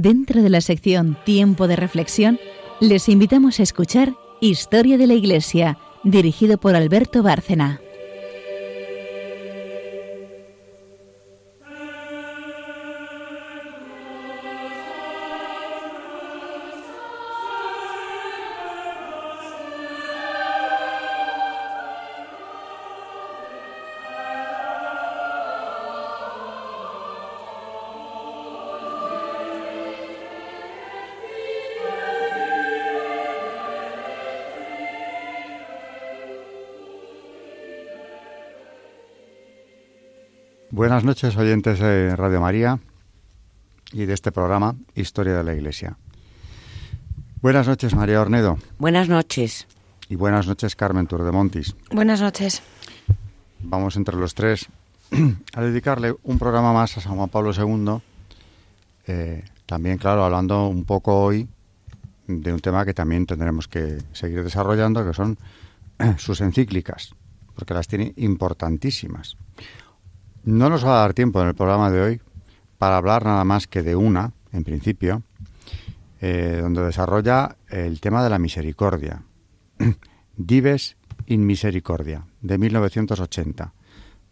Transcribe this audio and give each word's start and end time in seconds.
Dentro 0.00 0.42
de 0.42 0.50
la 0.50 0.60
sección 0.60 1.16
Tiempo 1.24 1.68
de 1.68 1.76
Reflexión, 1.76 2.40
les 2.80 3.08
invitamos 3.08 3.60
a 3.60 3.62
escuchar 3.62 4.16
Historia 4.40 4.98
de 4.98 5.06
la 5.06 5.14
Iglesia, 5.14 5.78
dirigido 6.02 6.58
por 6.58 6.74
Alberto 6.74 7.22
Bárcena. 7.22 7.80
Buenas 40.94 41.06
noches, 41.06 41.36
oyentes 41.36 41.80
de 41.80 42.14
Radio 42.14 42.40
María 42.40 42.78
y 43.92 44.04
de 44.04 44.14
este 44.14 44.30
programa 44.30 44.76
Historia 44.94 45.32
de 45.32 45.42
la 45.42 45.52
Iglesia. 45.52 45.98
Buenas 47.42 47.66
noches, 47.66 47.96
María 47.96 48.20
Ornedo. 48.20 48.58
Buenas 48.78 49.08
noches. 49.08 49.66
Y 50.08 50.14
buenas 50.14 50.46
noches, 50.46 50.76
Carmen 50.76 51.08
Turdemontis. 51.08 51.74
Buenas 51.90 52.20
noches. 52.20 52.62
Vamos 53.58 53.96
entre 53.96 54.14
los 54.14 54.36
tres 54.36 54.68
a 55.54 55.62
dedicarle 55.62 56.14
un 56.22 56.38
programa 56.38 56.72
más 56.72 56.96
a 56.96 57.00
San 57.00 57.16
Juan 57.16 57.28
Pablo 57.28 57.50
II. 57.52 58.00
Eh, 59.08 59.42
también, 59.66 59.98
claro, 59.98 60.24
hablando 60.24 60.68
un 60.68 60.84
poco 60.84 61.24
hoy 61.24 61.48
de 62.28 62.52
un 62.52 62.60
tema 62.60 62.84
que 62.84 62.94
también 62.94 63.26
tendremos 63.26 63.66
que 63.66 63.98
seguir 64.12 64.44
desarrollando, 64.44 65.04
que 65.04 65.12
son 65.12 65.38
sus 66.18 66.40
encíclicas, 66.40 67.16
porque 67.56 67.74
las 67.74 67.88
tiene 67.88 68.12
importantísimas. 68.14 69.36
No 70.44 70.68
nos 70.68 70.84
va 70.84 70.98
a 70.98 71.00
dar 71.00 71.14
tiempo 71.14 71.40
en 71.40 71.48
el 71.48 71.54
programa 71.54 71.90
de 71.90 72.02
hoy 72.02 72.20
para 72.76 72.98
hablar 72.98 73.24
nada 73.24 73.44
más 73.44 73.66
que 73.66 73.82
de 73.82 73.96
una, 73.96 74.32
en 74.52 74.62
principio, 74.62 75.22
eh, 76.20 76.58
donde 76.60 76.84
desarrolla 76.84 77.56
el 77.70 77.98
tema 78.00 78.22
de 78.22 78.28
la 78.28 78.38
misericordia. 78.38 79.22
Dives 80.36 80.96
in 81.26 81.46
Misericordia, 81.46 82.26
de 82.42 82.58
1980, 82.58 83.72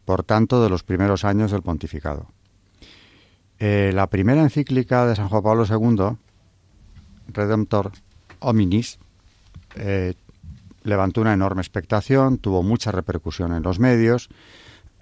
por 0.04 0.22
tanto 0.22 0.62
de 0.62 0.68
los 0.68 0.82
primeros 0.82 1.24
años 1.24 1.50
del 1.50 1.62
pontificado. 1.62 2.26
Eh, 3.58 3.92
la 3.94 4.08
primera 4.08 4.42
encíclica 4.42 5.06
de 5.06 5.16
San 5.16 5.28
Juan 5.28 5.42
Pablo 5.42 5.64
II, 5.64 6.18
Redemptor 7.28 7.92
Hominis, 8.40 8.98
eh, 9.76 10.12
levantó 10.82 11.22
una 11.22 11.32
enorme 11.32 11.62
expectación, 11.62 12.36
tuvo 12.36 12.62
mucha 12.62 12.92
repercusión 12.92 13.54
en 13.54 13.62
los 13.62 13.78
medios, 13.78 14.28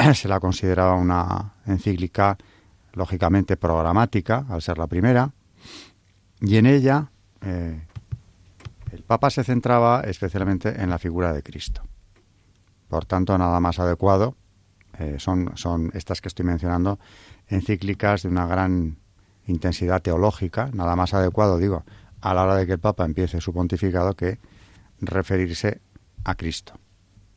se 0.14 0.28
la 0.28 0.40
consideraba 0.40 0.94
una 0.94 1.54
encíclica 1.66 2.36
lógicamente 2.92 3.56
programática, 3.56 4.46
al 4.48 4.62
ser 4.62 4.78
la 4.78 4.86
primera, 4.86 5.32
y 6.40 6.56
en 6.56 6.66
ella 6.66 7.10
eh, 7.42 7.80
el 8.92 9.02
Papa 9.02 9.30
se 9.30 9.44
centraba 9.44 10.02
especialmente 10.02 10.82
en 10.82 10.90
la 10.90 10.98
figura 10.98 11.32
de 11.32 11.42
Cristo. 11.42 11.82
Por 12.88 13.04
tanto, 13.04 13.36
nada 13.38 13.60
más 13.60 13.78
adecuado 13.78 14.34
eh, 14.98 15.16
son, 15.18 15.52
son 15.54 15.90
estas 15.94 16.20
que 16.20 16.28
estoy 16.28 16.44
mencionando, 16.44 16.98
encíclicas 17.48 18.22
de 18.22 18.28
una 18.28 18.46
gran 18.46 18.96
intensidad 19.46 20.02
teológica, 20.02 20.70
nada 20.72 20.96
más 20.96 21.14
adecuado, 21.14 21.58
digo, 21.58 21.84
a 22.20 22.34
la 22.34 22.42
hora 22.42 22.56
de 22.56 22.66
que 22.66 22.72
el 22.72 22.78
Papa 22.78 23.04
empiece 23.04 23.40
su 23.40 23.52
pontificado 23.52 24.14
que 24.14 24.38
referirse 25.00 25.80
a 26.24 26.34
Cristo. 26.34 26.74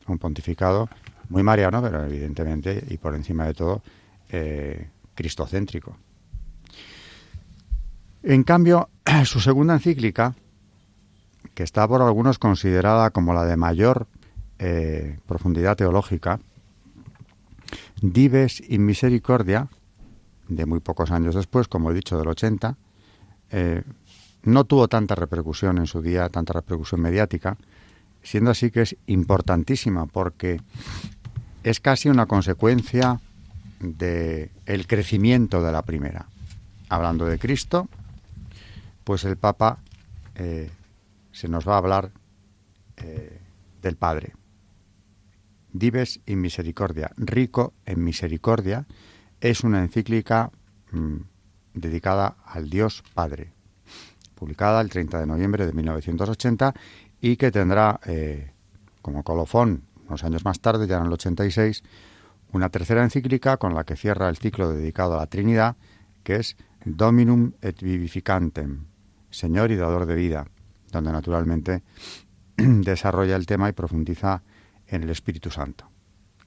Un 0.06 0.18
pontificado 0.18 0.88
muy 1.28 1.42
mariano, 1.42 1.82
pero 1.82 2.04
evidentemente 2.04 2.84
y 2.88 2.98
por 2.98 3.14
encima 3.14 3.46
de 3.46 3.54
todo 3.54 3.82
eh, 4.30 4.88
cristocéntrico. 5.14 5.96
En 8.22 8.42
cambio, 8.42 8.88
su 9.24 9.40
segunda 9.40 9.74
encíclica, 9.74 10.34
que 11.54 11.62
está 11.62 11.86
por 11.86 12.02
algunos 12.02 12.38
considerada 12.38 13.10
como 13.10 13.34
la 13.34 13.44
de 13.44 13.56
mayor 13.56 14.06
eh, 14.58 15.18
profundidad 15.26 15.76
teológica, 15.76 16.40
Dives 18.00 18.62
in 18.68 18.84
Misericordia, 18.84 19.68
de 20.48 20.66
muy 20.66 20.80
pocos 20.80 21.10
años 21.10 21.34
después, 21.34 21.68
como 21.68 21.90
he 21.90 21.94
dicho, 21.94 22.18
del 22.18 22.28
80, 22.28 22.76
eh, 23.50 23.82
no 24.42 24.64
tuvo 24.64 24.88
tanta 24.88 25.14
repercusión 25.14 25.78
en 25.78 25.86
su 25.86 26.02
día, 26.02 26.28
tanta 26.28 26.52
repercusión 26.52 27.00
mediática, 27.00 27.56
siendo 28.22 28.50
así 28.50 28.70
que 28.70 28.82
es 28.82 28.96
importantísima 29.06 30.06
porque 30.06 30.60
es 31.64 31.80
casi 31.80 32.10
una 32.10 32.26
consecuencia 32.26 33.20
del 33.80 34.50
el 34.66 34.86
crecimiento 34.86 35.62
de 35.62 35.72
la 35.72 35.82
primera. 35.82 36.26
Hablando 36.90 37.24
de 37.24 37.38
Cristo, 37.38 37.88
pues 39.02 39.24
el 39.24 39.36
Papa 39.36 39.78
eh, 40.34 40.70
se 41.32 41.48
nos 41.48 41.66
va 41.66 41.74
a 41.74 41.78
hablar 41.78 42.10
eh, 42.98 43.40
del 43.82 43.96
Padre. 43.96 44.34
Dives 45.72 46.20
in 46.26 46.40
Misericordia, 46.40 47.10
rico 47.16 47.72
en 47.86 48.04
misericordia, 48.04 48.86
es 49.40 49.64
una 49.64 49.80
encíclica 49.80 50.52
mm, 50.92 51.16
dedicada 51.72 52.36
al 52.44 52.70
Dios 52.70 53.02
Padre, 53.14 53.52
publicada 54.34 54.80
el 54.82 54.90
30 54.90 55.18
de 55.18 55.26
noviembre 55.26 55.66
de 55.66 55.72
1980 55.72 56.74
y 57.20 57.36
que 57.36 57.50
tendrá 57.50 58.00
eh, 58.06 58.52
como 59.02 59.24
colofón 59.24 59.82
unos 60.08 60.24
años 60.24 60.44
más 60.44 60.60
tarde, 60.60 60.86
ya 60.86 60.98
en 60.98 61.06
el 61.06 61.12
86, 61.12 61.82
una 62.52 62.68
tercera 62.68 63.02
encíclica 63.02 63.56
con 63.56 63.74
la 63.74 63.84
que 63.84 63.96
cierra 63.96 64.28
el 64.28 64.36
ciclo 64.36 64.70
dedicado 64.70 65.14
a 65.14 65.18
la 65.18 65.26
Trinidad, 65.26 65.76
que 66.22 66.36
es 66.36 66.56
Dominum 66.84 67.52
et 67.60 67.80
Vivificantem, 67.80 68.86
Señor 69.30 69.70
y 69.70 69.76
Dador 69.76 70.06
de 70.06 70.14
Vida, 70.14 70.46
donde 70.92 71.12
naturalmente 71.12 71.82
desarrolla 72.56 73.36
el 73.36 73.46
tema 73.46 73.68
y 73.68 73.72
profundiza 73.72 74.42
en 74.86 75.02
el 75.02 75.10
Espíritu 75.10 75.50
Santo, 75.50 75.90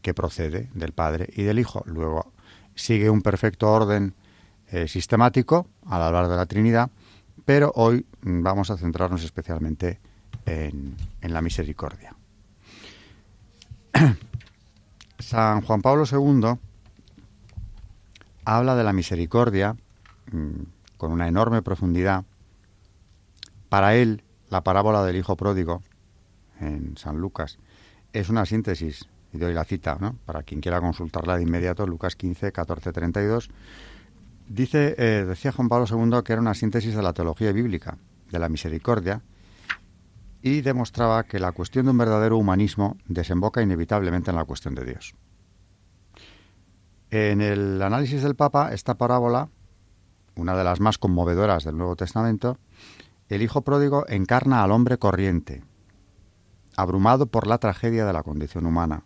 que 0.01 0.13
procede 0.13 0.69
del 0.73 0.93
Padre 0.93 1.29
y 1.35 1.43
del 1.43 1.59
Hijo. 1.59 1.83
Luego 1.85 2.31
sigue 2.75 3.09
un 3.09 3.21
perfecto 3.21 3.71
orden 3.71 4.13
eh, 4.69 4.87
sistemático 4.87 5.67
al 5.85 6.01
hablar 6.01 6.27
de 6.27 6.35
la 6.35 6.45
Trinidad, 6.45 6.89
pero 7.45 7.71
hoy 7.75 8.05
mm, 8.21 8.43
vamos 8.43 8.69
a 8.69 8.77
centrarnos 8.77 9.23
especialmente 9.23 9.99
en 10.45 10.95
la 11.21 11.41
misericordia. 11.41 12.16
San 15.19 15.61
Juan 15.61 15.81
Pablo 15.81 16.03
II 16.09 16.59
habla 18.45 18.75
de 18.75 18.83
la 18.83 18.93
misericordia 18.93 19.75
mm, 20.31 20.61
con 20.97 21.11
una 21.11 21.27
enorme 21.27 21.61
profundidad. 21.61 22.25
Para 23.69 23.95
él, 23.95 24.23
la 24.49 24.63
parábola 24.63 25.03
del 25.03 25.17
Hijo 25.17 25.35
Pródigo 25.35 25.81
en 26.59 26.97
San 26.97 27.17
Lucas 27.17 27.59
es 28.13 28.29
una 28.29 28.45
síntesis, 28.45 29.07
y 29.33 29.37
doy 29.37 29.53
la 29.53 29.63
cita, 29.63 29.97
¿no? 29.99 30.15
para 30.25 30.43
quien 30.43 30.61
quiera 30.61 30.79
consultarla 30.79 31.37
de 31.37 31.43
inmediato, 31.43 31.85
Lucas 31.85 32.15
15, 32.15 32.51
14, 32.51 32.91
32. 32.91 33.49
Dice, 34.47 34.95
eh, 34.97 35.25
decía 35.25 35.51
Juan 35.51 35.67
Pablo 35.67 35.85
II 35.89 36.23
que 36.23 36.33
era 36.33 36.41
una 36.41 36.53
síntesis 36.53 36.95
de 36.95 37.03
la 37.03 37.13
teología 37.13 37.51
bíblica, 37.51 37.97
de 38.31 38.39
la 38.39 38.47
misericordia, 38.49 39.21
y 40.41 40.61
demostraba 40.61 41.23
que 41.23 41.39
la 41.39 41.51
cuestión 41.51 41.85
de 41.85 41.91
un 41.91 41.97
verdadero 41.97 42.37
humanismo 42.37 42.97
desemboca 43.07 43.61
inevitablemente 43.61 44.31
en 44.31 44.37
la 44.37 44.45
cuestión 44.45 44.75
de 44.75 44.85
Dios. 44.85 45.15
En 47.09 47.41
el 47.41 47.81
análisis 47.81 48.21
del 48.21 48.35
Papa, 48.35 48.73
esta 48.73 48.95
parábola, 48.95 49.49
una 50.35 50.55
de 50.55 50.63
las 50.63 50.79
más 50.79 50.97
conmovedoras 50.97 51.63
del 51.63 51.77
Nuevo 51.77 51.95
Testamento, 51.95 52.57
el 53.29 53.41
Hijo 53.41 53.61
Pródigo 53.61 54.05
encarna 54.07 54.63
al 54.63 54.71
hombre 54.71 54.97
corriente, 54.97 55.63
abrumado 56.75 57.25
por 57.25 57.47
la 57.47 57.57
tragedia 57.57 58.05
de 58.05 58.13
la 58.13 58.23
condición 58.23 58.65
humana, 58.65 59.03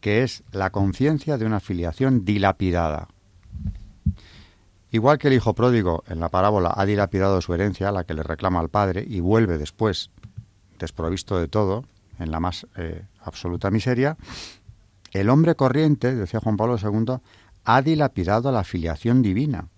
que 0.00 0.22
es 0.22 0.44
la 0.50 0.70
conciencia 0.70 1.38
de 1.38 1.46
una 1.46 1.60
filiación 1.60 2.24
dilapidada. 2.24 3.08
Igual 4.90 5.18
que 5.18 5.28
el 5.28 5.34
Hijo 5.34 5.54
Pródigo 5.54 6.04
en 6.06 6.20
la 6.20 6.28
parábola 6.28 6.72
ha 6.74 6.86
dilapidado 6.86 7.40
su 7.40 7.52
herencia, 7.52 7.92
la 7.92 8.04
que 8.04 8.14
le 8.14 8.22
reclama 8.22 8.60
al 8.60 8.68
Padre, 8.68 9.04
y 9.08 9.20
vuelve 9.20 9.58
después 9.58 10.10
desprovisto 10.78 11.38
de 11.38 11.48
todo, 11.48 11.84
en 12.18 12.30
la 12.30 12.40
más 12.40 12.66
eh, 12.76 13.04
absoluta 13.20 13.70
miseria, 13.70 14.16
el 15.12 15.30
hombre 15.30 15.54
corriente, 15.54 16.14
decía 16.14 16.40
Juan 16.40 16.56
Pablo 16.56 16.76
II, 16.76 17.20
ha 17.64 17.82
dilapidado 17.82 18.50
la 18.52 18.64
filiación 18.64 19.22
divina. 19.22 19.68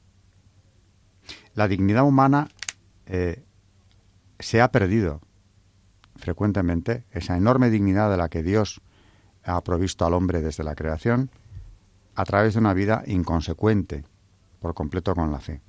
La 1.55 1.69
dignidad 1.69 2.05
humana 2.05 2.49
eh, 3.07 3.45
se 4.39 4.61
ha 4.61 4.71
perdido 4.71 5.21
frecuentemente, 6.17 7.05
esa 7.11 7.37
enorme 7.37 7.71
dignidad 7.71 8.11
de 8.11 8.17
la 8.17 8.29
que 8.29 8.43
Dios 8.43 8.81
ha 9.45 9.63
provisto 9.63 10.07
al 10.07 10.15
hombre 10.15 10.41
desde 10.41 10.65
la 10.65 10.75
creación, 10.75 11.31
a 12.15 12.25
través 12.25 12.55
de 12.55 12.61
una 12.61 12.75
vida 12.75 13.03
inconsecuente 13.07 14.05
por 14.61 14.75
completo 14.75 15.15
con 15.15 15.31
la 15.31 15.41
fe. 15.41 15.61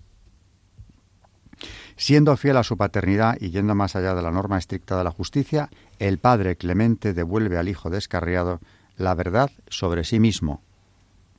Siendo 1.98 2.38
fiel 2.38 2.58
a 2.58 2.64
su 2.64 2.78
paternidad 2.78 3.38
y 3.40 3.50
yendo 3.50 3.74
más 3.74 3.96
allá 3.96 4.14
de 4.14 4.22
la 4.22 4.32
norma 4.32 4.60
estricta 4.60 4.96
de 5.00 5.04
la 5.04 5.10
justicia, 5.10 5.70
el 5.98 6.20
padre 6.20 6.56
Clemente 6.56 7.14
devuelve 7.14 7.58
al 7.58 7.68
hijo 7.68 7.90
descarriado 7.90 8.60
la 8.98 9.16
verdad 9.16 9.50
sobre 9.68 10.04
sí 10.04 10.20
mismo, 10.20 10.62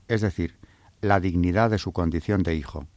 es 0.08 0.20
decir, 0.20 0.56
la 1.00 1.20
dignidad 1.20 1.70
de 1.70 1.78
su 1.78 1.92
condición 1.92 2.42
de 2.42 2.56
hijo. 2.56 2.88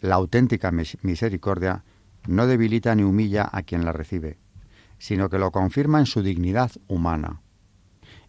La 0.00 0.14
auténtica 0.14 0.70
misericordia 0.70 1.82
no 2.28 2.46
debilita 2.46 2.94
ni 2.94 3.02
humilla 3.02 3.48
a 3.50 3.62
quien 3.62 3.84
la 3.84 3.92
recibe, 3.92 4.38
sino 4.98 5.28
que 5.28 5.38
lo 5.38 5.50
confirma 5.50 5.98
en 5.98 6.06
su 6.06 6.22
dignidad 6.22 6.70
humana. 6.86 7.40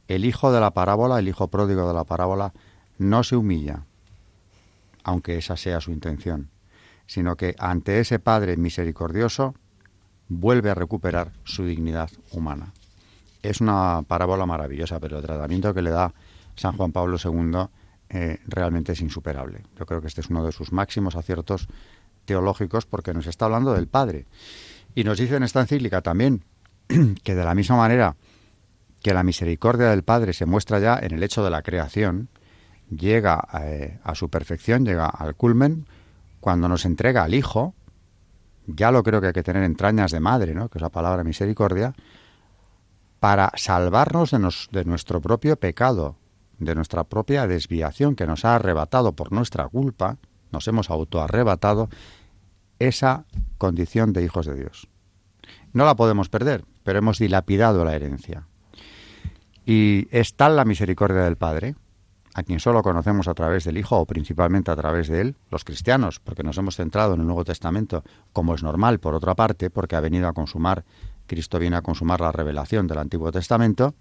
El 0.08 0.26
hijo 0.26 0.52
de 0.52 0.62
la 0.62 0.72
parábola, 0.72 1.20
el 1.20 1.28
hijo 1.28 1.50
pródigo 1.50 1.88
de 1.88 1.94
la 1.94 2.06
parábola, 2.06 2.54
no 2.98 3.24
se 3.24 3.36
humilla, 3.36 3.84
aunque 5.04 5.38
esa 5.38 5.58
sea 5.58 5.80
su 5.80 5.92
intención, 5.92 6.50
sino 7.08 7.36
que 7.36 7.56
ante 7.58 8.00
ese 8.00 8.20
Padre 8.20 8.58
misericordioso 8.58 9.56
vuelve 10.30 10.70
a 10.70 10.76
recuperar 10.76 11.32
su 11.44 11.66
dignidad 11.66 12.10
humana. 12.32 12.74
Es 13.42 13.62
una 13.62 14.04
parábola 14.08 14.46
maravillosa, 14.46 15.00
pero 15.00 15.18
el 15.18 15.26
tratamiento 15.26 15.74
que 15.74 15.82
le 15.82 15.90
da 15.90 16.14
San 16.56 16.76
Juan 16.76 16.92
Pablo 16.92 17.18
II 17.24 17.68
eh, 18.10 18.40
realmente 18.46 18.92
es 18.92 19.02
insuperable. 19.02 19.64
Yo 19.78 19.86
creo 19.86 20.02
que 20.02 20.08
este 20.08 20.22
es 20.22 20.30
uno 20.30 20.44
de 20.44 20.52
sus 20.52 20.72
máximos 20.72 21.16
aciertos 21.16 21.68
teológicos 22.26 22.86
porque 22.86 23.14
nos 23.14 23.28
está 23.28 23.46
hablando 23.46 23.74
del 23.74 23.88
Padre. 23.88 24.26
Y 24.96 25.04
nos 25.04 25.18
dice 25.18 25.36
en 25.36 25.44
esta 25.44 25.62
encíclica 25.62 26.02
también 26.02 26.44
que 27.24 27.36
de 27.36 27.46
la 27.46 27.56
misma 27.56 27.78
manera 27.78 28.16
que 29.02 29.14
la 29.14 29.24
misericordia 29.24 29.90
del 29.90 30.04
Padre 30.04 30.34
se 30.34 30.46
muestra 30.46 30.80
ya 30.80 31.00
en 31.02 31.14
el 31.14 31.24
hecho 31.24 31.44
de 31.44 31.52
la 31.52 31.62
creación, 31.62 32.30
llega 32.90 33.48
eh, 33.62 34.00
a 34.04 34.16
su 34.16 34.30
perfección, 34.30 34.86
llega 34.86 35.06
al 35.06 35.36
culmen, 35.36 35.86
cuando 36.48 36.70
nos 36.70 36.86
entrega 36.86 37.26
al 37.26 37.34
Hijo, 37.34 37.76
ya 38.68 38.90
lo 38.90 39.04
creo 39.04 39.20
que 39.20 39.28
hay 39.28 39.34
que 39.34 39.44
tener 39.44 39.64
entrañas 39.64 40.12
de 40.12 40.22
madre, 40.22 40.56
¿no? 40.56 40.70
que 40.70 40.78
es 40.78 40.82
la 40.82 40.88
palabra 40.88 41.26
misericordia, 41.26 41.94
para 43.20 43.52
salvarnos 43.58 44.32
de, 44.32 44.40
de 44.72 44.86
nuestro 44.86 45.20
propio 45.20 45.60
pecado, 45.60 46.16
de 46.58 46.74
nuestra 46.74 47.04
propia 47.04 47.48
desviación 47.48 48.16
que 48.16 48.26
nos 48.26 48.46
ha 48.46 48.56
arrebatado 48.56 49.12
por 49.12 49.34
nuestra 49.34 49.68
culpa, 49.68 50.20
nos 50.50 50.66
hemos 50.70 50.90
autoarrebatado 50.90 51.90
esa 52.80 53.26
condición 53.58 54.14
de 54.14 54.24
hijos 54.24 54.46
de 54.46 54.56
Dios. 54.56 54.88
No 55.74 55.84
la 55.84 55.98
podemos 55.98 56.30
perder, 56.30 56.64
pero 56.84 57.00
hemos 57.00 57.20
dilapidado 57.20 57.84
la 57.84 57.94
herencia. 57.94 58.48
Y 59.66 60.08
es 60.12 60.34
tal 60.36 60.56
la 60.56 60.64
misericordia 60.64 61.24
del 61.24 61.36
Padre, 61.36 61.76
a 62.38 62.44
quien 62.44 62.60
solo 62.60 62.84
conocemos 62.84 63.28
a 63.28 63.34
través 63.34 63.64
del 63.64 63.80
Hijo 63.80 63.98
o 63.98 64.06
principalmente 64.06 64.70
a 64.70 64.76
través 64.76 65.08
de 65.08 65.22
Él, 65.22 65.36
los 65.50 65.66
cristianos, 65.66 66.20
porque 66.20 66.44
nos 66.44 66.56
hemos 66.60 66.76
centrado 66.76 67.16
en 67.16 67.22
el 67.22 67.26
Nuevo 67.26 67.44
Testamento, 67.44 68.04
como 68.32 68.54
es 68.54 68.62
normal 68.62 69.00
por 69.00 69.16
otra 69.16 69.34
parte, 69.34 69.72
porque 69.72 69.96
ha 69.96 70.02
venido 70.02 70.28
a 70.28 70.34
consumar, 70.34 70.86
Cristo 71.26 71.58
viene 71.58 71.78
a 71.78 71.82
consumar 71.82 72.22
la 72.22 72.32
revelación 72.32 72.86
del 72.86 73.00
Antiguo 73.00 73.32
Testamento, 73.32 73.96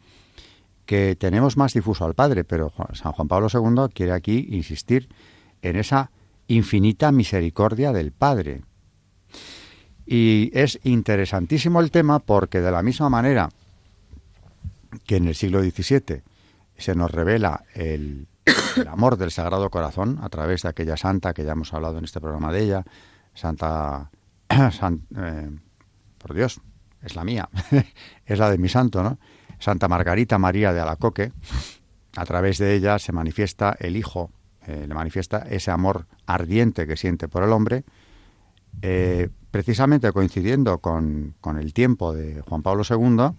que 0.85 1.17
tenemos 1.17 1.56
más 1.56 1.73
difuso 1.73 2.05
al 2.05 2.12
Padre, 2.12 2.44
pero 2.44 2.71
San 2.93 3.12
Juan 3.12 3.27
Pablo 3.27 3.49
II 3.50 3.91
quiere 3.94 4.12
aquí 4.12 4.49
insistir 4.50 5.09
en 5.62 5.77
esa 5.77 6.11
infinita 6.47 7.12
misericordia 7.12 7.91
del 7.91 8.12
Padre. 8.12 8.65
Y 10.05 10.50
es 10.53 10.79
interesantísimo 10.85 11.81
el 11.81 11.91
tema 11.91 12.19
porque 12.19 12.61
de 12.61 12.71
la 12.71 12.83
misma 12.83 13.09
manera 13.09 13.49
que 15.06 15.17
en 15.17 15.27
el 15.27 15.35
siglo 15.35 15.62
XVII 15.62 16.23
se 16.78 16.94
nos 16.94 17.11
revela 17.11 17.64
el, 17.75 18.28
amor 18.88 19.17
del 19.17 19.31
Sagrado 19.31 19.70
Corazón 19.70 20.19
a 20.23 20.28
través 20.28 20.62
de 20.62 20.69
aquella 20.69 20.96
santa 20.96 21.32
que 21.32 21.44
ya 21.44 21.52
hemos 21.52 21.73
hablado 21.73 21.99
en 21.99 22.05
este 22.05 22.20
programa 22.20 22.52
de 22.52 22.62
ella, 22.62 22.84
Santa, 23.34 24.11
eh, 24.50 25.50
por 26.19 26.34
Dios, 26.34 26.61
es 27.02 27.17
la 27.17 27.25
mía, 27.25 27.49
es 28.26 28.38
la 28.38 28.50
de 28.50 28.58
mi 28.58 28.69
santo, 28.69 29.02
¿no? 29.02 29.19
Santa 29.58 29.88
Margarita 29.88 30.38
María 30.38 30.73
de 30.73 30.81
Alacoque, 30.81 31.32
a 32.17 32.25
través 32.25 32.58
de 32.58 32.75
ella 32.75 32.99
se 32.99 33.12
manifiesta 33.12 33.76
el 33.78 33.96
Hijo, 33.96 34.31
eh, 34.67 34.87
le 34.87 34.94
manifiesta 34.94 35.38
ese 35.38 35.70
amor 35.70 36.06
ardiente 36.26 36.87
que 36.87 36.96
siente 36.96 37.28
por 37.28 37.43
el 37.43 37.52
hombre, 37.52 37.84
eh, 38.82 39.28
precisamente 39.50 40.12
coincidiendo 40.12 40.78
con, 40.78 41.34
con, 41.40 41.58
el 41.58 41.73
tiempo 41.73 42.12
de 42.12 42.43
Juan 42.43 42.62
Pablo 42.62 42.82
II, 42.88 43.34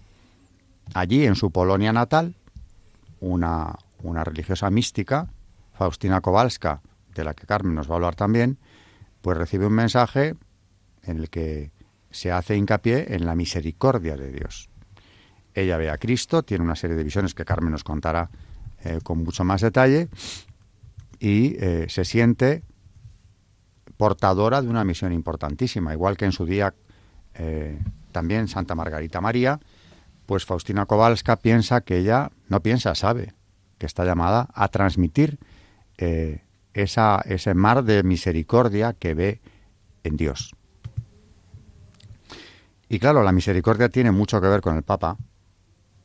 allí 0.94 1.26
en 1.26 1.36
su 1.36 1.50
Polonia 1.50 1.92
natal, 1.92 2.34
una, 3.20 3.74
una 4.02 4.24
religiosa 4.24 4.70
mística, 4.70 5.28
Faustina 5.74 6.20
Kowalska, 6.20 6.80
de 7.14 7.24
la 7.24 7.34
que 7.34 7.46
Carmen 7.46 7.74
nos 7.74 7.88
va 7.88 7.94
a 7.94 7.96
hablar 7.96 8.14
también, 8.14 8.58
pues 9.22 9.36
recibe 9.36 9.66
un 9.66 9.72
mensaje 9.72 10.34
en 11.02 11.18
el 11.18 11.30
que 11.30 11.72
se 12.10 12.32
hace 12.32 12.56
hincapié 12.56 13.14
en 13.14 13.26
la 13.26 13.34
misericordia 13.34 14.16
de 14.16 14.30
Dios. 14.30 14.68
Ella 15.54 15.76
ve 15.76 15.90
a 15.90 15.98
Cristo, 15.98 16.42
tiene 16.42 16.64
una 16.64 16.76
serie 16.76 16.96
de 16.96 17.04
visiones 17.04 17.34
que 17.34 17.44
Carmen 17.44 17.72
nos 17.72 17.84
contará 17.84 18.30
eh, 18.84 19.00
con 19.02 19.24
mucho 19.24 19.44
más 19.44 19.60
detalle 19.60 20.08
y 21.18 21.56
eh, 21.58 21.86
se 21.88 22.04
siente 22.04 22.62
portadora 23.96 24.62
de 24.62 24.68
una 24.68 24.84
misión 24.84 25.12
importantísima, 25.12 25.92
igual 25.92 26.16
que 26.16 26.24
en 26.24 26.32
su 26.32 26.46
día 26.46 26.74
eh, 27.34 27.78
también 28.12 28.46
Santa 28.46 28.74
Margarita 28.74 29.20
María, 29.20 29.58
pues 30.28 30.44
Faustina 30.44 30.84
Kowalska 30.84 31.36
piensa 31.36 31.80
que 31.80 31.96
ella, 31.96 32.30
no 32.48 32.60
piensa, 32.60 32.94
sabe, 32.94 33.32
que 33.78 33.86
está 33.86 34.04
llamada 34.04 34.50
a 34.52 34.68
transmitir 34.68 35.38
esa, 36.74 37.22
ese 37.24 37.54
mar 37.54 37.82
de 37.82 38.02
misericordia 38.02 38.92
que 38.92 39.14
ve 39.14 39.40
en 40.04 40.18
Dios. 40.18 40.54
Y 42.90 42.98
claro, 42.98 43.22
la 43.22 43.32
misericordia 43.32 43.88
tiene 43.88 44.10
mucho 44.10 44.38
que 44.42 44.48
ver 44.48 44.60
con 44.60 44.76
el 44.76 44.82
Papa, 44.82 45.16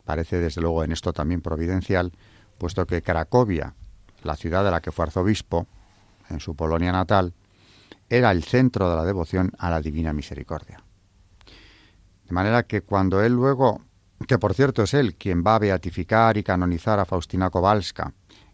parece 0.05 0.39
desde 0.39 0.61
luego 0.61 0.85
en 0.85 0.93
esto 0.93 1.11
también 1.11 1.41
providencial, 1.41 2.13
puesto 2.57 2.87
que 2.87 3.01
Cracovia, 3.01 3.75
la 4.23 4.37
ciudad 4.37 4.63
de 4.63 4.71
la 4.71 4.79
que 4.79 4.93
fue 4.93 5.03
arzobispo, 5.03 5.67
en 6.29 6.39
su 6.39 6.55
Polonia 6.55 6.93
natal, 6.93 7.33
era 8.09 8.31
el 8.31 8.45
centro 8.45 8.89
de 8.89 8.95
la 8.95 9.03
devoción 9.03 9.51
a 9.57 9.69
la 9.69 9.81
Divina 9.81 10.13
Misericordia. 10.13 10.81
De 12.23 12.31
manera 12.31 12.63
que 12.63 12.83
cuando 12.83 13.21
él 13.21 13.33
luego, 13.33 13.81
que 14.27 14.37
por 14.39 14.53
cierto 14.53 14.83
es 14.83 14.93
él 14.93 15.15
quien 15.15 15.43
va 15.45 15.55
a 15.55 15.59
beatificar 15.59 16.37
y 16.37 16.43
canonizar 16.43 16.99
a 16.99 17.05
Faustina 17.05 17.49
Kowalska, 17.49 18.13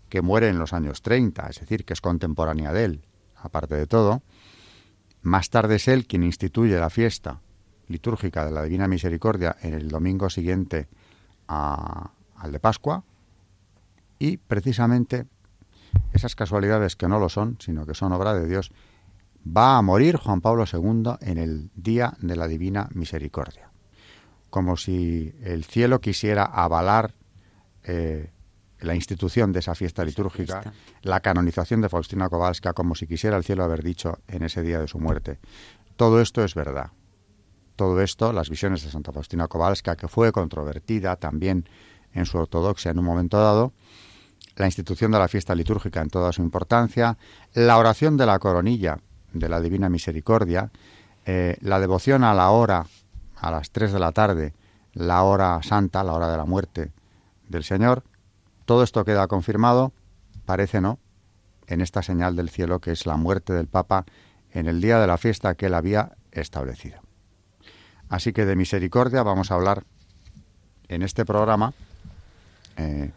que 0.10 0.22
muere 0.22 0.50
en 0.50 0.60
los 0.60 0.74
años 0.74 1.02
30, 1.02 1.48
es 1.48 1.60
decir, 1.60 1.86
que 1.86 1.94
es 1.94 2.02
contemporánea 2.02 2.74
de 2.74 2.86
él, 2.86 3.06
aparte 3.36 3.76
de 3.76 3.88
todo, 3.88 4.22
más 5.22 5.50
tarde 5.50 5.76
es 5.76 5.88
él 5.88 6.08
quien 6.08 6.24
instituye 6.24 6.80
la 6.80 6.90
fiesta 6.90 7.42
litúrgica 7.88 8.46
de 8.46 8.52
la 8.52 8.64
Divina 8.64 8.88
Misericordia 8.88 9.56
en 9.62 9.74
el 9.74 9.90
domingo 9.90 10.30
siguiente 10.30 10.88
al 11.48 12.52
de 12.52 12.60
Pascua 12.60 13.04
y 14.20 14.38
precisamente 14.38 15.26
esas 16.14 16.36
casualidades 16.36 16.96
que 16.96 17.08
no 17.08 17.20
lo 17.20 17.30
son, 17.30 17.58
sino 17.60 17.86
que 17.86 17.96
son 17.96 18.12
obra 18.14 18.34
de 18.34 18.48
Dios, 18.48 18.72
va 19.46 19.78
a 19.78 19.82
morir 19.82 20.18
Juan 20.18 20.42
Pablo 20.42 20.66
II 20.72 21.16
en 21.22 21.38
el 21.38 21.72
día 21.76 22.14
de 22.20 22.36
la 22.36 22.48
Divina 22.48 22.90
Misericordia. 22.94 23.69
Como 24.50 24.78
si 24.78 25.34
el 25.44 25.64
cielo 25.64 26.02
quisiera 26.02 26.46
avalar 26.46 27.14
eh, 27.84 28.32
la 28.80 28.96
institución 28.96 29.52
de 29.52 29.60
esa 29.60 29.76
fiesta 29.76 30.04
litúrgica, 30.04 30.74
la 31.02 31.20
canonización 31.20 31.82
de 31.82 31.90
Faustina 31.90 32.30
Kowalska, 32.30 32.74
como 32.74 32.96
si 32.96 33.08
quisiera 33.08 33.38
el 33.38 33.44
cielo 33.44 33.64
haber 33.64 33.84
dicho 33.84 34.20
en 34.28 34.44
ese 34.44 34.62
día 34.62 34.80
de 34.80 34.88
su 34.88 35.00
muerte. 35.00 35.40
Todo 35.96 36.22
esto 36.22 36.44
es 36.44 36.56
verdad 36.56 36.92
todo 37.80 38.02
esto, 38.02 38.34
las 38.34 38.50
visiones 38.50 38.84
de 38.84 38.92
Santa 38.92 39.14
Faustina 39.14 39.48
Kowalska, 39.48 39.96
que 39.96 40.10
fue 40.10 40.34
controvertida 40.34 41.16
también 41.16 41.64
en 42.14 42.26
su 42.26 42.38
ortodoxia 42.38 42.92
en 42.92 43.00
un 43.00 43.06
momento 43.06 43.38
dado, 43.38 43.72
la 44.58 44.66
institución 44.66 45.12
de 45.12 45.20
la 45.20 45.30
fiesta 45.30 45.56
litúrgica 45.56 46.02
en 46.02 46.10
toda 46.10 46.34
su 46.34 46.42
importancia, 46.42 47.18
la 47.54 47.78
oración 47.78 48.18
de 48.18 48.26
la 48.26 48.38
coronilla 48.38 49.00
de 49.32 49.48
la 49.48 49.62
Divina 49.62 49.88
Misericordia, 49.88 50.72
eh, 51.26 51.56
la 51.62 51.80
devoción 51.80 52.26
a 52.26 52.34
la 52.34 52.50
hora, 52.50 52.86
a 53.40 53.52
las 53.52 53.72
3 53.72 53.92
de 53.92 54.00
la 54.00 54.12
tarde, 54.12 54.54
la 54.94 55.24
hora 55.24 55.62
santa, 55.64 56.04
la 56.04 56.14
hora 56.14 56.30
de 56.30 56.38
la 56.38 56.46
muerte 56.46 56.92
del 57.48 57.64
Señor, 57.64 58.04
todo 58.66 58.84
esto 58.84 59.06
queda 59.06 59.28
confirmado, 59.28 59.94
parece 60.46 60.82
no, 60.82 61.00
en 61.68 61.82
esta 61.82 62.02
señal 62.02 62.36
del 62.36 62.50
cielo 62.50 62.80
que 62.80 62.92
es 62.92 63.06
la 63.06 63.18
muerte 63.18 63.54
del 63.54 63.68
Papa 63.68 64.06
en 64.52 64.68
el 64.68 64.82
día 64.82 65.00
de 65.00 65.08
la 65.08 65.18
fiesta 65.18 65.56
que 65.56 65.68
él 65.68 65.74
había 65.74 66.14
establecido. 66.32 67.00
Así 68.10 68.34
que 68.34 68.46
de 68.46 68.56
misericordia 68.56 69.24
vamos 69.24 69.52
a 69.52 69.56
hablar 69.56 69.84
en 70.88 71.04
este 71.04 71.26
programa, 71.26 71.74
eh, 72.78 73.12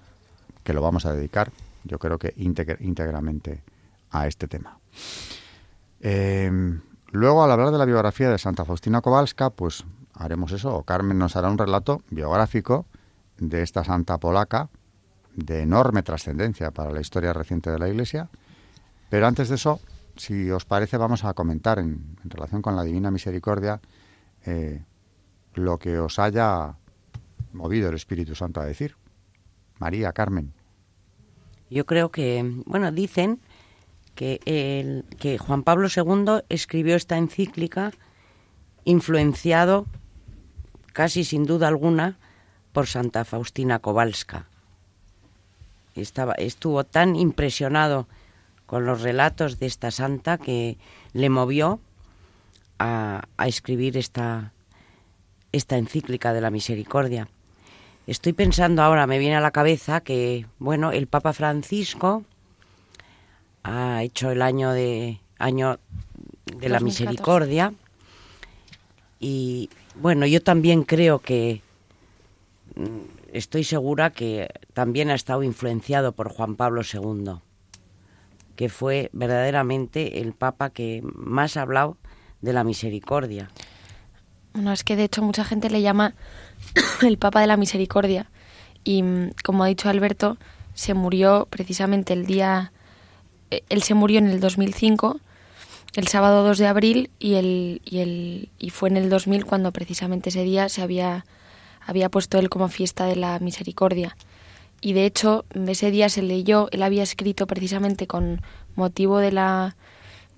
que 0.63 0.73
lo 0.75 0.83
vamos 0.83 1.07
a 1.07 1.15
dedicar, 1.15 1.51
yo 1.85 1.99
creo 1.99 2.19
que 2.19 2.35
íntegramente 2.37 3.63
a 4.11 4.27
este 4.27 4.47
tema. 4.47 4.79
Em, 6.01 6.83
luego, 7.11 7.43
al 7.43 7.51
hablar 7.51 7.71
de 7.71 7.79
la 7.79 7.85
biografía 7.87 8.31
de 8.31 8.39
Santa 8.39 8.65
Faustina 8.65 9.01
Kowalska, 9.01 9.51
pues 9.51 9.85
haremos 10.15 10.53
eso, 10.53 10.83
Carmen 10.83 11.19
nos 11.19 11.37
hará 11.37 11.49
un 11.51 11.59
relato 11.59 12.03
biográfico 12.11 12.87
de 13.39 13.63
esta 13.63 13.85
santa 13.85 14.19
polaca 14.19 14.69
de 15.35 15.63
enorme 15.63 16.03
trascendencia 16.03 16.71
para 16.71 16.93
la 16.93 17.01
historia 17.01 17.33
reciente 17.33 17.71
de 17.71 17.79
la 17.79 17.89
Iglesia. 17.89 18.29
Pero 19.09 19.27
antes 19.27 19.49
de 19.49 19.57
eso, 19.57 19.81
si 20.17 20.51
os 20.51 20.65
parece, 20.65 20.97
vamos 20.97 21.25
a 21.25 21.35
comentar 21.35 21.79
en, 21.79 22.17
relación 22.25 22.63
con 22.63 22.77
la 22.77 22.85
Divina 22.85 23.11
Misericordia 23.11 23.81
eh, 24.45 24.83
lo 25.55 25.79
que 25.79 25.99
os 25.99 26.19
haya 26.19 26.77
movido 27.53 27.89
el 27.89 27.95
Espíritu 27.95 28.35
Santo 28.35 28.61
a 28.61 28.65
decir. 28.65 28.97
María, 29.79 30.13
Carmen. 30.13 30.53
Yo 31.71 31.87
creo 31.87 32.11
que, 32.11 32.63
bueno, 32.67 32.93
dicen 32.93 33.41
que, 34.15 34.41
el, 34.45 35.05
que 35.19 35.39
Juan 35.39 35.63
Pablo 35.63 35.89
II 35.95 36.45
escribió 36.49 36.97
esta 36.97 37.17
encíclica 37.17 37.93
influenciado, 38.85 39.87
casi 40.93 41.25
sin 41.25 41.45
duda 41.45 41.69
alguna, 41.69 42.19
por 42.73 42.87
Santa 42.87 43.25
Faustina 43.25 43.79
Kowalska. 43.79 44.47
Estaba, 45.95 46.33
estuvo 46.35 46.85
tan 46.85 47.17
impresionado 47.17 48.09
con 48.67 48.87
los 48.87 49.03
relatos 49.03 49.59
de 49.59 49.67
esta 49.67 49.91
santa 49.91 50.39
que 50.39 50.79
le 51.13 51.29
movió 51.29 51.81
a, 52.79 53.23
escribir 53.47 53.97
esta, 53.97 54.53
esta 55.53 55.77
encíclica 55.77 56.33
de 56.33 56.41
la 56.41 56.51
misericordia. 56.51 57.29
Estoy 58.07 58.33
pensando 58.33 58.83
ahora, 58.83 59.07
me 59.07 59.19
viene 59.19 59.37
a 59.37 59.41
la 59.41 59.51
cabeza 59.51 60.01
que, 60.01 60.47
bueno, 60.59 60.91
el 60.91 61.07
Papa 61.07 61.33
Francisco 61.33 62.25
ha 63.63 64.03
hecho 64.03 64.31
el 64.31 64.43
año 64.43 64.73
de 64.73 65.21
año 65.39 65.79
de 66.57 66.69
la 66.69 66.81
misericordia 66.81 67.75
y 69.21 69.71
bueno, 69.95 70.27
yo 70.27 70.43
también 70.43 70.83
creo 70.83 71.19
que 71.21 71.63
mm, 72.77 73.33
estoy 73.33 73.65
segura 73.65 74.11
que 74.11 74.49
también 74.73 75.11
ha 75.11 75.15
estado 75.15 75.43
influenciado 75.43 76.13
por 76.13 76.29
Juan 76.29 76.57
Pablo 76.57 76.83
II 76.83 77.41
que 78.57 78.69
fue 78.69 79.11
verdaderamente 79.13 80.21
el 80.21 80.33
Papa 80.33 80.71
que 80.71 81.03
más 81.03 81.57
ha 81.57 81.63
hablado 81.63 81.97
de 82.41 82.53
la 82.53 82.65
misericordia. 82.65 83.51
Bueno, 84.53 84.73
es 84.73 84.85
que 84.85 84.97
de 84.97 85.05
hecho 85.05 85.23
mucha 85.23 85.45
gente 85.45 85.71
le 85.71 85.83
llama 85.83 86.15
el 87.03 87.19
Papa 87.19 87.41
de 87.41 87.47
la 87.47 87.57
Misericordia 87.57 88.31
y 88.85 89.03
mm, 89.03 89.31
como 89.45 89.65
ha 89.65 89.69
dicho 89.69 89.89
Alberto, 89.89 90.37
se 90.75 90.95
murió 90.95 91.47
precisamente 91.51 92.13
el 92.13 92.27
día... 92.27 92.73
Eh, 93.51 93.63
él 93.69 93.83
se 93.83 93.95
murió 93.95 94.19
en 94.19 94.29
el 94.29 94.41
2005, 94.41 95.21
el 95.95 96.09
sábado 96.09 96.43
2 96.45 96.59
de 96.59 96.67
abril, 96.67 97.11
y, 97.19 97.35
el, 97.35 97.83
y, 97.85 97.99
el, 97.99 98.49
y 98.59 98.71
fue 98.71 98.89
en 98.89 98.97
el 98.97 99.11
2000 99.11 99.45
cuando 99.45 99.73
precisamente 99.73 100.31
ese 100.31 100.43
día 100.43 100.69
se 100.69 100.83
había, 100.83 101.25
había 101.85 102.09
puesto 102.09 102.39
él 102.39 102.49
como 102.49 102.69
fiesta 102.69 103.07
de 103.07 103.17
la 103.17 103.39
misericordia. 103.39 104.17
Y 104.81 104.95
de 104.95 105.07
hecho 105.07 105.45
ese 105.67 105.91
día 105.91 106.09
se 106.09 106.23
leyó, 106.23 106.69
él 106.73 106.83
había 106.83 107.03
escrito 107.03 107.47
precisamente 107.47 108.07
con 108.07 108.41
motivo 108.75 109.19
de 109.19 109.33
la, 109.33 109.77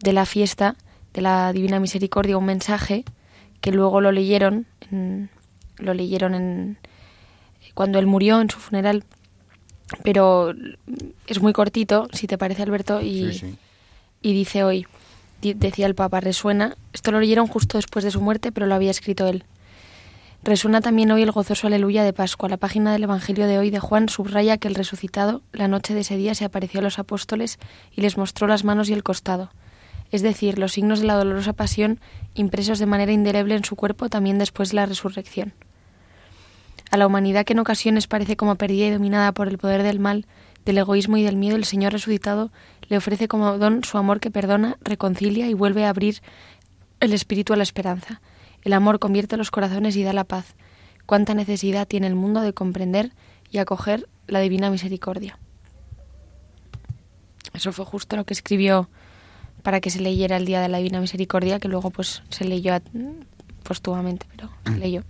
de 0.01 0.13
la 0.13 0.27
fiesta 0.27 0.77
de 1.15 1.23
la 1.23 1.53
Divina 1.53 1.81
Misericordia 1.81 2.37
un 2.37 2.45
mensaje 2.45 3.05
que 3.61 3.71
luego 3.71 4.01
lo 4.01 4.13
leyeron, 4.13 4.67
lo 5.79 5.95
leyeron 5.95 6.35
en, 6.35 6.79
cuando 7.73 7.99
él 7.99 8.07
murió 8.07 8.41
en 8.41 8.51
su 8.51 8.59
funeral, 8.59 9.05
pero 10.03 10.53
es 11.27 11.41
muy 11.41 11.53
cortito, 11.55 12.09
si 12.13 12.27
te 12.27 12.37
parece 12.37 12.63
Alberto, 12.63 13.01
y, 13.01 13.57
y 14.21 14.33
dice 14.35 14.65
hoy, 14.65 14.87
decía 15.53 15.87
el 15.87 15.95
Papa, 15.95 16.21
resuena, 16.21 16.77
esto 16.95 17.13
lo 17.13 17.21
leyeron 17.21 17.47
justo 17.47 17.77
después 17.77 18.05
de 18.05 18.11
su 18.11 18.23
muerte, 18.23 18.53
pero 18.53 18.67
lo 18.67 18.75
había 18.75 18.91
escrito 18.91 19.27
él. 19.27 19.45
Resuena 20.43 20.83
también 20.83 21.11
hoy 21.11 21.23
el 21.23 21.33
gozoso 21.33 21.67
aleluya 21.67 22.05
de 22.05 22.13
Pascua. 22.13 22.51
La 22.51 22.59
página 22.59 22.93
del 22.93 23.05
Evangelio 23.05 23.47
de 23.47 23.59
hoy 23.59 23.71
de 23.71 23.81
Juan 23.81 24.11
subraya 24.11 24.59
que 24.59 24.69
el 24.69 24.75
resucitado, 24.75 25.43
la 25.53 25.69
noche 25.69 25.95
de 25.95 26.01
ese 26.01 26.17
día, 26.17 26.35
se 26.35 26.45
apareció 26.45 26.81
a 26.81 26.83
los 26.83 26.99
apóstoles 26.99 27.59
y 27.93 28.03
les 28.03 28.19
mostró 28.19 28.47
las 28.47 28.63
manos 28.63 28.91
y 28.91 28.93
el 28.93 29.03
costado. 29.03 29.51
Es 30.11 30.23
decir, 30.23 30.59
los 30.59 30.73
signos 30.73 31.01
de 31.01 31.07
la 31.07 31.15
dolorosa 31.15 31.55
pasión 31.55 31.99
impresos 32.35 32.79
de 32.79 32.85
manera 32.85 33.13
indeleble 33.13 33.55
en 33.55 33.65
su 33.65 33.75
cuerpo 33.75 34.11
también 34.11 34.39
después 34.39 34.69
de 34.69 34.77
la 34.77 34.87
resurrección. 34.87 35.55
A 36.91 36.99
la 36.99 37.07
humanidad 37.07 37.47
que 37.47 37.55
en 37.55 37.61
ocasiones 37.61 38.07
parece 38.07 38.37
como 38.37 38.57
perdida 38.57 38.87
y 38.87 38.91
dominada 38.91 39.33
por 39.33 39.49
el 39.49 39.57
poder 39.57 39.83
del 39.83 39.99
mal, 39.99 40.27
del 40.65 40.79
egoísmo 40.79 41.17
y 41.17 41.23
del 41.23 41.37
miedo, 41.37 41.57
el 41.57 41.65
Señor 41.65 41.93
resucitado 41.93 42.51
le 42.89 42.97
ofrece 42.97 43.29
como 43.29 43.59
don 43.59 43.85
su 43.85 43.99
amor 43.99 44.21
que 44.21 44.31
perdona, 44.31 44.77
reconcilia 44.83 45.49
y 45.49 45.55
vuelve 45.55 45.85
a 45.85 45.91
abrir 45.91 46.21
el 47.01 47.13
espíritu 47.13 47.53
a 47.53 47.57
la 47.57 47.63
esperanza 47.63 48.21
el 48.65 48.73
amor 48.73 48.99
convierte 48.99 49.37
los 49.37 49.51
corazones 49.51 49.95
y 49.97 50.03
da 50.03 50.13
la 50.13 50.25
paz. 50.25 50.55
Cuánta 51.07 51.35
necesidad 51.35 51.87
tiene 51.87 52.07
el 52.07 52.15
mundo 52.15 52.41
de 52.41 52.55
comprender 52.55 53.13
y 53.51 53.59
acoger 53.59 54.09
la 54.27 54.41
divina 54.41 54.71
misericordia. 54.71 55.39
Eso 57.53 57.73
fue 57.73 57.85
justo 57.85 58.17
lo 58.17 58.25
que 58.25 58.33
escribió 58.33 58.89
para 59.63 59.81
que 59.81 59.91
se 59.91 60.01
leyera 60.01 60.39
el 60.39 60.47
Día 60.47 60.61
de 60.61 60.69
la 60.69 60.79
Divina 60.79 61.01
Misericordia, 61.01 61.59
que 61.59 61.69
luego 61.69 61.91
pues 61.91 62.23
se 62.31 62.45
leyó 62.45 62.75
postumamente, 63.63 64.27
pero 64.35 64.51
se 64.65 64.73
mm. 64.73 64.79
leyó. 64.79 65.05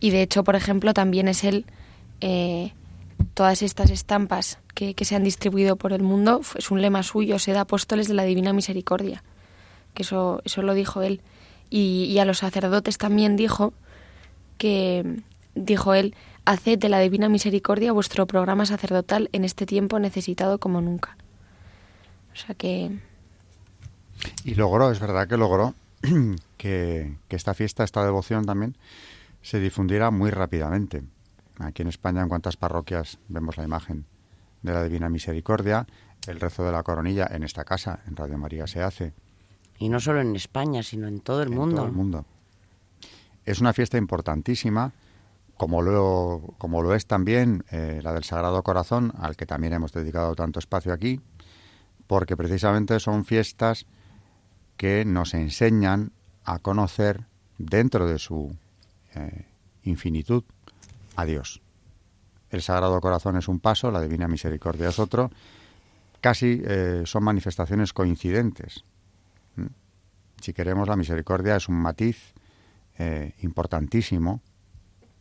Y 0.00 0.10
de 0.10 0.22
hecho, 0.22 0.44
por 0.44 0.56
ejemplo, 0.56 0.92
también 0.92 1.28
es 1.28 1.44
él, 1.44 1.66
eh, 2.20 2.72
todas 3.34 3.62
estas 3.62 3.90
estampas 3.90 4.58
que, 4.74 4.94
se 5.04 5.16
han 5.16 5.24
distribuido 5.24 5.76
por 5.76 5.92
el 5.92 6.02
mundo, 6.02 6.40
es 6.56 6.70
un 6.70 6.80
lema 6.80 7.02
suyo, 7.02 7.38
sed 7.38 7.56
apóstoles 7.56 8.08
de 8.08 8.14
la 8.14 8.24
Divina 8.24 8.52
Misericordia, 8.52 9.22
que 9.92 10.02
eso, 10.02 10.40
eso 10.44 10.62
lo 10.62 10.74
dijo 10.74 11.02
él. 11.02 11.20
Y, 11.70 12.16
a 12.18 12.24
los 12.24 12.38
sacerdotes 12.38 12.98
también 12.98 13.36
dijo 13.36 13.72
que, 14.58 15.22
dijo 15.54 15.94
él, 15.94 16.14
haced 16.44 16.78
de 16.78 16.88
la 16.88 17.00
divina 17.00 17.28
misericordia 17.28 17.92
vuestro 17.92 18.26
programa 18.26 18.66
sacerdotal 18.66 19.28
en 19.32 19.44
este 19.44 19.66
tiempo 19.66 19.98
necesitado 19.98 20.58
como 20.58 20.80
nunca. 20.80 21.16
O 22.32 22.36
sea 22.36 22.54
que... 22.54 22.90
Y 24.44 24.54
logró, 24.54 24.90
es 24.92 25.00
verdad 25.00 25.26
que 25.26 25.36
logró 25.36 25.74
que, 26.56 27.16
que 27.28 27.36
esta 27.36 27.54
fiesta, 27.54 27.82
esta 27.82 28.04
devoción 28.04 28.44
también, 28.44 28.76
se 29.42 29.58
difundiera 29.58 30.12
muy 30.12 30.30
rápidamente. 30.30 31.02
Aquí 31.58 31.82
en 31.82 31.88
España, 31.88 32.22
en 32.22 32.28
cuantas 32.28 32.56
parroquias 32.56 33.18
vemos 33.28 33.56
la 33.56 33.64
imagen 33.64 34.06
de 34.62 34.72
la 34.72 34.82
Divina 34.82 35.08
Misericordia, 35.08 35.86
el 36.26 36.40
rezo 36.40 36.64
de 36.64 36.72
la 36.72 36.82
coronilla 36.82 37.28
en 37.30 37.42
esta 37.42 37.64
casa, 37.64 38.00
en 38.06 38.16
Radio 38.16 38.38
María 38.38 38.66
se 38.66 38.82
hace, 38.82 39.12
y 39.78 39.88
no 39.88 40.00
solo 40.00 40.20
en 40.20 40.36
España, 40.36 40.82
sino 40.82 41.08
en 41.08 41.20
todo 41.20 41.42
el 41.42 41.50
mundo. 41.50 41.76
Todo 41.76 41.86
el 41.86 41.92
mundo. 41.92 42.24
Es 43.44 43.60
una 43.60 43.72
fiesta 43.72 43.98
importantísima, 43.98 44.92
como 45.56 45.82
lo, 45.82 46.54
como 46.58 46.82
lo 46.82 46.94
es 46.94 47.06
también 47.06 47.64
eh, 47.70 48.00
la 48.02 48.12
del 48.12 48.24
Sagrado 48.24 48.62
Corazón, 48.62 49.12
al 49.18 49.36
que 49.36 49.46
también 49.46 49.72
hemos 49.72 49.92
dedicado 49.92 50.34
tanto 50.34 50.58
espacio 50.58 50.92
aquí, 50.92 51.20
porque 52.06 52.36
precisamente 52.36 52.98
son 53.00 53.24
fiestas 53.24 53.86
que 54.76 55.04
nos 55.04 55.34
enseñan 55.34 56.12
a 56.44 56.58
conocer 56.58 57.26
dentro 57.58 58.06
de 58.06 58.18
su 58.18 58.56
eh, 59.14 59.46
infinitud 59.82 60.44
a 61.16 61.24
Dios. 61.24 61.60
El 62.50 62.62
Sagrado 62.62 63.00
Corazón 63.00 63.36
es 63.36 63.48
un 63.48 63.60
paso, 63.60 63.90
la 63.90 64.00
Divina 64.00 64.28
Misericordia 64.28 64.88
es 64.88 64.98
otro. 64.98 65.30
Casi 66.20 66.62
eh, 66.64 67.02
son 67.04 67.24
manifestaciones 67.24 67.92
coincidentes 67.92 68.84
si 70.44 70.52
queremos, 70.52 70.86
la 70.86 70.96
misericordia 70.96 71.56
es 71.56 71.68
un 71.70 71.76
matiz 71.76 72.34
eh, 72.98 73.32
importantísimo 73.40 74.42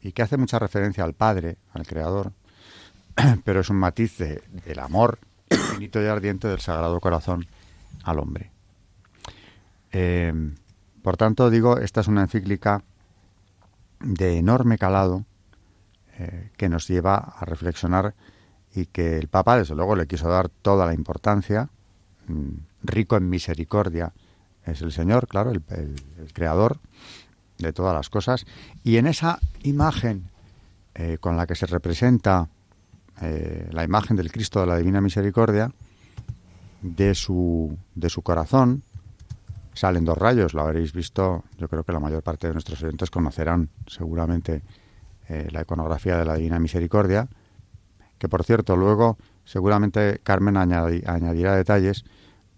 y 0.02 0.12
que 0.12 0.22
hace 0.22 0.36
mucha 0.36 0.60
referencia 0.60 1.06
al 1.06 1.14
Padre, 1.14 1.58
al 1.72 1.88
Creador, 1.88 2.34
pero 3.46 3.62
es 3.62 3.70
un 3.70 3.78
matiz 3.78 4.18
del 4.18 4.80
amor 4.80 5.20
infinito 5.50 6.04
y 6.04 6.08
ardiente 6.08 6.50
del 6.50 6.60
Sagrado 6.60 7.00
Corazón 7.00 7.48
al 8.04 8.20
hombre. 8.20 8.52
Eh, 9.94 10.34
por 11.02 11.16
tanto, 11.16 11.50
digo, 11.50 11.78
esta 11.78 12.02
es 12.02 12.10
una 12.10 12.24
encíclica 12.24 12.84
de 14.02 14.38
enorme 14.38 14.78
calado 14.78 15.24
eh, 16.20 16.52
que 16.58 16.70
nos 16.70 16.88
lleva 16.88 17.16
a 17.16 17.46
reflexionar 17.46 18.14
y 18.76 18.86
que 18.88 19.18
el 19.18 19.28
Papa, 19.28 19.58
desde 19.58 19.76
luego, 19.76 19.96
le 19.96 20.08
quiso 20.08 20.30
dar 20.30 20.50
toda 20.50 20.86
la 20.86 20.94
importancia, 20.94 21.70
mm, 22.28 22.50
rico 22.84 23.18
en 23.18 23.30
misericordia, 23.30 24.14
es 24.66 24.82
el 24.82 24.92
Señor, 24.92 25.28
claro, 25.28 25.52
el, 25.52 25.62
creador 26.34 26.80
de 27.58 27.74
todas 27.74 27.94
las 27.94 28.10
cosas. 28.10 28.46
Y 28.84 28.98
en 28.98 29.08
esa 29.08 29.40
imagen 29.64 30.30
eh, 30.96 31.18
con 31.20 31.38
la 31.38 31.48
que 31.48 31.56
se 31.56 31.66
representa 31.66 32.48
eh, 33.22 33.68
la 33.72 33.84
imagen 33.84 34.16
del 34.16 34.32
Cristo 34.32 34.60
de 34.62 34.68
la 34.68 34.78
Divina 34.78 35.02
Misericordia, 35.02 35.72
de 36.82 37.16
su, 37.16 37.78
de 37.96 38.10
su 38.10 38.22
corazón, 38.22 38.84
salen 39.74 40.06
dos 40.06 40.18
rayos, 40.18 40.54
lo 40.54 40.62
habréis 40.62 40.94
visto, 40.94 41.44
yo 41.58 41.68
creo 41.68 41.84
que 41.84 41.92
la 41.92 42.00
mayor 42.00 42.24
parte 42.24 42.48
de 42.48 42.54
nuestros 42.54 42.84
oyentes 42.84 43.10
conocerán 43.10 43.70
seguramente 43.88 44.62
eh, 45.34 45.48
la 45.52 45.62
iconografía 45.62 46.18
de 46.18 46.26
la 46.26 46.36
Divina 46.36 46.60
Misericordia, 46.60 47.28
que 48.18 48.30
por 48.30 48.44
cierto 48.44 48.76
luego 48.76 49.18
seguramente 49.46 50.20
Carmen 50.24 50.58
añadirá 50.58 51.56
detalles, 51.56 52.06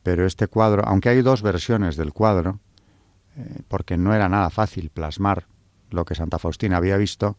pero 0.04 0.26
este 0.26 0.48
cuadro, 0.48 0.84
aunque 0.86 1.10
hay 1.10 1.22
dos 1.22 1.42
versiones 1.42 1.96
del 1.96 2.14
cuadro, 2.14 2.60
eh, 3.38 3.62
porque 3.68 3.98
no 3.98 4.14
era 4.14 4.30
nada 4.30 4.50
fácil 4.50 4.90
plasmar 4.90 5.46
lo 5.90 6.06
que 6.06 6.16
Santa 6.16 6.38
Faustina 6.38 6.78
había 6.78 6.98
visto, 6.98 7.36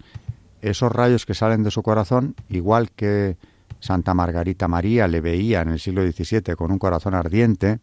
esos 0.62 0.90
rayos 0.90 1.26
que 1.26 1.35
salen 1.35 1.62
de 1.62 1.71
su 1.71 1.83
corazón, 1.83 2.35
igual 2.49 2.90
que 2.90 3.37
Santa 3.81 4.14
Margarita 4.14 4.69
María 4.69 5.07
le 5.07 5.21
veía 5.21 5.61
en 5.61 5.69
el 5.69 5.78
siglo 5.78 6.02
XVII 6.02 6.57
con 6.57 6.73
un 6.73 6.78
corazón 6.78 7.14
ardiente, 7.14 7.81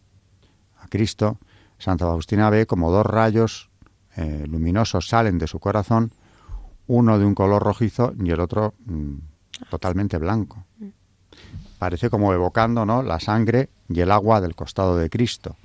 Cristo, 0.89 1.37
Santa 1.77 2.05
Faustina 2.05 2.49
ve 2.49 2.65
como 2.65 2.91
dos 2.91 3.05
rayos 3.05 3.69
eh, 4.15 4.45
luminosos 4.47 5.07
salen 5.07 5.37
de 5.37 5.47
su 5.47 5.59
corazón, 5.59 6.11
uno 6.87 7.19
de 7.19 7.25
un 7.25 7.35
color 7.35 7.63
rojizo 7.63 8.13
y 8.19 8.31
el 8.31 8.39
otro 8.39 8.73
mm, 8.85 9.15
totalmente 9.69 10.17
blanco. 10.17 10.65
Parece 11.79 12.09
como 12.09 12.33
evocando 12.33 12.85
¿no? 12.85 13.03
la 13.03 13.19
sangre 13.19 13.69
y 13.89 13.99
el 13.99 14.11
agua 14.11 14.41
del 14.41 14.55
costado 14.55 14.97
de 14.97 15.09
Cristo. 15.09 15.55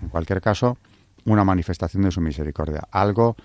En 0.00 0.08
cualquier 0.08 0.40
caso, 0.40 0.78
una 1.24 1.44
manifestación 1.44 2.02
de 2.02 2.10
su 2.10 2.20
misericordia, 2.20 2.88
algo 2.90 3.36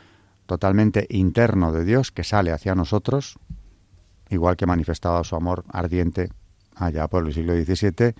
totalmente 0.45 1.05
interno 1.09 1.71
de 1.71 1.85
Dios 1.85 2.11
que 2.11 2.23
sale 2.23 2.51
hacia 2.51 2.73
nosotros, 2.73 3.37
igual 4.29 4.57
que 4.57 4.65
manifestaba 4.65 5.23
su 5.23 5.35
amor 5.35 5.65
ardiente 5.69 6.29
allá 6.75 7.07
por 7.07 7.27
el 7.27 7.33
siglo 7.33 7.53
XVII 7.53 8.15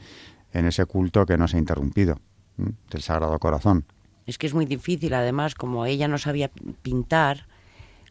en 0.54 0.66
ese 0.66 0.86
culto 0.86 1.26
que 1.26 1.38
no 1.38 1.48
se 1.48 1.58
ha 1.58 1.60
interrumpido 1.60 2.20
del 2.58 3.02
Sagrado 3.02 3.38
Corazón. 3.40 3.86
Es 4.26 4.38
que 4.38 4.48
es 4.48 4.54
muy 4.54 4.66
difícil, 4.66 5.14
además, 5.14 5.56
como 5.56 5.86
ella 5.86 6.08
no 6.08 6.18
sabía 6.18 6.52
pintar, 6.82 7.48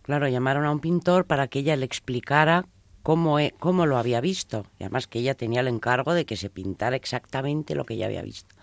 claro, 0.07 0.29
llamaron 0.29 0.65
a 0.65 0.71
un 0.71 0.79
pintor 0.79 1.27
para 1.27 1.49
que 1.49 1.59
ella 1.59 1.75
le 1.75 1.85
explicara 1.85 2.65
cómo, 3.03 3.41
e, 3.41 3.55
cómo 3.59 3.87
lo 3.87 3.99
había 3.99 4.21
visto. 4.21 4.65
Y 4.79 4.85
además 4.85 5.09
que 5.09 5.19
ella 5.19 5.35
tenía 5.35 5.61
el 5.61 5.69
encargo 5.69 6.15
de 6.15 6.25
que 6.25 6.37
se 6.37 6.49
pintara 6.49 6.95
exactamente 6.95 7.75
lo 7.75 7.85
que 7.85 7.95
ella 7.95 8.07
había 8.07 8.23
visto. 8.23 8.55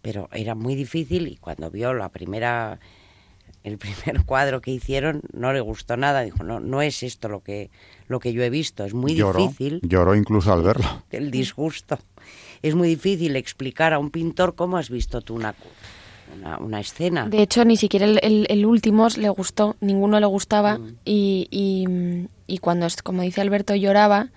Pero 0.00 0.30
era 0.32 0.54
muy 0.54 0.74
difícil 0.74 1.28
y 1.28 1.36
cuando 1.36 1.70
vio 1.70 1.92
la 1.92 2.08
primera 2.08 2.80
el 3.62 3.76
primer 3.78 4.24
cuadro 4.24 4.62
que 4.62 4.70
hicieron 4.70 5.20
no 5.34 5.52
le 5.52 5.60
gustó 5.60 5.98
nada, 5.98 6.22
dijo, 6.22 6.44
no, 6.44 6.60
no 6.60 6.80
es 6.80 7.02
esto 7.02 7.28
lo 7.28 7.42
que, 7.42 7.70
lo 8.08 8.18
que 8.18 8.32
yo 8.32 8.42
he 8.42 8.48
visto, 8.48 8.86
es 8.86 8.94
muy 8.94 9.12
difícil. 9.12 9.80
Lloró 9.82 10.14
incluso 10.14 10.50
al 10.50 10.62
verlo. 10.62 11.04
El 11.10 11.30
disgusto. 11.30 11.98
Es 12.62 12.74
muy 12.74 12.88
difícil 12.88 13.36
explicar 13.36 13.92
a 13.92 13.98
un 13.98 14.10
pintor 14.10 14.54
cómo 14.54 14.78
has 14.78 14.88
visto 14.88 15.20
tú 15.20 15.34
una, 15.34 15.54
una, 16.60 16.80
escena. 16.80 17.26
De 17.26 17.42
hecho, 17.42 17.64
ni 17.64 17.76
siquiera 17.76 18.06
el, 18.06 18.46
el, 18.48 18.66
último 18.66 19.08
le 19.16 19.28
gustó, 19.28 19.76
ninguno 19.80 20.20
le 20.20 20.26
gustaba 20.26 20.78
mm. 20.78 20.96
y, 21.04 21.48
y, 21.50 22.28
y, 22.46 22.58
cuando, 22.58 22.86
como 23.02 23.22
dice 23.22 23.40
Alberto, 23.40 23.74
lloraba, 23.74 24.28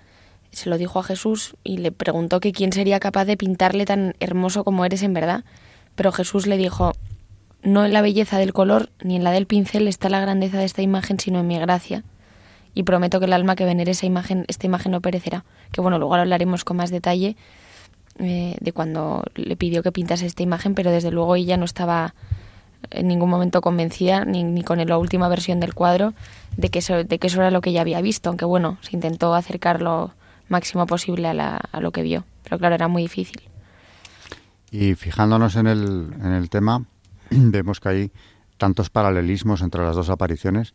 se 0.50 0.70
lo 0.70 0.78
dijo 0.78 0.98
a 0.98 1.02
Jesús 1.02 1.56
y 1.64 1.78
le 1.78 1.92
preguntó 1.92 2.40
que 2.40 2.52
quién 2.52 2.72
sería 2.72 3.00
capaz 3.00 3.24
de 3.24 3.36
pintarle 3.36 3.84
tan 3.84 4.14
hermoso 4.20 4.64
como 4.64 4.84
eres 4.84 5.02
en 5.02 5.14
verdad. 5.14 5.44
Pero 5.94 6.12
Jesús 6.12 6.46
le 6.46 6.56
dijo, 6.56 6.92
no 7.62 7.84
en 7.84 7.92
la 7.92 8.02
belleza 8.02 8.38
del 8.38 8.52
color 8.52 8.90
ni 9.02 9.16
en 9.16 9.24
la 9.24 9.32
del 9.32 9.46
pincel 9.46 9.88
está 9.88 10.08
la 10.08 10.20
grandeza 10.20 10.58
de 10.58 10.64
esta 10.64 10.82
imagen, 10.82 11.18
sino 11.18 11.40
en 11.40 11.46
mi 11.46 11.58
gracia. 11.58 12.04
Y 12.74 12.82
prometo 12.82 13.20
que 13.20 13.26
el 13.26 13.32
alma 13.32 13.56
que 13.56 13.64
venere 13.64 13.92
esa 13.92 14.06
imagen, 14.06 14.44
esta 14.48 14.66
imagen 14.66 14.92
no 14.92 15.00
perecerá. 15.00 15.44
Que 15.70 15.80
bueno, 15.80 15.98
luego 15.98 16.14
hablaremos 16.14 16.64
con 16.64 16.76
más 16.76 16.90
detalle 16.90 17.36
eh, 18.18 18.56
de 18.60 18.72
cuando 18.72 19.24
le 19.34 19.56
pidió 19.56 19.82
que 19.82 19.92
pintase 19.92 20.26
esta 20.26 20.42
imagen, 20.42 20.74
pero 20.74 20.90
desde 20.90 21.10
luego 21.10 21.36
ella 21.36 21.56
no 21.56 21.64
estaba 21.64 22.14
en 22.90 23.08
ningún 23.08 23.30
momento 23.30 23.60
convencida, 23.60 24.24
ni, 24.24 24.44
ni 24.44 24.62
con 24.62 24.84
la 24.84 24.98
última 24.98 25.28
versión 25.28 25.60
del 25.60 25.74
cuadro, 25.74 26.14
de 26.56 26.68
que, 26.68 26.80
eso, 26.80 27.04
de 27.04 27.18
que 27.18 27.26
eso 27.26 27.40
era 27.40 27.50
lo 27.50 27.60
que 27.60 27.70
ella 27.70 27.80
había 27.80 28.00
visto, 28.00 28.28
aunque 28.28 28.44
bueno, 28.44 28.78
se 28.82 28.94
intentó 28.94 29.34
acercar 29.34 29.82
lo 29.82 30.12
máximo 30.48 30.86
posible 30.86 31.28
a, 31.28 31.56
a 31.56 31.80
lo 31.80 31.90
que 31.90 32.02
vio, 32.02 32.24
pero 32.42 32.58
claro, 32.58 32.74
era 32.74 32.88
muy 32.88 33.02
difícil. 33.02 33.42
Y 34.70 34.94
fijándonos 34.94 35.56
en 35.56 35.66
el, 35.66 36.14
en 36.20 36.32
el 36.32 36.50
tema, 36.50 36.84
vemos 37.30 37.80
que 37.80 37.88
hay 37.88 38.12
tantos 38.58 38.90
paralelismos 38.90 39.62
entre 39.62 39.82
las 39.82 39.96
dos 39.96 40.10
apariciones, 40.10 40.74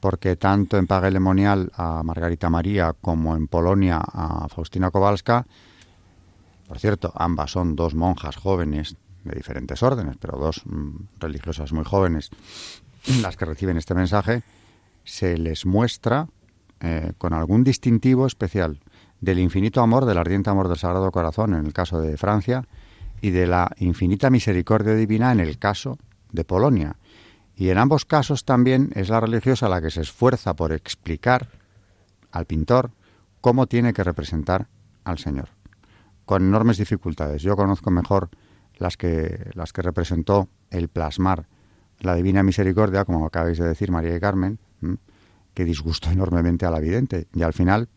porque 0.00 0.36
tanto 0.36 0.76
en 0.76 0.86
Paga 0.86 1.10
Lemonial 1.10 1.72
a 1.74 2.02
Margarita 2.02 2.50
María 2.50 2.94
como 3.00 3.36
en 3.36 3.48
Polonia 3.48 4.00
a 4.00 4.48
Faustina 4.48 4.90
Kowalska, 4.90 5.46
por 6.68 6.78
cierto, 6.78 7.12
ambas 7.16 7.52
son 7.52 7.74
dos 7.74 7.94
monjas 7.94 8.36
jóvenes 8.36 8.96
de 9.24 9.34
diferentes 9.34 9.82
órdenes, 9.82 10.16
pero 10.20 10.38
dos 10.38 10.62
mm, 10.66 11.18
religiosas 11.18 11.72
muy 11.72 11.84
jóvenes, 11.84 12.30
las 13.22 13.36
que 13.36 13.46
reciben 13.46 13.78
este 13.78 13.94
mensaje, 13.94 14.42
se 15.04 15.38
les 15.38 15.66
muestra 15.66 16.28
eh, 16.80 17.12
con 17.18 17.32
algún 17.32 17.64
distintivo 17.64 18.26
especial 18.26 18.78
del 19.20 19.38
infinito 19.38 19.80
amor, 19.80 20.04
del 20.04 20.18
ardiente 20.18 20.50
amor 20.50 20.68
del 20.68 20.78
Sagrado 20.78 21.10
Corazón 21.10 21.54
en 21.54 21.66
el 21.66 21.72
caso 21.72 22.00
de 22.00 22.16
Francia, 22.16 22.64
y 23.20 23.30
de 23.30 23.46
la 23.46 23.72
infinita 23.78 24.30
misericordia 24.30 24.94
divina 24.94 25.32
en 25.32 25.40
el 25.40 25.58
caso 25.58 25.98
de 26.30 26.44
Polonia. 26.44 26.96
Y 27.56 27.70
en 27.70 27.78
ambos 27.78 28.04
casos 28.04 28.44
también 28.44 28.90
es 28.94 29.08
la 29.08 29.20
religiosa 29.20 29.68
la 29.68 29.80
que 29.80 29.90
se 29.90 30.02
esfuerza 30.02 30.54
por 30.54 30.72
explicar 30.72 31.48
al 32.30 32.44
pintor 32.44 32.92
cómo 33.40 33.66
tiene 33.66 33.92
que 33.92 34.04
representar 34.04 34.68
al 35.04 35.18
Señor, 35.18 35.48
con 36.28 36.42
enormes 36.42 36.76
dificultades. 36.76 37.40
Yo 37.40 37.56
conozco 37.56 37.90
mejor 37.90 38.28
las 38.76 38.98
que, 38.98 39.50
las 39.54 39.72
que 39.72 39.80
representó 39.80 40.50
el 40.68 40.88
plasmar 40.88 41.46
la 42.00 42.14
divina 42.14 42.42
misericordia, 42.42 43.06
como 43.06 43.24
acabáis 43.24 43.56
de 43.56 43.66
decir 43.66 43.90
María 43.90 44.14
y 44.14 44.20
Carmen, 44.20 44.58
que 45.54 45.64
disgustó 45.64 46.10
enormemente 46.10 46.66
a 46.66 46.70
la 46.70 46.80
vidente. 46.80 47.28
Y 47.32 47.40
al 47.40 47.54
final, 47.54 47.88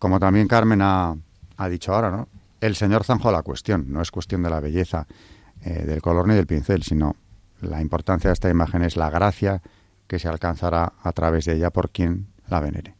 como 0.00 0.18
también 0.18 0.48
Carmen 0.48 0.82
ha, 0.82 1.14
ha 1.56 1.68
dicho 1.68 1.94
ahora, 1.94 2.10
¿no? 2.10 2.26
el 2.60 2.74
Señor 2.74 3.04
zanjó 3.04 3.30
la 3.30 3.42
cuestión. 3.42 3.84
No 3.86 4.02
es 4.02 4.10
cuestión 4.10 4.42
de 4.42 4.50
la 4.50 4.58
belleza 4.58 5.06
eh, 5.62 5.84
del 5.86 6.02
color 6.02 6.26
ni 6.26 6.34
del 6.34 6.48
pincel, 6.48 6.82
sino 6.82 7.14
la 7.60 7.80
importancia 7.80 8.30
de 8.30 8.34
esta 8.34 8.50
imagen 8.50 8.82
es 8.82 8.96
la 8.96 9.10
gracia 9.10 9.62
que 10.08 10.18
se 10.18 10.26
alcanzará 10.26 10.94
a 11.00 11.12
través 11.12 11.44
de 11.44 11.54
ella 11.54 11.70
por 11.70 11.90
quien 11.90 12.26
la 12.48 12.58
venere. 12.58 12.96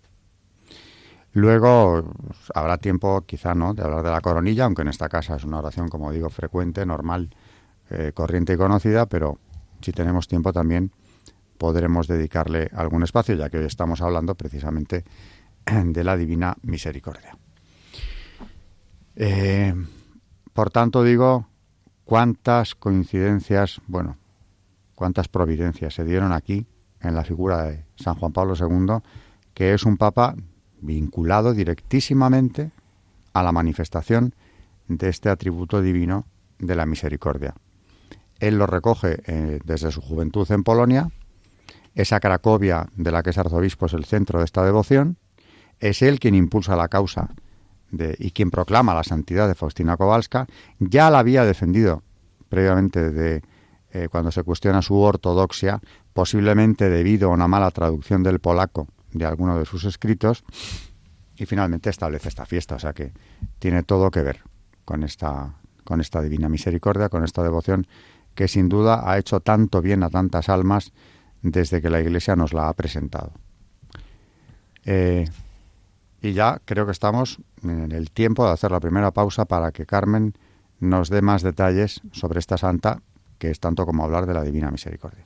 Luego 1.32 2.12
habrá 2.54 2.78
tiempo, 2.78 3.22
quizá 3.22 3.54
no, 3.54 3.72
de 3.72 3.82
hablar 3.82 4.02
de 4.02 4.10
la 4.10 4.20
coronilla, 4.20 4.64
aunque 4.64 4.82
en 4.82 4.88
esta 4.88 5.08
casa 5.08 5.36
es 5.36 5.44
una 5.44 5.58
oración, 5.58 5.88
como 5.88 6.10
digo, 6.10 6.28
frecuente, 6.28 6.84
normal, 6.84 7.30
eh, 7.90 8.12
corriente 8.14 8.54
y 8.54 8.56
conocida, 8.56 9.06
pero 9.06 9.38
si 9.80 9.92
tenemos 9.92 10.26
tiempo 10.26 10.52
también 10.52 10.92
podremos 11.56 12.08
dedicarle 12.08 12.70
algún 12.74 13.02
espacio, 13.02 13.34
ya 13.34 13.48
que 13.48 13.58
hoy 13.58 13.66
estamos 13.66 14.00
hablando 14.00 14.34
precisamente 14.34 15.04
de 15.84 16.04
la 16.04 16.16
Divina 16.16 16.56
Misericordia. 16.62 17.36
Eh, 19.14 19.74
por 20.52 20.70
tanto, 20.70 21.04
digo, 21.04 21.46
cuántas 22.04 22.74
coincidencias, 22.74 23.80
bueno, 23.86 24.16
cuántas 24.94 25.28
providencias 25.28 25.94
se 25.94 26.04
dieron 26.04 26.32
aquí 26.32 26.66
en 27.00 27.14
la 27.14 27.24
figura 27.24 27.64
de 27.64 27.84
San 27.96 28.14
Juan 28.16 28.32
Pablo 28.32 28.54
II, 28.58 29.02
que 29.54 29.74
es 29.74 29.84
un 29.84 29.96
papa 29.96 30.34
vinculado 30.80 31.52
directísimamente 31.52 32.70
a 33.32 33.42
la 33.42 33.52
manifestación 33.52 34.34
de 34.88 35.08
este 35.08 35.28
atributo 35.28 35.82
divino 35.82 36.26
de 36.58 36.74
la 36.74 36.86
misericordia. 36.86 37.54
Él 38.38 38.58
lo 38.58 38.66
recoge 38.66 39.20
eh, 39.26 39.60
desde 39.64 39.92
su 39.92 40.00
juventud 40.00 40.50
en 40.50 40.64
Polonia, 40.64 41.10
esa 41.94 42.20
Cracovia 42.20 42.88
de 42.96 43.10
la 43.10 43.22
que 43.22 43.30
es 43.30 43.38
arzobispo 43.38 43.86
es 43.86 43.92
el 43.92 44.04
centro 44.04 44.38
de 44.38 44.44
esta 44.44 44.64
devoción, 44.64 45.16
es 45.78 46.02
él 46.02 46.20
quien 46.20 46.34
impulsa 46.34 46.76
la 46.76 46.88
causa 46.88 47.30
y 48.18 48.30
quien 48.30 48.52
proclama 48.52 48.94
la 48.94 49.02
santidad 49.02 49.48
de 49.48 49.56
Faustina 49.56 49.96
Kowalska, 49.96 50.46
ya 50.78 51.10
la 51.10 51.18
había 51.18 51.44
defendido 51.44 52.04
previamente 52.48 53.10
de 53.10 53.42
eh, 53.92 54.08
cuando 54.08 54.30
se 54.30 54.44
cuestiona 54.44 54.82
su 54.82 54.96
ortodoxia, 54.96 55.80
posiblemente 56.12 56.88
debido 56.88 57.30
a 57.30 57.34
una 57.34 57.48
mala 57.48 57.70
traducción 57.72 58.22
del 58.22 58.38
polaco 58.38 58.86
de 59.12 59.24
alguno 59.24 59.58
de 59.58 59.66
sus 59.66 59.84
escritos, 59.84 60.44
y 61.36 61.46
finalmente 61.46 61.90
establece 61.90 62.28
esta 62.28 62.44
fiesta, 62.44 62.74
o 62.74 62.78
sea 62.78 62.92
que 62.92 63.12
tiene 63.58 63.82
todo 63.82 64.10
que 64.10 64.22
ver 64.22 64.40
con 64.84 65.02
esta, 65.02 65.54
con 65.84 66.00
esta 66.00 66.20
divina 66.20 66.48
misericordia, 66.48 67.08
con 67.08 67.24
esta 67.24 67.42
devoción 67.42 67.86
que 68.34 68.48
sin 68.48 68.68
duda 68.68 69.10
ha 69.10 69.18
hecho 69.18 69.40
tanto 69.40 69.82
bien 69.82 70.02
a 70.02 70.10
tantas 70.10 70.48
almas 70.48 70.92
desde 71.42 71.80
que 71.80 71.90
la 71.90 72.00
Iglesia 72.00 72.36
nos 72.36 72.52
la 72.52 72.68
ha 72.68 72.74
presentado. 72.74 73.32
Eh, 74.84 75.26
y 76.22 76.32
ya 76.32 76.60
creo 76.64 76.86
que 76.86 76.92
estamos 76.92 77.38
en 77.62 77.92
el 77.92 78.10
tiempo 78.10 78.44
de 78.44 78.52
hacer 78.52 78.70
la 78.70 78.80
primera 78.80 79.10
pausa 79.10 79.46
para 79.46 79.72
que 79.72 79.86
Carmen 79.86 80.34
nos 80.78 81.08
dé 81.08 81.22
más 81.22 81.42
detalles 81.42 82.00
sobre 82.12 82.38
esta 82.38 82.56
santa, 82.56 83.02
que 83.38 83.50
es 83.50 83.60
tanto 83.60 83.86
como 83.86 84.04
hablar 84.04 84.26
de 84.26 84.34
la 84.34 84.42
Divina 84.42 84.70
Misericordia. 84.70 85.24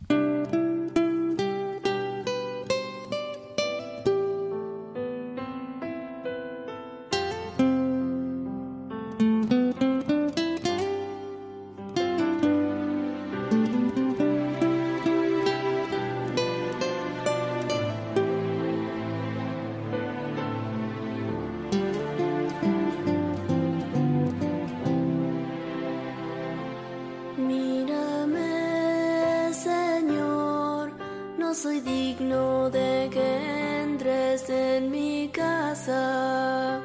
soy 31.55 31.81
digno 31.81 32.69
de 32.69 33.09
que 33.13 33.83
entres 33.83 34.51
en 34.51 34.91
mi 34.91 35.29
casa. 35.33 36.81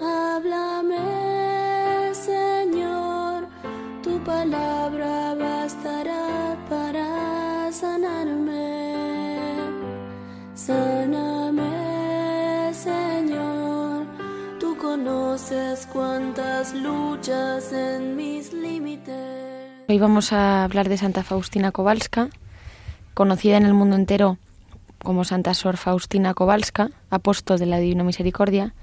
Háblame, 0.00 0.98
Señor, 2.12 3.46
tu 4.02 4.18
palabra 4.24 5.34
bastará 5.34 6.56
para 6.68 7.70
sanarme. 7.70 9.54
Sáname, 10.54 11.64
Señor, 12.74 14.06
tú 14.58 14.76
conoces 14.76 15.86
cuántas 15.92 16.74
luchas 16.74 17.72
en 17.72 18.16
mis 18.16 18.52
límites. 18.52 19.86
Hoy 19.88 19.98
vamos 19.98 20.32
a 20.32 20.64
hablar 20.64 20.88
de 20.88 20.96
Santa 20.96 21.22
Faustina 21.22 21.70
Kowalska 21.70 22.28
conocida 23.14 23.56
en 23.56 23.66
el 23.66 23.74
mundo 23.74 23.96
entero 23.96 24.38
como 25.02 25.24
Santa 25.24 25.54
Sor 25.54 25.76
Faustina 25.76 26.34
Kowalska, 26.34 26.90
apóstol 27.10 27.58
de 27.58 27.66
la 27.66 27.78
Divina 27.78 28.04
Misericordia, 28.04 28.74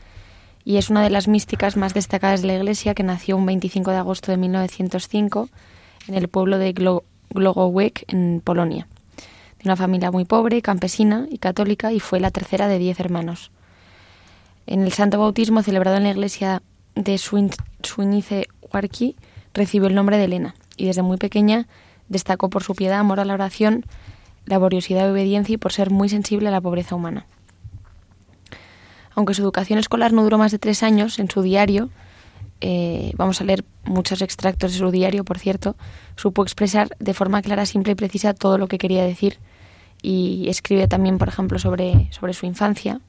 y 0.65 0.77
es 0.77 0.89
una 0.89 1.01
de 1.01 1.09
las 1.09 1.27
místicas 1.27 1.77
más 1.77 1.93
destacadas 1.93 2.41
de 2.41 2.47
la 2.47 2.55
Iglesia 2.55 2.93
que 2.93 3.03
nació 3.03 3.37
un 3.37 3.45
25 3.45 3.91
de 3.91 3.97
agosto 3.97 4.31
de 4.31 4.37
1905 4.37 5.49
en 6.07 6.15
el 6.15 6.27
pueblo 6.27 6.57
de 6.57 6.73
Glo 6.73 7.03
Glogowek, 7.31 8.05
en 8.07 8.41
Polonia, 8.43 8.87
de 9.59 9.63
una 9.65 9.75
familia 9.75 10.11
muy 10.11 10.25
pobre, 10.25 10.61
campesina 10.61 11.27
y 11.29 11.37
católica, 11.37 11.91
y 11.91 11.99
fue 11.99 12.19
la 12.19 12.31
tercera 12.31 12.67
de 12.67 12.79
diez 12.79 12.99
hermanos. 12.99 13.51
En 14.65 14.81
el 14.81 14.91
santo 14.91 15.19
bautismo 15.19 15.63
celebrado 15.63 15.97
en 15.97 16.03
la 16.03 16.11
iglesia 16.11 16.61
de 16.95 17.17
Suinice 17.17 18.47
Huarqui 18.61 19.15
recibió 19.53 19.87
el 19.87 19.95
nombre 19.95 20.17
de 20.17 20.25
Elena, 20.25 20.55
y 20.75 20.85
desde 20.85 21.01
muy 21.01 21.17
pequeña 21.17 21.67
destacó 22.07 22.49
por 22.49 22.63
su 22.63 22.73
piedad, 22.75 22.99
amor 22.99 23.19
a 23.19 23.25
la 23.25 23.35
oración, 23.35 23.85
laboriosidad 24.49 25.07
y 25.07 25.11
obediencia 25.11 25.53
y 25.53 25.57
por 25.57 25.71
ser 25.71 25.89
muy 25.91 26.09
sensible 26.09 26.49
a 26.49 26.51
la 26.51 26.61
pobreza 26.61 26.95
humana. 26.95 27.25
Aunque 29.15 29.33
su 29.33 29.41
educación 29.41 29.79
escolar 29.79 30.11
no 30.13 30.23
duró 30.23 30.37
más 30.37 30.51
de 30.51 30.59
tres 30.59 30.83
años, 30.83 31.19
en 31.19 31.29
su 31.29 31.41
diario 31.41 31.89
eh, 32.61 33.13
vamos 33.15 33.39
a 33.39 33.45
leer 33.45 33.63
muchos 33.85 34.21
extractos 34.21 34.73
de 34.73 34.79
su 34.79 34.91
diario, 34.91 35.23
por 35.23 35.39
cierto, 35.39 35.75
supo 36.15 36.43
expresar 36.43 36.89
de 36.99 37.13
forma 37.13 37.41
clara, 37.41 37.65
simple 37.65 37.93
y 37.93 37.95
precisa 37.95 38.33
todo 38.33 38.57
lo 38.57 38.67
que 38.67 38.77
quería 38.77 39.03
decir 39.03 39.37
y 40.01 40.47
escribe 40.49 40.87
también, 40.87 41.17
por 41.17 41.27
ejemplo, 41.27 41.59
sobre, 41.59 42.09
sobre 42.11 42.33
su 42.33 42.45
infancia. 42.45 43.01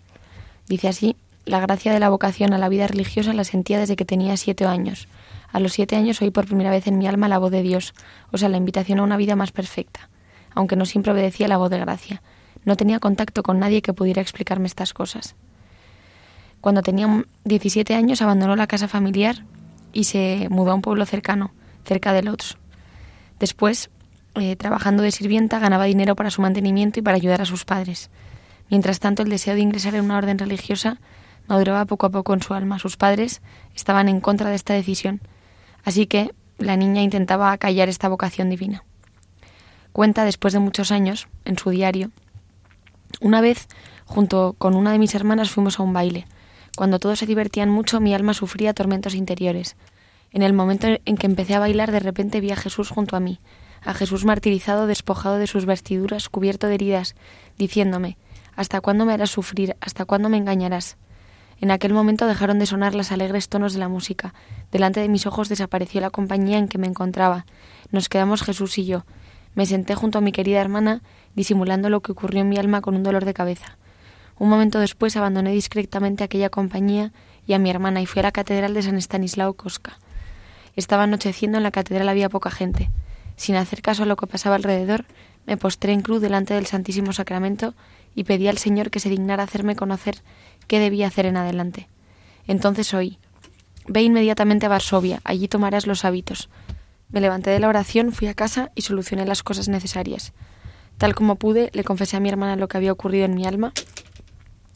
Dice 0.68 0.88
así, 0.88 1.16
la 1.46 1.60
gracia 1.60 1.92
de 1.92 2.00
la 2.00 2.08
vocación 2.08 2.52
a 2.52 2.58
la 2.58 2.68
vida 2.68 2.86
religiosa 2.86 3.32
la 3.32 3.44
sentía 3.44 3.78
desde 3.78 3.96
que 3.96 4.04
tenía 4.04 4.36
siete 4.36 4.66
años. 4.66 5.08
A 5.52 5.58
los 5.58 5.72
siete 5.72 5.96
años 5.96 6.22
oí 6.22 6.30
por 6.30 6.46
primera 6.46 6.70
vez 6.70 6.86
en 6.86 6.98
mi 6.98 7.06
alma 7.06 7.28
la 7.28 7.38
voz 7.38 7.50
de 7.50 7.62
Dios, 7.62 7.94
o 8.30 8.38
sea, 8.38 8.48
la 8.48 8.56
invitación 8.56 9.00
a 9.00 9.02
una 9.02 9.16
vida 9.16 9.34
más 9.34 9.50
perfecta, 9.50 10.08
aunque 10.54 10.76
no 10.76 10.86
siempre 10.86 11.12
obedecía 11.12 11.48
la 11.48 11.56
voz 11.56 11.70
de 11.70 11.78
gracia. 11.78 12.22
No 12.64 12.76
tenía 12.76 12.98
contacto 12.98 13.42
con 13.42 13.58
nadie 13.58 13.82
que 13.82 13.92
pudiera 13.92 14.20
explicarme 14.22 14.66
estas 14.66 14.92
cosas. 14.92 15.34
Cuando 16.60 16.82
tenía 16.82 17.24
17 17.44 17.94
años 17.94 18.20
abandonó 18.20 18.54
la 18.56 18.66
casa 18.66 18.88
familiar 18.88 19.44
y 19.92 20.04
se 20.04 20.48
mudó 20.50 20.72
a 20.72 20.74
un 20.74 20.82
pueblo 20.82 21.06
cercano, 21.06 21.52
cerca 21.84 22.12
de 22.12 22.22
Lodz. 22.22 22.56
Después, 23.38 23.90
eh, 24.34 24.56
trabajando 24.56 25.02
de 25.02 25.10
sirvienta, 25.10 25.58
ganaba 25.58 25.84
dinero 25.84 26.14
para 26.14 26.30
su 26.30 26.42
mantenimiento 26.42 27.00
y 27.00 27.02
para 27.02 27.16
ayudar 27.16 27.40
a 27.40 27.46
sus 27.46 27.64
padres. 27.64 28.10
Mientras 28.68 29.00
tanto, 29.00 29.22
el 29.22 29.30
deseo 29.30 29.54
de 29.54 29.60
ingresar 29.60 29.94
en 29.94 30.04
una 30.04 30.18
orden 30.18 30.38
religiosa 30.38 30.98
maduraba 31.48 31.86
poco 31.86 32.06
a 32.06 32.10
poco 32.10 32.34
en 32.34 32.42
su 32.42 32.54
alma. 32.54 32.78
Sus 32.78 32.96
padres 32.96 33.40
estaban 33.74 34.08
en 34.08 34.20
contra 34.20 34.50
de 34.50 34.56
esta 34.56 34.74
decisión, 34.74 35.20
así 35.84 36.06
que 36.06 36.32
la 36.58 36.76
niña 36.76 37.02
intentaba 37.02 37.52
acallar 37.52 37.88
esta 37.88 38.08
vocación 38.08 38.50
divina. 38.50 38.84
Cuenta, 40.00 40.24
después 40.24 40.54
de 40.54 40.60
muchos 40.60 40.92
años, 40.92 41.28
en 41.44 41.58
su 41.58 41.68
diario, 41.68 42.10
una 43.20 43.42
vez, 43.42 43.68
junto 44.06 44.54
con 44.56 44.74
una 44.74 44.92
de 44.92 44.98
mis 44.98 45.14
hermanas, 45.14 45.50
fuimos 45.50 45.78
a 45.78 45.82
un 45.82 45.92
baile. 45.92 46.26
Cuando 46.74 46.98
todos 46.98 47.18
se 47.18 47.26
divertían 47.26 47.68
mucho, 47.68 48.00
mi 48.00 48.14
alma 48.14 48.32
sufría 48.32 48.72
tormentos 48.72 49.14
interiores. 49.14 49.76
En 50.32 50.40
el 50.40 50.54
momento 50.54 50.86
en 51.04 51.16
que 51.18 51.26
empecé 51.26 51.54
a 51.54 51.58
bailar, 51.58 51.92
de 51.92 52.00
repente 52.00 52.40
vi 52.40 52.50
a 52.50 52.56
Jesús 52.56 52.88
junto 52.88 53.14
a 53.14 53.20
mí, 53.20 53.40
a 53.82 53.92
Jesús 53.92 54.24
martirizado, 54.24 54.86
despojado 54.86 55.36
de 55.36 55.46
sus 55.46 55.66
vestiduras, 55.66 56.30
cubierto 56.30 56.66
de 56.66 56.76
heridas, 56.76 57.14
diciéndome 57.58 58.16
¿Hasta 58.56 58.80
cuándo 58.80 59.04
me 59.04 59.12
harás 59.12 59.32
sufrir? 59.32 59.76
¿Hasta 59.82 60.06
cuándo 60.06 60.30
me 60.30 60.38
engañarás? 60.38 60.96
En 61.60 61.70
aquel 61.70 61.92
momento 61.92 62.26
dejaron 62.26 62.58
de 62.58 62.64
sonar 62.64 62.94
las 62.94 63.12
alegres 63.12 63.50
tonos 63.50 63.74
de 63.74 63.80
la 63.80 63.88
música. 63.88 64.32
Delante 64.72 65.00
de 65.00 65.10
mis 65.10 65.26
ojos 65.26 65.50
desapareció 65.50 66.00
la 66.00 66.08
compañía 66.08 66.56
en 66.56 66.68
que 66.68 66.78
me 66.78 66.86
encontraba. 66.86 67.44
Nos 67.90 68.08
quedamos 68.08 68.40
Jesús 68.40 68.78
y 68.78 68.86
yo. 68.86 69.04
Me 69.54 69.66
senté 69.66 69.94
junto 69.94 70.18
a 70.18 70.20
mi 70.20 70.32
querida 70.32 70.60
hermana, 70.60 71.02
disimulando 71.34 71.90
lo 71.90 72.00
que 72.00 72.12
ocurrió 72.12 72.42
en 72.42 72.48
mi 72.48 72.56
alma 72.56 72.80
con 72.80 72.94
un 72.94 73.02
dolor 73.02 73.24
de 73.24 73.34
cabeza. 73.34 73.76
Un 74.38 74.48
momento 74.48 74.78
después 74.78 75.16
abandoné 75.16 75.52
discretamente 75.52 76.24
aquella 76.24 76.50
compañía 76.50 77.12
y 77.46 77.52
a 77.52 77.58
mi 77.58 77.70
hermana 77.70 78.00
y 78.00 78.06
fui 78.06 78.20
a 78.20 78.24
la 78.24 78.32
catedral 78.32 78.74
de 78.74 78.82
San 78.82 78.96
Estanislao 78.96 79.54
Cosca. 79.54 79.98
Estaba 80.76 81.02
anocheciendo, 81.02 81.58
en 81.58 81.64
la 81.64 81.70
catedral 81.70 82.08
había 82.08 82.28
poca 82.28 82.50
gente. 82.50 82.90
Sin 83.36 83.56
hacer 83.56 83.82
caso 83.82 84.04
a 84.04 84.06
lo 84.06 84.16
que 84.16 84.26
pasaba 84.26 84.56
alrededor, 84.56 85.04
me 85.46 85.56
postré 85.56 85.92
en 85.92 86.02
cruz 86.02 86.20
delante 86.20 86.54
del 86.54 86.66
Santísimo 86.66 87.12
Sacramento 87.12 87.74
y 88.14 88.24
pedí 88.24 88.48
al 88.48 88.58
Señor 88.58 88.90
que 88.90 89.00
se 89.00 89.08
dignara 89.08 89.42
hacerme 89.42 89.76
conocer 89.76 90.22
qué 90.68 90.78
debía 90.78 91.08
hacer 91.08 91.26
en 91.26 91.36
adelante. 91.36 91.88
Entonces 92.46 92.94
oí 92.94 93.18
Ve 93.86 94.02
inmediatamente 94.02 94.66
a 94.66 94.68
Varsovia, 94.68 95.20
allí 95.24 95.48
tomarás 95.48 95.86
los 95.86 96.04
hábitos. 96.04 96.48
Me 97.12 97.20
levanté 97.20 97.50
de 97.50 97.60
la 97.60 97.68
oración, 97.68 98.12
fui 98.12 98.28
a 98.28 98.34
casa 98.34 98.70
y 98.74 98.82
solucioné 98.82 99.26
las 99.26 99.42
cosas 99.42 99.68
necesarias. 99.68 100.32
Tal 100.98 101.14
como 101.14 101.36
pude, 101.36 101.70
le 101.72 101.84
confesé 101.84 102.16
a 102.16 102.20
mi 102.20 102.28
hermana 102.28 102.56
lo 102.56 102.68
que 102.68 102.76
había 102.76 102.92
ocurrido 102.92 103.24
en 103.24 103.34
mi 103.34 103.46
alma 103.46 103.72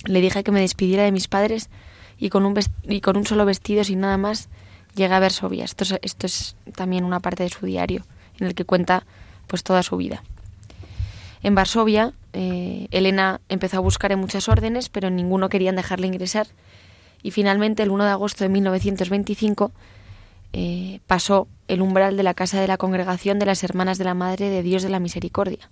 le 0.06 0.20
dije 0.20 0.44
que 0.44 0.52
me 0.52 0.60
despidiera 0.60 1.04
de 1.04 1.12
mis 1.12 1.28
padres 1.28 1.70
y 2.18 2.28
con 2.28 2.44
un, 2.44 2.58
y 2.84 3.00
con 3.00 3.16
un 3.16 3.26
solo 3.26 3.44
vestido, 3.44 3.84
sin 3.84 4.00
nada 4.00 4.16
más, 4.16 4.48
llegué 4.94 5.14
a 5.14 5.20
Varsovia. 5.20 5.64
Esto 5.64 5.84
es, 5.84 5.94
esto 6.02 6.26
es 6.26 6.56
también 6.74 7.04
una 7.04 7.20
parte 7.20 7.42
de 7.42 7.48
su 7.48 7.66
diario, 7.66 8.04
en 8.38 8.46
el 8.46 8.54
que 8.54 8.64
cuenta 8.64 9.06
pues 9.46 9.62
toda 9.62 9.82
su 9.82 9.96
vida. 9.96 10.22
En 11.42 11.54
Varsovia, 11.54 12.12
eh, 12.32 12.88
Elena 12.90 13.40
empezó 13.48 13.78
a 13.78 13.80
buscar 13.80 14.12
en 14.12 14.18
muchas 14.18 14.48
órdenes, 14.48 14.88
pero 14.88 15.10
ninguno 15.10 15.48
querían 15.48 15.76
dejarle 15.76 16.06
ingresar. 16.06 16.46
Y 17.22 17.30
finalmente, 17.30 17.82
el 17.82 17.90
1 17.90 18.04
de 18.04 18.10
agosto 18.10 18.44
de 18.44 18.50
1925, 18.50 19.72
eh, 20.56 21.00
pasó 21.08 21.48
el 21.66 21.82
umbral 21.82 22.16
de 22.16 22.22
la 22.22 22.32
casa 22.32 22.60
de 22.60 22.68
la 22.68 22.76
congregación 22.76 23.40
de 23.40 23.46
las 23.46 23.64
Hermanas 23.64 23.98
de 23.98 24.04
la 24.04 24.14
Madre 24.14 24.50
de 24.50 24.62
Dios 24.62 24.84
de 24.84 24.88
la 24.88 25.00
Misericordia, 25.00 25.68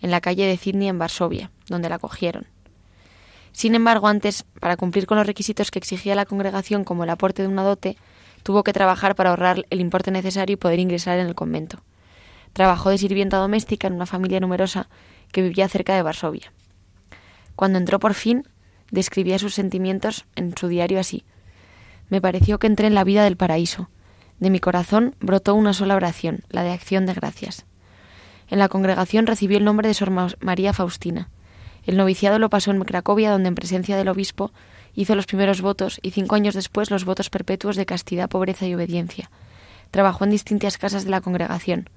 en 0.00 0.12
la 0.12 0.20
calle 0.20 0.46
de 0.46 0.56
Sydney, 0.56 0.86
en 0.86 1.00
Varsovia, 1.00 1.50
donde 1.66 1.88
la 1.88 1.98
cogieron. 1.98 2.46
Sin 3.50 3.74
embargo, 3.74 4.06
antes, 4.06 4.44
para 4.60 4.76
cumplir 4.76 5.06
con 5.06 5.18
los 5.18 5.26
requisitos 5.26 5.72
que 5.72 5.80
exigía 5.80 6.14
la 6.14 6.26
congregación 6.26 6.84
como 6.84 7.02
el 7.02 7.10
aporte 7.10 7.42
de 7.42 7.48
una 7.48 7.64
dote, 7.64 7.96
tuvo 8.44 8.62
que 8.62 8.72
trabajar 8.72 9.16
para 9.16 9.30
ahorrar 9.30 9.66
el 9.68 9.80
importe 9.80 10.12
necesario 10.12 10.54
y 10.54 10.58
poder 10.58 10.78
ingresar 10.78 11.18
en 11.18 11.26
el 11.26 11.34
convento. 11.34 11.82
Trabajó 12.52 12.90
de 12.90 12.98
sirvienta 12.98 13.38
doméstica 13.38 13.88
en 13.88 13.94
una 13.94 14.06
familia 14.06 14.38
numerosa 14.38 14.88
que 15.32 15.42
vivía 15.42 15.68
cerca 15.68 15.96
de 15.96 16.02
Varsovia. 16.02 16.52
Cuando 17.56 17.78
entró 17.80 17.98
por 17.98 18.14
fin, 18.14 18.46
describía 18.92 19.40
sus 19.40 19.54
sentimientos 19.54 20.24
en 20.36 20.56
su 20.56 20.68
diario 20.68 21.00
así. 21.00 21.24
Me 22.10 22.20
pareció 22.20 22.60
que 22.60 22.68
entré 22.68 22.86
en 22.86 22.94
la 22.94 23.02
vida 23.02 23.24
del 23.24 23.36
paraíso. 23.36 23.88
De 24.40 24.50
mi 24.50 24.60
corazón 24.60 25.14
brotó 25.20 25.54
una 25.54 25.72
sola 25.72 25.96
oración, 25.96 26.40
la 26.48 26.62
de 26.62 26.72
acción 26.72 27.06
de 27.06 27.14
gracias. 27.14 27.66
En 28.48 28.58
la 28.58 28.68
congregación 28.68 29.26
recibió 29.26 29.58
el 29.58 29.64
nombre 29.64 29.88
de 29.88 29.94
Sor 29.94 30.10
María 30.40 30.72
Faustina. 30.72 31.30
El 31.86 31.96
noviciado 31.96 32.38
lo 32.38 32.50
pasó 32.50 32.70
en 32.70 32.82
Cracovia, 32.84 33.30
donde 33.30 33.48
en 33.48 33.54
presencia 33.54 33.96
del 33.96 34.08
obispo 34.08 34.52
hizo 34.94 35.14
los 35.14 35.26
primeros 35.26 35.60
votos 35.60 35.98
y 36.02 36.10
cinco 36.10 36.34
años 36.34 36.54
después 36.54 36.90
los 36.90 37.04
votos 37.04 37.30
perpetuos 37.30 37.76
de 37.76 37.86
castidad, 37.86 38.28
pobreza 38.28 38.66
y 38.66 38.74
obediencia. 38.74 39.30
Trabajó 39.90 40.24
en 40.24 40.30
distintas 40.30 40.78
casas 40.78 41.04
de 41.04 41.10
la 41.10 41.20
congregación. 41.20 41.88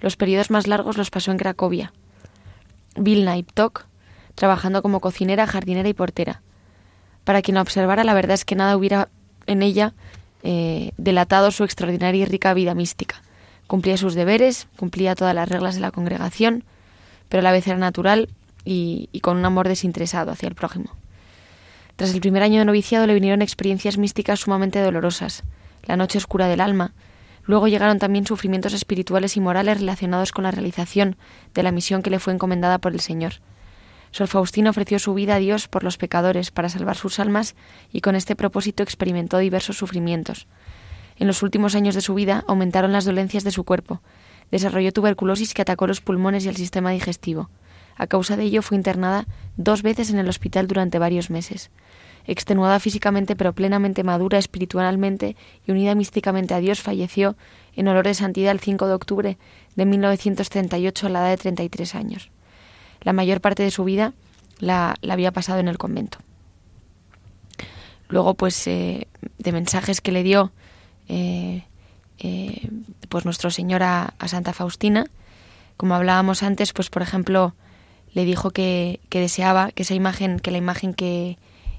Los 0.00 0.16
periodos 0.16 0.50
más 0.50 0.66
largos 0.66 0.96
los 0.96 1.10
pasó 1.10 1.30
en 1.30 1.38
Cracovia, 1.38 1.92
Vilna 2.96 3.36
y 3.36 3.42
Ptok, 3.42 3.86
trabajando 4.34 4.82
como 4.82 5.00
cocinera, 5.00 5.46
jardinera 5.46 5.88
y 5.88 5.94
portera. 5.94 6.42
Para 7.24 7.42
quien 7.42 7.56
la 7.56 7.62
observara, 7.62 8.04
la 8.04 8.14
verdad 8.14 8.34
es 8.34 8.44
que 8.44 8.54
nada 8.54 8.76
hubiera 8.76 9.08
en 9.46 9.62
ella 9.62 9.94
eh, 10.42 10.92
delatado 10.96 11.50
su 11.50 11.64
extraordinaria 11.64 12.22
y 12.22 12.26
rica 12.26 12.54
vida 12.54 12.74
mística. 12.74 13.22
Cumplía 13.66 13.96
sus 13.96 14.14
deberes, 14.14 14.66
cumplía 14.76 15.14
todas 15.14 15.34
las 15.34 15.48
reglas 15.48 15.74
de 15.74 15.80
la 15.80 15.90
congregación, 15.90 16.64
pero 17.28 17.40
a 17.40 17.44
la 17.44 17.52
vez 17.52 17.66
era 17.66 17.76
natural 17.76 18.28
y, 18.64 19.08
con 19.20 19.36
un 19.36 19.44
amor 19.44 19.68
desinteresado 19.68 20.30
hacia 20.30 20.48
el 20.48 20.54
prójimo. 20.54 20.90
Tras 21.96 22.14
el 22.14 22.20
primer 22.20 22.42
año 22.42 22.60
de 22.60 22.64
noviciado 22.64 23.06
le 23.06 23.14
vinieron 23.14 23.42
experiencias 23.42 23.98
místicas 23.98 24.40
sumamente 24.40 24.80
dolorosas, 24.80 25.42
la 25.84 25.96
noche 25.96 26.18
oscura 26.18 26.46
del 26.46 26.60
alma, 26.60 26.92
luego 27.44 27.66
llegaron 27.66 27.98
también 27.98 28.26
sufrimientos 28.26 28.74
espirituales 28.74 29.36
y 29.36 29.40
morales 29.40 29.80
relacionados 29.80 30.32
con 30.32 30.44
la 30.44 30.50
realización 30.50 31.16
de 31.54 31.62
la 31.62 31.72
misión 31.72 32.02
que 32.02 32.10
le 32.10 32.18
fue 32.20 32.32
encomendada 32.32 32.78
por 32.78 32.92
el 32.92 33.00
Señor. 33.00 33.34
Sor 34.10 34.28
Faustina 34.28 34.70
ofreció 34.70 34.98
su 34.98 35.14
vida 35.14 35.36
a 35.36 35.38
Dios 35.38 35.68
por 35.68 35.84
los 35.84 35.96
pecadores 35.98 36.50
para 36.50 36.68
salvar 36.68 36.96
sus 36.96 37.18
almas 37.20 37.54
y 37.92 38.00
con 38.00 38.14
este 38.14 38.36
propósito 38.36 38.82
experimentó 38.82 39.38
diversos 39.38 39.76
sufrimientos. 39.76 40.46
En 41.18 41.26
los 41.26 41.42
últimos 41.42 41.74
años 41.74 41.94
de 41.94 42.00
su 42.00 42.14
vida 42.14 42.44
aumentaron 42.46 42.92
las 42.92 43.04
dolencias 43.04 43.44
de 43.44 43.50
su 43.50 43.64
cuerpo. 43.64 44.00
Desarrolló 44.50 44.92
tuberculosis 44.92 45.52
que 45.52 45.62
atacó 45.62 45.86
los 45.86 46.00
pulmones 46.00 46.44
y 46.44 46.48
el 46.48 46.56
sistema 46.56 46.90
digestivo. 46.90 47.50
A 47.96 48.06
causa 48.06 48.36
de 48.36 48.44
ello 48.44 48.62
fue 48.62 48.76
internada 48.76 49.26
dos 49.56 49.82
veces 49.82 50.10
en 50.10 50.18
el 50.18 50.28
hospital 50.28 50.68
durante 50.68 51.00
varios 51.00 51.30
meses. 51.30 51.70
Extenuada 52.26 52.78
físicamente 52.78 53.34
pero 53.34 53.52
plenamente 53.52 54.04
madura 54.04 54.38
espiritualmente 54.38 55.34
y 55.66 55.72
unida 55.72 55.96
místicamente 55.96 56.54
a 56.54 56.60
Dios, 56.60 56.80
falleció 56.80 57.36
en 57.74 57.88
olor 57.88 58.06
de 58.06 58.14
santidad 58.14 58.52
el 58.52 58.60
5 58.60 58.86
de 58.86 58.94
octubre 58.94 59.38
de 59.74 59.86
1938 59.86 61.06
a 61.06 61.10
la 61.10 61.20
edad 61.20 61.30
de 61.30 61.36
33 61.38 61.94
años. 61.96 62.30
La 63.08 63.14
mayor 63.14 63.40
parte 63.40 63.62
de 63.62 63.70
su 63.70 63.84
vida 63.84 64.12
la, 64.58 64.96
la 65.00 65.14
había 65.14 65.32
pasado 65.32 65.60
en 65.60 65.68
el 65.68 65.78
convento. 65.78 66.18
luego 68.10 68.34
pues 68.34 68.66
de 68.66 69.06
mensajes 69.50 70.02
que 70.02 70.12
le 70.12 70.22
dio 70.22 70.52
pues 73.08 73.24
nuestro 73.24 73.50
Señor 73.50 73.82
a, 73.82 74.12
a, 74.18 74.28
Santa 74.28 74.52
Faustina. 74.52 75.06
Como 75.78 75.94
hablábamos 75.94 76.42
antes, 76.42 76.74
pues 76.74 76.90
por 76.90 77.00
ejemplo, 77.00 77.54
le 78.12 78.26
dijo 78.26 78.50
que, 78.50 79.00
que 79.08 79.20
deseaba 79.20 79.72
que 79.72 79.84
esa 79.84 79.94
imagen, 79.94 80.38
que 80.38 80.50
la 80.50 80.58
imagen 80.58 80.92
que, 80.92 81.38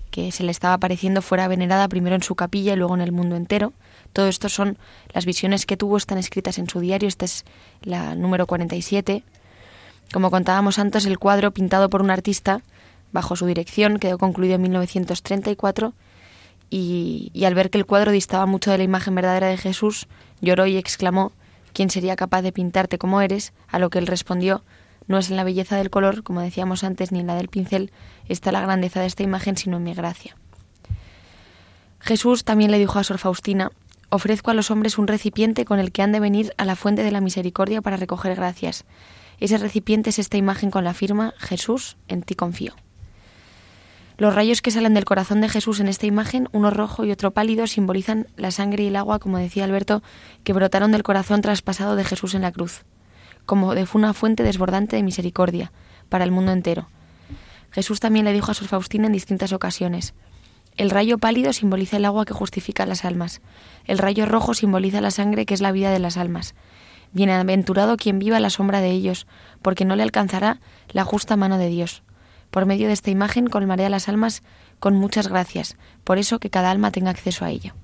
que 0.09 0.31
se 0.31 0.43
le 0.43 0.49
estaba 0.49 0.73
apareciendo 0.73 1.21
fuera 1.21 1.47
venerada 1.47 1.87
primero 1.87 2.15
en 2.15 2.23
su 2.23 2.33
capilla 2.33 2.73
y 2.73 2.75
luego 2.75 2.95
en 2.95 3.01
el 3.01 3.11
mundo 3.11 3.35
entero. 3.35 3.71
Todo 4.13 4.27
esto 4.29 4.49
son 4.49 4.79
las 5.13 5.27
visiones 5.27 5.67
que 5.67 5.77
tuvo, 5.77 5.95
están 5.95 6.17
escritas 6.17 6.57
en 6.57 6.67
su 6.67 6.79
diario, 6.79 7.07
esta 7.07 7.25
es 7.25 7.45
la 7.83 8.15
número 8.15 8.47
47. 8.47 9.23
Como 10.11 10.31
contábamos 10.31 10.79
antes, 10.79 11.05
el 11.05 11.19
cuadro 11.19 11.51
pintado 11.51 11.89
por 11.89 12.01
un 12.01 12.11
artista 12.11 12.61
bajo 13.11 13.35
su 13.35 13.45
dirección 13.45 13.99
quedó 13.99 14.17
concluido 14.17 14.55
en 14.55 14.61
1934 14.63 15.93
y, 16.69 17.31
al 17.45 17.55
ver 17.55 17.69
que 17.69 17.77
el 17.77 17.85
cuadro 17.85 18.11
distaba 18.11 18.45
mucho 18.45 18.71
de 18.71 18.77
la 18.77 18.83
imagen 18.83 19.15
verdadera 19.15 19.47
de 19.47 19.57
Jesús, 19.57 20.07
lloró 20.41 20.65
y 20.65 20.77
exclamó 20.77 21.31
¿Quién 21.73 21.89
sería 21.89 22.15
capaz 22.15 22.41
de 22.41 22.51
pintarte 22.51 22.97
como 22.97 23.21
eres? 23.21 23.53
A 23.67 23.79
lo 23.79 23.89
que 23.89 23.99
él 23.99 24.07
respondió 24.07 24.63
no 25.07 25.17
es 25.17 25.31
en 25.31 25.37
la 25.37 25.43
belleza 25.43 25.75
del 25.75 25.89
color, 25.89 26.21
como 26.23 26.41
decíamos 26.41 26.83
antes, 26.83 27.11
ni 27.11 27.19
en 27.19 27.27
la 27.27 27.35
del 27.35 27.49
pincel, 27.49 27.91
está 28.27 28.51
la 28.51 28.61
grandeza 28.61 29.01
de 29.01 29.07
esta 29.07 29.23
imagen, 29.23 29.57
sino 29.57 29.77
en 29.77 29.83
mi 29.83 29.95
gracia. 29.95 30.37
Jesús 31.99 32.43
también 32.43 32.69
le 32.69 32.77
dijo 32.77 32.99
a 32.99 33.03
Sor 33.03 33.17
Faustina, 33.17 33.71
ofrezco 34.09 34.51
a 34.51 34.53
los 34.53 34.69
hombres 34.69 34.99
un 34.99 35.07
recipiente 35.07 35.65
con 35.65 35.79
el 35.79 35.91
que 35.91 36.03
han 36.03 36.11
de 36.11 36.19
venir 36.19 36.53
a 36.57 36.65
la 36.65 36.75
fuente 36.75 37.03
de 37.03 37.11
la 37.11 37.21
misericordia 37.21 37.81
para 37.81 37.97
recoger 37.97 38.35
gracias. 38.35 38.85
Ese 39.39 39.57
recipiente 39.57 40.09
es 40.09 40.19
esta 40.19 40.37
imagen 40.37 40.71
con 40.71 40.83
la 40.83 40.93
firma 40.93 41.33
Jesús, 41.37 41.97
en 42.07 42.23
ti 42.23 42.35
confío. 42.35 42.73
Los 44.17 44.35
rayos 44.35 44.61
que 44.61 44.71
salen 44.71 44.93
del 44.93 45.05
corazón 45.05 45.39
de 45.39 45.49
Jesús 45.49 45.79
en 45.79 45.87
esta 45.87 46.05
imagen, 46.05 46.49
uno 46.51 46.71
rojo 46.71 47.05
y 47.05 47.11
otro 47.11 47.31
pálido, 47.31 47.67
simbolizan 47.67 48.27
la 48.35 48.51
sangre 48.51 48.83
y 48.83 48.87
el 48.87 48.97
agua, 48.97 49.19
como 49.19 49.37
decía 49.37 49.63
Alberto, 49.63 50.03
que 50.43 50.53
brotaron 50.53 50.91
del 50.91 51.03
corazón 51.03 51.41
traspasado 51.41 51.95
de 51.95 52.03
Jesús 52.03 52.33
en 52.33 52.41
la 52.41 52.51
cruz 52.51 52.83
como 53.49 53.73
de 53.73 53.87
una 53.95 54.13
fuente 54.13 54.43
desbordante 54.43 54.95
de 54.95 55.01
misericordia 55.01 55.71
para 56.07 56.23
el 56.23 56.29
mundo 56.29 56.51
entero. 56.51 56.87
Jesús 57.71 57.99
también 57.99 58.25
le 58.25 58.31
dijo 58.31 58.51
a 58.51 58.53
Sor 58.53 58.67
Faustina 58.67 59.07
en 59.07 59.11
distintas 59.11 59.53
ocasiones, 59.53 60.13
el 60.77 60.91
rayo 60.91 61.17
pálido 61.17 61.51
simboliza 61.51 61.97
el 61.97 62.05
agua 62.05 62.25
que 62.25 62.35
justifica 62.35 62.85
las 62.85 63.05
almas, 63.05 63.41
el 63.85 63.97
rayo 63.97 64.27
rojo 64.27 64.53
simboliza 64.53 65.01
la 65.01 65.09
sangre 65.09 65.47
que 65.47 65.55
es 65.55 65.61
la 65.61 65.71
vida 65.71 65.89
de 65.89 65.97
las 65.97 66.15
almas. 66.15 66.53
Bienaventurado 67.11 67.97
quien 67.97 68.19
viva 68.19 68.37
a 68.37 68.39
la 68.39 68.49
sombra 68.49 68.81
de 68.81 68.91
ellos, 68.91 69.27
porque 69.61 69.85
no 69.85 69.95
le 69.95 70.03
alcanzará 70.03 70.59
la 70.89 71.03
justa 71.03 71.35
mano 71.35 71.57
de 71.57 71.69
Dios. 71.69 72.03
Por 72.51 72.65
medio 72.65 72.87
de 72.87 72.93
esta 72.93 73.11
imagen 73.11 73.47
colmaré 73.47 73.85
a 73.85 73.89
las 73.89 74.09
almas 74.09 74.41
con 74.79 74.95
muchas 74.95 75.27
gracias, 75.27 75.77
por 76.03 76.17
eso 76.17 76.39
que 76.39 76.49
cada 76.49 76.71
alma 76.71 76.91
tenga 76.91 77.11
acceso 77.11 77.45
a 77.45 77.51
ella. 77.51 77.75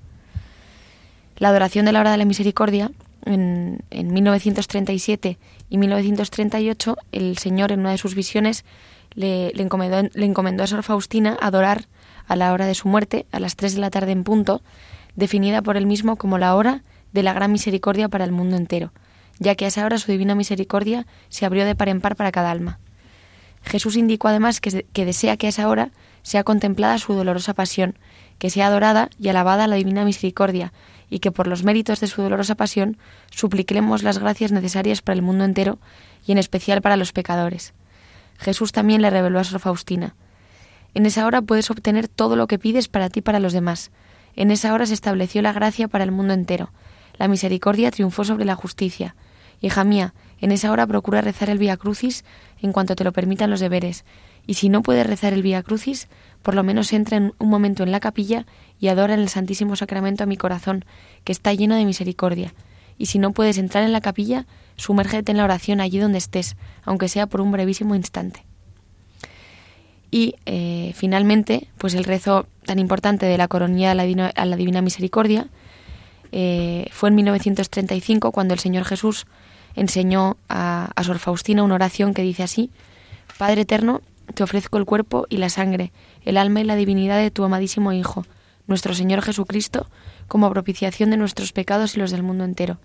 La 1.36 1.48
adoración 1.48 1.84
de 1.84 1.92
la 1.92 2.00
hora 2.00 2.12
de 2.12 2.16
la 2.16 2.24
misericordia 2.24 2.90
en, 3.24 3.82
1937 3.90 5.38
y 5.68 5.78
1938, 5.78 6.96
el 7.12 7.38
Señor 7.38 7.72
en 7.72 7.80
una 7.80 7.90
de 7.90 7.98
sus 7.98 8.14
visiones 8.14 8.64
le, 9.14 9.48
encomendó, 9.60 10.08
le 10.14 10.26
encomendó 10.26 10.64
a 10.64 10.66
Sor 10.66 10.82
Faustina 10.82 11.36
adorar 11.40 11.86
a 12.26 12.36
la 12.36 12.52
hora 12.52 12.66
de 12.66 12.74
su 12.74 12.88
muerte, 12.88 13.26
a 13.32 13.40
las 13.40 13.56
3 13.56 13.74
de 13.74 13.80
la 13.80 13.90
tarde 13.90 14.12
en 14.12 14.24
punto, 14.24 14.62
definida 15.14 15.62
por 15.62 15.76
él 15.76 15.86
mismo 15.86 16.16
como 16.16 16.38
la 16.38 16.54
hora 16.54 16.82
de 17.12 17.22
la 17.22 17.32
gran 17.32 17.52
misericordia 17.52 18.08
para 18.08 18.24
el 18.24 18.32
mundo 18.32 18.56
entero, 18.56 18.92
ya 19.38 19.54
que 19.54 19.64
a 19.64 19.68
esa 19.68 19.84
hora 19.84 19.98
su 19.98 20.10
divina 20.10 20.34
misericordia 20.34 21.06
se 21.28 21.46
abrió 21.46 21.64
de 21.64 21.74
par 21.74 21.88
en 21.88 22.00
par 22.00 22.16
para 22.16 22.32
cada 22.32 22.50
alma. 22.50 22.78
Jesús 23.62 23.96
indicó 23.96 24.28
además 24.28 24.60
que, 24.60 24.86
desea 25.04 25.36
que 25.36 25.46
a 25.46 25.50
esa 25.50 25.68
hora 25.68 25.90
sea 26.22 26.44
contemplada 26.44 26.98
su 26.98 27.14
dolorosa 27.14 27.52
pasión, 27.52 27.98
que 28.38 28.50
sea 28.50 28.68
adorada 28.68 29.10
y 29.18 29.28
alabada 29.28 29.66
la 29.66 29.76
divina 29.76 30.04
misericordia, 30.04 30.72
y 31.10 31.18
que 31.18 31.32
por 31.32 31.46
los 31.46 31.64
méritos 31.64 32.00
de 32.00 32.06
su 32.06 32.22
dolorosa 32.22 32.54
pasión 32.54 32.96
supliquemos 33.30 34.02
las 34.02 34.18
gracias 34.18 34.52
necesarias 34.52 35.02
para 35.02 35.14
el 35.14 35.22
mundo 35.22 35.44
entero 35.44 35.78
y 36.26 36.32
en 36.32 36.38
especial 36.38 36.80
para 36.80 36.96
los 36.96 37.12
pecadores. 37.12 37.74
Jesús 38.38 38.72
también 38.72 39.02
le 39.02 39.10
reveló 39.10 39.38
a 39.38 39.44
Sor 39.44 39.60
Faustina. 39.60 40.14
En 40.94 41.06
esa 41.06 41.26
hora 41.26 41.42
puedes 41.42 41.70
obtener 41.70 42.08
todo 42.08 42.36
lo 42.36 42.46
que 42.46 42.58
pides 42.58 42.88
para 42.88 43.08
ti 43.08 43.20
y 43.20 43.22
para 43.22 43.40
los 43.40 43.52
demás. 43.52 43.90
En 44.34 44.50
esa 44.50 44.72
hora 44.74 44.86
se 44.86 44.94
estableció 44.94 45.42
la 45.42 45.52
gracia 45.52 45.88
para 45.88 46.04
el 46.04 46.12
mundo 46.12 46.34
entero. 46.34 46.70
La 47.18 47.28
misericordia 47.28 47.90
triunfó 47.90 48.24
sobre 48.24 48.44
la 48.44 48.54
justicia. 48.54 49.14
Hija 49.60 49.84
mía, 49.84 50.14
en 50.40 50.52
esa 50.52 50.70
hora 50.70 50.86
procura 50.86 51.20
rezar 51.20 51.50
el 51.50 51.58
Via 51.58 51.76
Crucis 51.76 52.24
en 52.60 52.72
cuanto 52.72 52.94
te 52.94 53.04
lo 53.04 53.12
permitan 53.12 53.50
los 53.50 53.60
deberes, 53.60 54.04
y 54.46 54.54
si 54.54 54.68
no 54.68 54.82
puedes 54.82 55.06
rezar 55.06 55.32
el 55.32 55.42
Via 55.42 55.62
Crucis, 55.62 56.08
por 56.42 56.54
lo 56.54 56.62
menos 56.62 56.92
entra 56.92 57.16
en 57.16 57.34
un 57.38 57.48
momento 57.48 57.82
en 57.82 57.90
la 57.90 58.00
capilla 58.00 58.46
y 58.78 58.88
adora 58.88 59.14
en 59.14 59.20
el 59.20 59.28
Santísimo 59.28 59.74
Sacramento 59.76 60.22
a 60.22 60.26
mi 60.26 60.36
corazón, 60.36 60.84
que 61.24 61.32
está 61.32 61.52
lleno 61.52 61.74
de 61.74 61.84
misericordia. 61.84 62.54
Y 62.98 63.06
si 63.06 63.18
no 63.18 63.32
puedes 63.32 63.58
entrar 63.58 63.84
en 63.84 63.92
la 63.92 64.00
capilla, 64.00 64.46
sumérgete 64.76 65.32
en 65.32 65.38
la 65.38 65.44
oración 65.44 65.80
allí 65.80 65.98
donde 65.98 66.18
estés, 66.18 66.56
aunque 66.84 67.08
sea 67.08 67.26
por 67.26 67.40
un 67.40 67.50
brevísimo 67.50 67.94
instante. 67.94 68.44
Y 70.10 70.36
eh, 70.46 70.92
finalmente, 70.94 71.68
pues 71.78 71.94
el 71.94 72.04
rezo 72.04 72.46
tan 72.64 72.78
importante 72.78 73.26
de 73.26 73.36
la 73.36 73.48
coronilla 73.48 73.90
a 73.90 73.94
la, 73.94 74.56
Divina, 74.56 74.80
Misericordia 74.80 75.48
eh, 76.32 76.86
fue 76.90 77.08
en 77.08 77.16
1935 77.16 78.32
cuando 78.32 78.54
el 78.54 78.60
Señor 78.60 78.84
Jesús 78.84 79.26
enseñó 79.76 80.36
a, 80.48 80.90
Sor 81.04 81.18
Faustina 81.18 81.62
una 81.62 81.76
oración 81.76 82.14
que 82.14 82.22
dice 82.22 82.42
así, 82.42 82.70
Padre 83.38 83.62
Eterno, 83.62 84.00
te 84.34 84.42
ofrezco 84.42 84.78
el 84.78 84.86
cuerpo 84.86 85.26
y 85.28 85.36
la 85.36 85.50
sangre, 85.50 85.92
el 86.24 86.36
alma 86.36 86.60
y 86.60 86.64
la 86.64 86.74
divinidad 86.74 87.18
de 87.18 87.30
tu 87.30 87.44
amadísimo 87.44 87.92
Hijo, 87.92 88.26
nuestro 88.66 88.94
Señor 88.94 89.22
Jesucristo, 89.22 89.88
como 90.26 90.50
propiciación 90.50 91.10
de 91.10 91.16
nuestros 91.16 91.52
pecados 91.52 91.96
y 91.96 92.00
los 92.00 92.10
del 92.10 92.24
mundo 92.24 92.44
entero. 92.44 92.78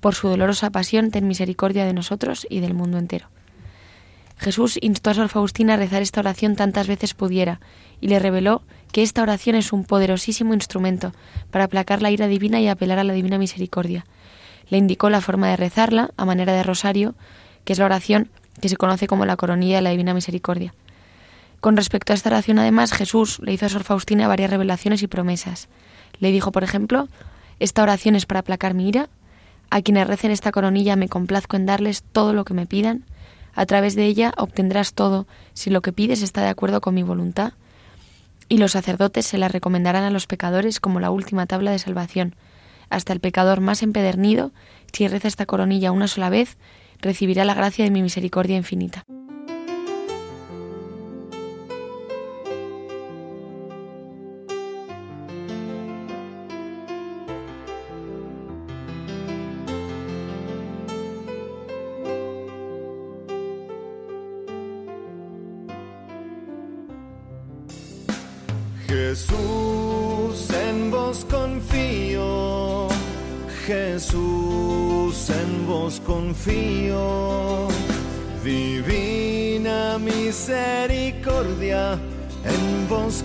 Por 0.00 0.14
su 0.14 0.28
dolorosa 0.28 0.70
pasión, 0.70 1.10
ten 1.10 1.28
misericordia 1.28 1.84
de 1.84 1.92
nosotros 1.92 2.46
y 2.48 2.60
del 2.60 2.72
mundo 2.72 2.96
entero. 2.96 3.28
Jesús 4.38 4.78
instó 4.80 5.10
a 5.10 5.14
Sor 5.14 5.28
Faustina 5.28 5.74
a 5.74 5.76
rezar 5.76 6.00
esta 6.00 6.20
oración 6.20 6.56
tantas 6.56 6.86
veces 6.86 7.12
pudiera, 7.12 7.60
y 8.00 8.08
le 8.08 8.18
reveló 8.18 8.62
que 8.90 9.02
esta 9.02 9.22
oración 9.22 9.56
es 9.56 9.72
un 9.72 9.84
poderosísimo 9.84 10.54
instrumento 10.54 11.12
para 11.50 11.64
aplacar 11.64 12.00
la 12.00 12.10
ira 12.10 12.26
divina 12.26 12.58
y 12.60 12.68
apelar 12.68 12.98
a 12.98 13.04
la 13.04 13.12
divina 13.12 13.36
misericordia. 13.36 14.06
Le 14.70 14.78
indicó 14.78 15.10
la 15.10 15.20
forma 15.20 15.48
de 15.48 15.56
rezarla, 15.56 16.10
a 16.16 16.24
manera 16.24 16.54
de 16.54 16.62
rosario, 16.62 17.14
que 17.64 17.74
es 17.74 17.78
la 17.78 17.84
oración 17.84 18.30
que 18.60 18.68
se 18.68 18.76
conoce 18.76 19.06
como 19.06 19.26
la 19.26 19.36
coronilla 19.36 19.76
de 19.76 19.82
la 19.82 19.90
Divina 19.90 20.14
Misericordia. 20.14 20.74
Con 21.60 21.76
respecto 21.76 22.12
a 22.12 22.16
esta 22.16 22.30
oración, 22.30 22.58
además, 22.58 22.92
Jesús 22.92 23.38
le 23.40 23.52
hizo 23.52 23.66
a 23.66 23.68
Sor 23.68 23.84
Faustina 23.84 24.28
varias 24.28 24.50
revelaciones 24.50 25.02
y 25.02 25.08
promesas. 25.08 25.68
Le 26.18 26.32
dijo, 26.32 26.52
por 26.52 26.64
ejemplo, 26.64 27.08
esta 27.58 27.82
oración 27.82 28.14
es 28.14 28.24
para 28.24 28.40
aplacar 28.40 28.72
mi 28.72 28.88
ira, 28.88 29.10
a 29.70 29.82
quienes 29.82 30.06
recen 30.06 30.30
esta 30.30 30.52
coronilla 30.52 30.96
me 30.96 31.08
complazco 31.08 31.56
en 31.56 31.66
darles 31.66 32.02
todo 32.02 32.32
lo 32.32 32.44
que 32.44 32.54
me 32.54 32.66
pidan, 32.66 33.04
a 33.54 33.66
través 33.66 33.94
de 33.94 34.06
ella 34.06 34.32
obtendrás 34.36 34.94
todo 34.94 35.26
si 35.52 35.70
lo 35.70 35.82
que 35.82 35.92
pides 35.92 36.22
está 36.22 36.42
de 36.42 36.48
acuerdo 36.48 36.80
con 36.80 36.94
mi 36.94 37.02
voluntad, 37.02 37.52
y 38.48 38.58
los 38.58 38.72
sacerdotes 38.72 39.26
se 39.26 39.38
la 39.38 39.48
recomendarán 39.48 40.02
a 40.02 40.10
los 40.10 40.26
pecadores 40.26 40.80
como 40.80 40.98
la 40.98 41.10
última 41.10 41.46
tabla 41.46 41.70
de 41.70 41.78
salvación. 41.78 42.34
Hasta 42.90 43.12
el 43.12 43.20
pecador 43.20 43.60
más 43.60 43.82
empedernido, 43.82 44.52
si 44.92 45.08
reza 45.08 45.28
esta 45.28 45.46
coronilla 45.46 45.92
una 45.92 46.08
sola 46.08 46.28
vez, 46.28 46.58
recibirá 47.00 47.44
la 47.44 47.54
gracia 47.54 47.84
de 47.84 47.90
mi 47.90 48.02
misericordia 48.02 48.56
infinita. 48.56 49.04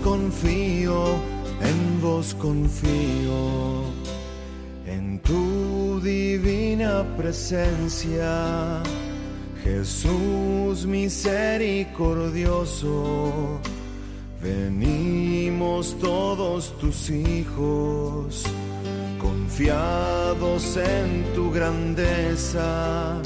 Confío, 0.05 1.17
en 1.61 1.99
vos 1.99 2.33
confío, 2.35 3.81
en 4.85 5.19
tu 5.19 5.99
divina 5.99 7.03
presencia, 7.17 8.83
Jesús 9.63 10.85
misericordioso, 10.85 13.59
venimos 14.43 15.97
todos 15.99 16.77
tus 16.77 17.09
hijos 17.09 18.45
confiados 19.19 20.77
en 20.77 21.25
tu 21.33 21.51
grandeza. 21.51 23.19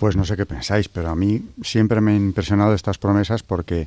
Pues 0.00 0.16
no 0.16 0.24
sé 0.24 0.36
qué 0.36 0.46
pensáis, 0.46 0.88
pero 0.88 1.10
a 1.10 1.14
mí 1.14 1.40
siempre 1.62 2.00
me 2.00 2.10
han 2.10 2.16
impresionado 2.16 2.74
estas 2.74 2.98
promesas 2.98 3.44
porque 3.44 3.86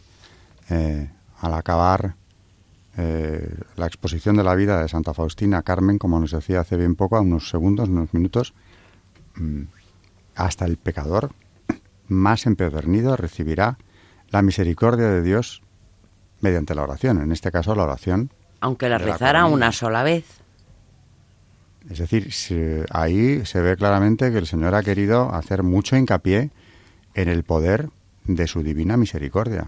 eh, 0.70 1.10
al 1.40 1.54
acabar 1.54 2.16
eh, 2.98 3.58
la 3.76 3.86
exposición 3.88 4.36
de 4.38 4.44
la 4.44 4.56
vida 4.56 4.82
de 4.82 4.88
Santa 4.88 5.14
Faustina 5.14 5.62
Carmen, 5.64 5.98
como 5.98 6.20
nos 6.20 6.32
decía 6.32 6.62
hace 6.62 6.78
bien 6.78 6.96
poco, 6.96 7.18
a 7.18 7.22
unos 7.22 7.50
segundos, 7.50 7.90
unos 7.90 8.14
minutos, 8.14 8.54
mm, 9.36 9.62
hasta 10.36 10.66
el 10.66 10.78
pecador 10.78 11.32
más 12.08 12.46
empedernido 12.46 13.16
recibirá 13.18 13.78
la 14.30 14.42
misericordia 14.42 15.08
de 15.10 15.22
Dios 15.22 15.62
mediante 16.42 16.76
la 16.76 16.84
oración, 16.84 17.22
en 17.22 17.32
este 17.32 17.52
caso 17.52 17.76
la 17.76 17.84
oración. 17.84 18.30
Aunque 18.62 18.90
la 18.90 18.98
rezara 18.98 19.46
una 19.46 19.72
sola 19.72 20.04
vez. 20.04 20.26
Es 21.90 22.00
decir, 22.00 22.32
se- 22.34 22.86
ahí 22.90 23.46
se 23.46 23.62
ve 23.62 23.76
claramente 23.78 24.32
que 24.32 24.38
el 24.40 24.48
Señor 24.48 24.74
ha 24.74 24.82
querido 24.84 25.34
hacer 25.34 25.62
mucho 25.64 25.96
hincapié 25.96 26.50
en 27.14 27.30
el 27.30 27.44
poder 27.44 27.90
de 28.26 28.48
su 28.48 28.64
divina 28.64 28.98
misericordia. 28.98 29.68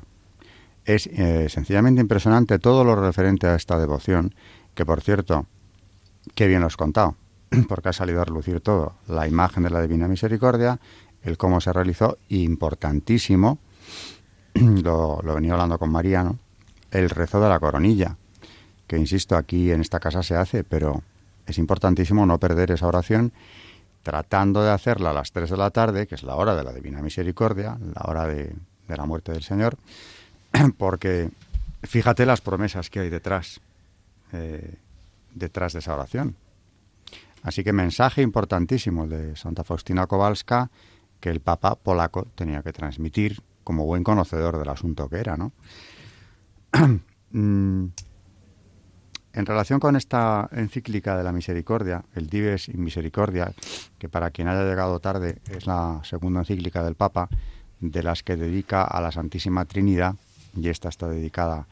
Es 0.87 1.07
eh, 1.07 1.49
sencillamente 1.49 1.99
impresionante 1.99 2.59
todo 2.59 2.85
lo 2.85 2.95
referente 2.95 3.45
a 3.45 3.55
esta 3.55 3.77
devoción, 3.77 4.33
que 4.73 4.85
por 4.85 5.01
cierto, 5.01 5.45
qué 6.33 6.47
bien 6.47 6.61
lo 6.61 6.67
has 6.67 6.77
contado, 6.77 7.17
porque 7.67 7.89
ha 7.89 7.93
salido 7.93 8.21
a 8.21 8.25
relucir 8.25 8.61
todo. 8.61 8.93
La 9.05 9.27
imagen 9.27 9.63
de 9.63 9.69
la 9.69 9.81
divina 9.81 10.07
misericordia, 10.07 10.79
el 11.23 11.37
cómo 11.37 11.59
se 11.59 11.73
realizó, 11.73 12.17
importantísimo, 12.29 13.59
lo, 14.53 15.19
lo 15.21 15.35
venía 15.35 15.51
hablando 15.51 15.77
con 15.77 15.91
Mariano, 15.91 16.39
el 16.91 17.09
rezo 17.09 17.41
de 17.41 17.49
la 17.49 17.59
coronilla, 17.59 18.15
que 18.87 18.97
insisto, 18.97 19.35
aquí 19.35 19.71
en 19.71 19.81
esta 19.81 19.99
casa 19.99 20.23
se 20.23 20.37
hace, 20.37 20.63
pero 20.63 21.03
es 21.47 21.57
importantísimo 21.57 22.25
no 22.25 22.39
perder 22.39 22.71
esa 22.71 22.87
oración 22.87 23.33
tratando 24.03 24.63
de 24.63 24.71
hacerla 24.71 25.09
a 25.09 25.13
las 25.13 25.33
3 25.33 25.49
de 25.49 25.57
la 25.57 25.69
tarde, 25.71 26.07
que 26.07 26.15
es 26.15 26.23
la 26.23 26.35
hora 26.35 26.55
de 26.55 26.63
la 26.63 26.71
Divina 26.71 27.01
Misericordia, 27.01 27.77
la 27.93 28.09
hora 28.09 28.25
de, 28.25 28.55
de 28.87 28.95
la 28.95 29.05
muerte 29.05 29.33
del 29.33 29.43
Señor, 29.43 29.77
porque 30.77 31.29
fíjate 31.83 32.25
las 32.25 32.41
promesas 32.41 32.89
que 32.89 32.99
hay 32.99 33.09
detrás, 33.09 33.61
eh, 34.33 34.75
detrás 35.33 35.73
de 35.73 35.79
esa 35.79 35.93
oración. 35.93 36.35
Así 37.43 37.63
que 37.63 37.73
mensaje 37.73 38.21
importantísimo 38.21 39.05
el 39.05 39.09
de 39.09 39.35
Santa 39.35 39.63
Faustina 39.63 40.07
Kowalska 40.07 40.69
que 41.19 41.29
el 41.29 41.39
Papa 41.39 41.75
polaco 41.75 42.27
tenía 42.35 42.61
que 42.61 42.73
transmitir 42.73 43.41
como 43.63 43.85
buen 43.85 44.03
conocedor 44.03 44.57
del 44.57 44.69
asunto 44.69 45.09
que 45.09 45.17
era, 45.17 45.37
¿no? 45.37 45.51
Mm, 47.29 47.87
en 49.33 49.45
relación 49.45 49.81
con 49.81 49.97
esta 49.97 50.47
encíclica 50.53 51.17
de 51.17 51.23
la 51.25 51.33
misericordia, 51.33 52.05
el 52.15 52.27
Dives 52.27 52.69
in 52.69 52.81
Misericordia, 52.81 53.51
que 53.99 54.07
para 54.07 54.31
quien 54.31 54.47
haya 54.47 54.63
llegado 54.63 55.01
tarde 55.01 55.41
es 55.49 55.67
la 55.67 55.99
segunda 56.05 56.39
encíclica 56.39 56.83
del 56.85 56.95
Papa, 56.95 57.27
de 57.81 58.01
las 58.01 58.23
que 58.23 58.37
dedica 58.37 58.83
a 58.83 59.01
la 59.01 59.11
Santísima 59.11 59.65
Trinidad, 59.65 60.15
y 60.61 60.69
esta 60.69 60.89
está 60.89 61.07
dedicada 61.07 61.67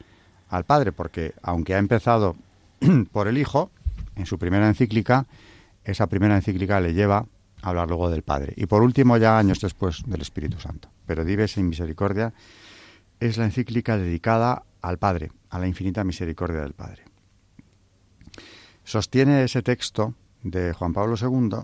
al 0.48 0.64
Padre, 0.64 0.92
porque 0.92 1.34
aunque 1.42 1.74
ha 1.74 1.78
empezado 1.78 2.36
por 3.12 3.28
el 3.28 3.38
Hijo, 3.38 3.70
en 4.14 4.26
su 4.26 4.38
primera 4.38 4.68
encíclica, 4.68 5.26
esa 5.84 6.06
primera 6.06 6.36
encíclica 6.36 6.80
le 6.80 6.94
lleva 6.94 7.26
a 7.62 7.68
hablar 7.68 7.88
luego 7.88 8.10
del 8.10 8.22
Padre. 8.22 8.54
Y 8.56 8.66
por 8.66 8.82
último, 8.82 9.16
ya 9.16 9.38
años 9.38 9.60
después, 9.60 10.02
del 10.06 10.20
Espíritu 10.20 10.58
Santo. 10.60 10.88
Pero 11.06 11.24
Dives 11.24 11.56
in 11.56 11.68
Misericordia 11.68 12.32
es 13.20 13.36
la 13.38 13.44
encíclica 13.44 13.96
dedicada 13.96 14.64
al 14.82 14.98
Padre, 14.98 15.30
a 15.50 15.58
la 15.58 15.66
infinita 15.66 16.04
misericordia 16.04 16.60
del 16.60 16.72
Padre. 16.74 17.04
Sostiene 18.84 19.42
ese 19.42 19.62
texto 19.62 20.14
de 20.42 20.72
Juan 20.72 20.92
Pablo 20.92 21.16
II 21.20 21.58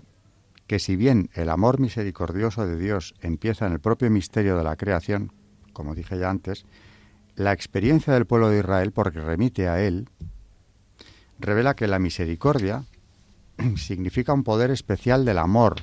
que 0.67 0.79
si 0.79 0.95
bien 0.95 1.29
el 1.33 1.49
amor 1.49 1.79
misericordioso 1.79 2.65
de 2.65 2.77
Dios 2.77 3.15
empieza 3.21 3.67
en 3.67 3.73
el 3.73 3.79
propio 3.79 4.09
misterio 4.09 4.57
de 4.57 4.63
la 4.63 4.75
creación, 4.75 5.31
como 5.73 5.95
dije 5.95 6.17
ya 6.17 6.29
antes, 6.29 6.65
la 7.35 7.51
experiencia 7.51 8.13
del 8.13 8.25
pueblo 8.25 8.49
de 8.49 8.59
Israel, 8.59 8.91
porque 8.91 9.19
remite 9.19 9.67
a 9.67 9.81
él, 9.81 10.07
revela 11.39 11.75
que 11.75 11.87
la 11.87 11.99
misericordia 11.99 12.85
significa 13.75 14.33
un 14.33 14.43
poder 14.43 14.71
especial 14.71 15.25
del 15.25 15.37
amor, 15.37 15.75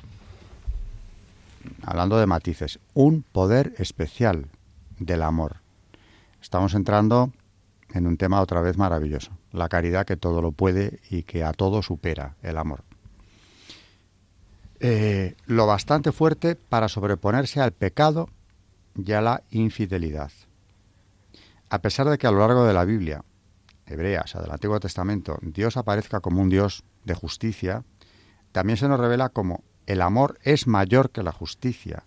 hablando 1.83 2.17
de 2.17 2.25
matices, 2.25 2.79
un 2.93 3.23
poder 3.23 3.73
especial 3.77 4.47
del 4.99 5.23
amor. 5.23 5.57
Estamos 6.41 6.73
entrando 6.73 7.31
en 7.93 8.07
un 8.07 8.17
tema 8.17 8.41
otra 8.41 8.61
vez 8.61 8.77
maravilloso, 8.77 9.31
la 9.51 9.69
caridad 9.69 10.05
que 10.05 10.17
todo 10.17 10.41
lo 10.41 10.51
puede 10.51 10.99
y 11.09 11.23
que 11.23 11.43
a 11.43 11.53
todo 11.53 11.81
supera 11.81 12.35
el 12.41 12.57
amor. 12.57 12.83
Eh, 14.79 15.35
lo 15.45 15.67
bastante 15.67 16.11
fuerte 16.11 16.55
para 16.55 16.87
sobreponerse 16.87 17.61
al 17.61 17.71
pecado 17.71 18.29
y 18.95 19.11
a 19.11 19.21
la 19.21 19.43
infidelidad. 19.51 20.31
A 21.71 21.81
pesar 21.81 22.09
de 22.09 22.17
que 22.17 22.27
a 22.27 22.31
lo 22.31 22.39
largo 22.39 22.65
de 22.65 22.73
la 22.73 22.83
Biblia 22.83 23.23
hebrea, 23.85 24.23
o 24.25 24.27
sea, 24.27 24.41
del 24.41 24.51
Antiguo 24.51 24.77
Testamento, 24.81 25.39
Dios 25.41 25.77
aparezca 25.77 26.19
como 26.19 26.41
un 26.41 26.49
Dios 26.49 26.83
de 27.05 27.13
justicia, 27.13 27.85
también 28.51 28.75
se 28.75 28.89
nos 28.89 28.99
revela 28.99 29.29
como 29.29 29.63
el 29.85 30.01
amor 30.01 30.37
es 30.43 30.67
mayor 30.67 31.11
que 31.11 31.23
la 31.23 31.31
justicia, 31.31 32.03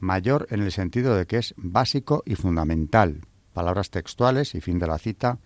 mayor 0.00 0.48
en 0.50 0.62
el 0.62 0.72
sentido 0.72 1.14
de 1.14 1.26
que 1.26 1.38
es 1.38 1.54
básico 1.56 2.24
y 2.26 2.34
fundamental, 2.34 3.20
palabras 3.52 3.90
textuales 3.90 4.56
y 4.56 4.60
fin 4.60 4.80
de 4.80 4.88
la 4.88 4.98
cita 4.98 5.38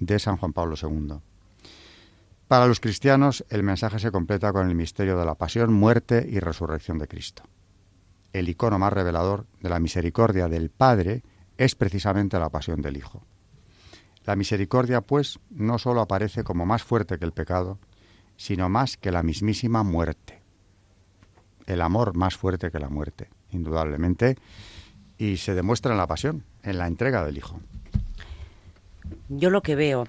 de 0.00 0.18
San 0.18 0.36
Juan 0.36 0.52
Pablo 0.52 0.74
II. 0.82 1.20
Para 2.48 2.66
los 2.66 2.80
cristianos, 2.80 3.44
el 3.48 3.62
mensaje 3.62 4.00
se 4.00 4.10
completa 4.10 4.52
con 4.52 4.68
el 4.68 4.74
misterio 4.74 5.16
de 5.16 5.24
la 5.24 5.36
pasión, 5.36 5.72
muerte 5.72 6.26
y 6.28 6.40
resurrección 6.40 6.98
de 6.98 7.06
Cristo. 7.06 7.44
El 8.32 8.48
icono 8.48 8.80
más 8.80 8.92
revelador 8.92 9.46
de 9.60 9.68
la 9.68 9.78
misericordia 9.78 10.48
del 10.48 10.70
Padre 10.70 11.22
es 11.58 11.74
precisamente 11.74 12.38
la 12.38 12.48
pasión 12.48 12.80
del 12.80 12.96
Hijo. 12.96 13.22
La 14.24 14.36
misericordia, 14.36 15.00
pues, 15.00 15.38
no 15.50 15.78
sólo 15.78 16.00
aparece 16.00 16.44
como 16.44 16.64
más 16.64 16.82
fuerte 16.82 17.18
que 17.18 17.24
el 17.24 17.32
pecado, 17.32 17.78
sino 18.36 18.68
más 18.68 18.96
que 18.96 19.10
la 19.10 19.22
mismísima 19.22 19.82
muerte. 19.82 20.40
El 21.66 21.82
amor 21.82 22.14
más 22.16 22.36
fuerte 22.36 22.70
que 22.70 22.78
la 22.78 22.88
muerte, 22.88 23.28
indudablemente, 23.50 24.36
y 25.18 25.36
se 25.38 25.54
demuestra 25.54 25.92
en 25.92 25.98
la 25.98 26.06
pasión, 26.06 26.44
en 26.62 26.78
la 26.78 26.86
entrega 26.86 27.24
del 27.24 27.36
Hijo. 27.36 27.60
Yo 29.28 29.50
lo 29.50 29.62
que 29.62 29.74
veo 29.74 30.06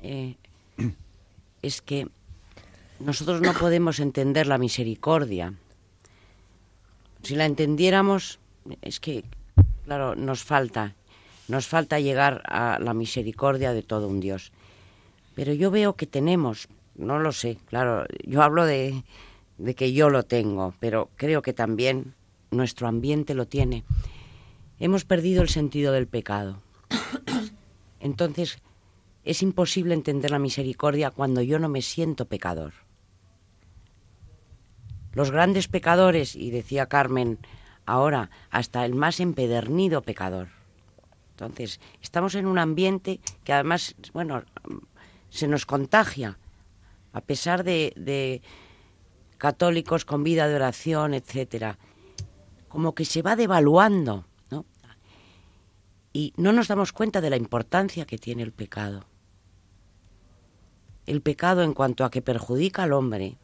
eh, 0.00 0.36
es 1.62 1.82
que 1.82 2.08
nosotros 3.00 3.40
no 3.40 3.52
podemos 3.52 3.98
entender 4.00 4.46
la 4.46 4.58
misericordia. 4.58 5.54
Si 7.22 7.34
la 7.34 7.44
entendiéramos, 7.44 8.38
es 8.82 9.00
que, 9.00 9.24
claro, 9.86 10.16
nos 10.16 10.42
falta, 10.42 10.94
nos 11.48 11.66
falta 11.66 12.00
llegar 12.00 12.42
a 12.46 12.78
la 12.80 12.92
misericordia 12.92 13.72
de 13.72 13.82
todo 13.82 14.08
un 14.08 14.20
Dios. 14.20 14.52
Pero 15.34 15.52
yo 15.52 15.70
veo 15.70 15.94
que 15.94 16.06
tenemos, 16.06 16.68
no 16.96 17.18
lo 17.20 17.32
sé, 17.32 17.56
claro, 17.66 18.04
yo 18.24 18.42
hablo 18.42 18.66
de, 18.66 19.04
de 19.58 19.74
que 19.74 19.92
yo 19.92 20.10
lo 20.10 20.24
tengo, 20.24 20.74
pero 20.80 21.08
creo 21.16 21.40
que 21.40 21.52
también 21.52 22.14
nuestro 22.50 22.88
ambiente 22.88 23.34
lo 23.34 23.46
tiene. 23.46 23.84
Hemos 24.80 25.04
perdido 25.04 25.40
el 25.42 25.48
sentido 25.48 25.92
del 25.92 26.08
pecado. 26.08 26.60
Entonces, 28.00 28.58
es 29.24 29.42
imposible 29.42 29.94
entender 29.94 30.32
la 30.32 30.38
misericordia 30.38 31.10
cuando 31.10 31.42
yo 31.42 31.58
no 31.58 31.68
me 31.68 31.82
siento 31.82 32.26
pecador. 32.26 32.72
Los 35.12 35.30
grandes 35.30 35.68
pecadores, 35.68 36.34
y 36.34 36.50
decía 36.50 36.86
Carmen 36.86 37.38
ahora, 37.86 38.30
hasta 38.50 38.84
el 38.84 38.94
más 38.94 39.20
empedernido 39.20 40.02
pecador. 40.02 40.48
Entonces, 41.30 41.80
estamos 42.02 42.34
en 42.34 42.46
un 42.46 42.58
ambiente 42.58 43.20
que 43.44 43.52
además, 43.52 43.94
bueno, 44.12 44.42
se 45.30 45.48
nos 45.48 45.66
contagia, 45.66 46.38
a 47.12 47.20
pesar 47.20 47.62
de, 47.62 48.42
católicos 49.38 50.04
con 50.04 50.24
vida 50.24 50.48
de 50.48 50.56
oración, 50.56 51.14
etcétera, 51.14 51.78
como 52.68 52.94
que 52.94 53.04
se 53.04 53.22
va 53.22 53.36
devaluando, 53.36 54.24
¿no? 54.50 54.64
Y 56.12 56.32
no 56.36 56.52
nos 56.52 56.68
damos 56.68 56.92
cuenta 56.92 57.20
de 57.20 57.30
la 57.30 57.36
importancia 57.36 58.06
que 58.06 58.18
tiene 58.18 58.42
el 58.42 58.52
pecado. 58.52 59.04
El 61.04 61.20
pecado 61.20 61.62
en 61.62 61.74
cuanto 61.74 62.04
a 62.04 62.10
que 62.10 62.22
perjudica 62.22 62.82
al 62.84 62.94
hombre, 62.94 63.36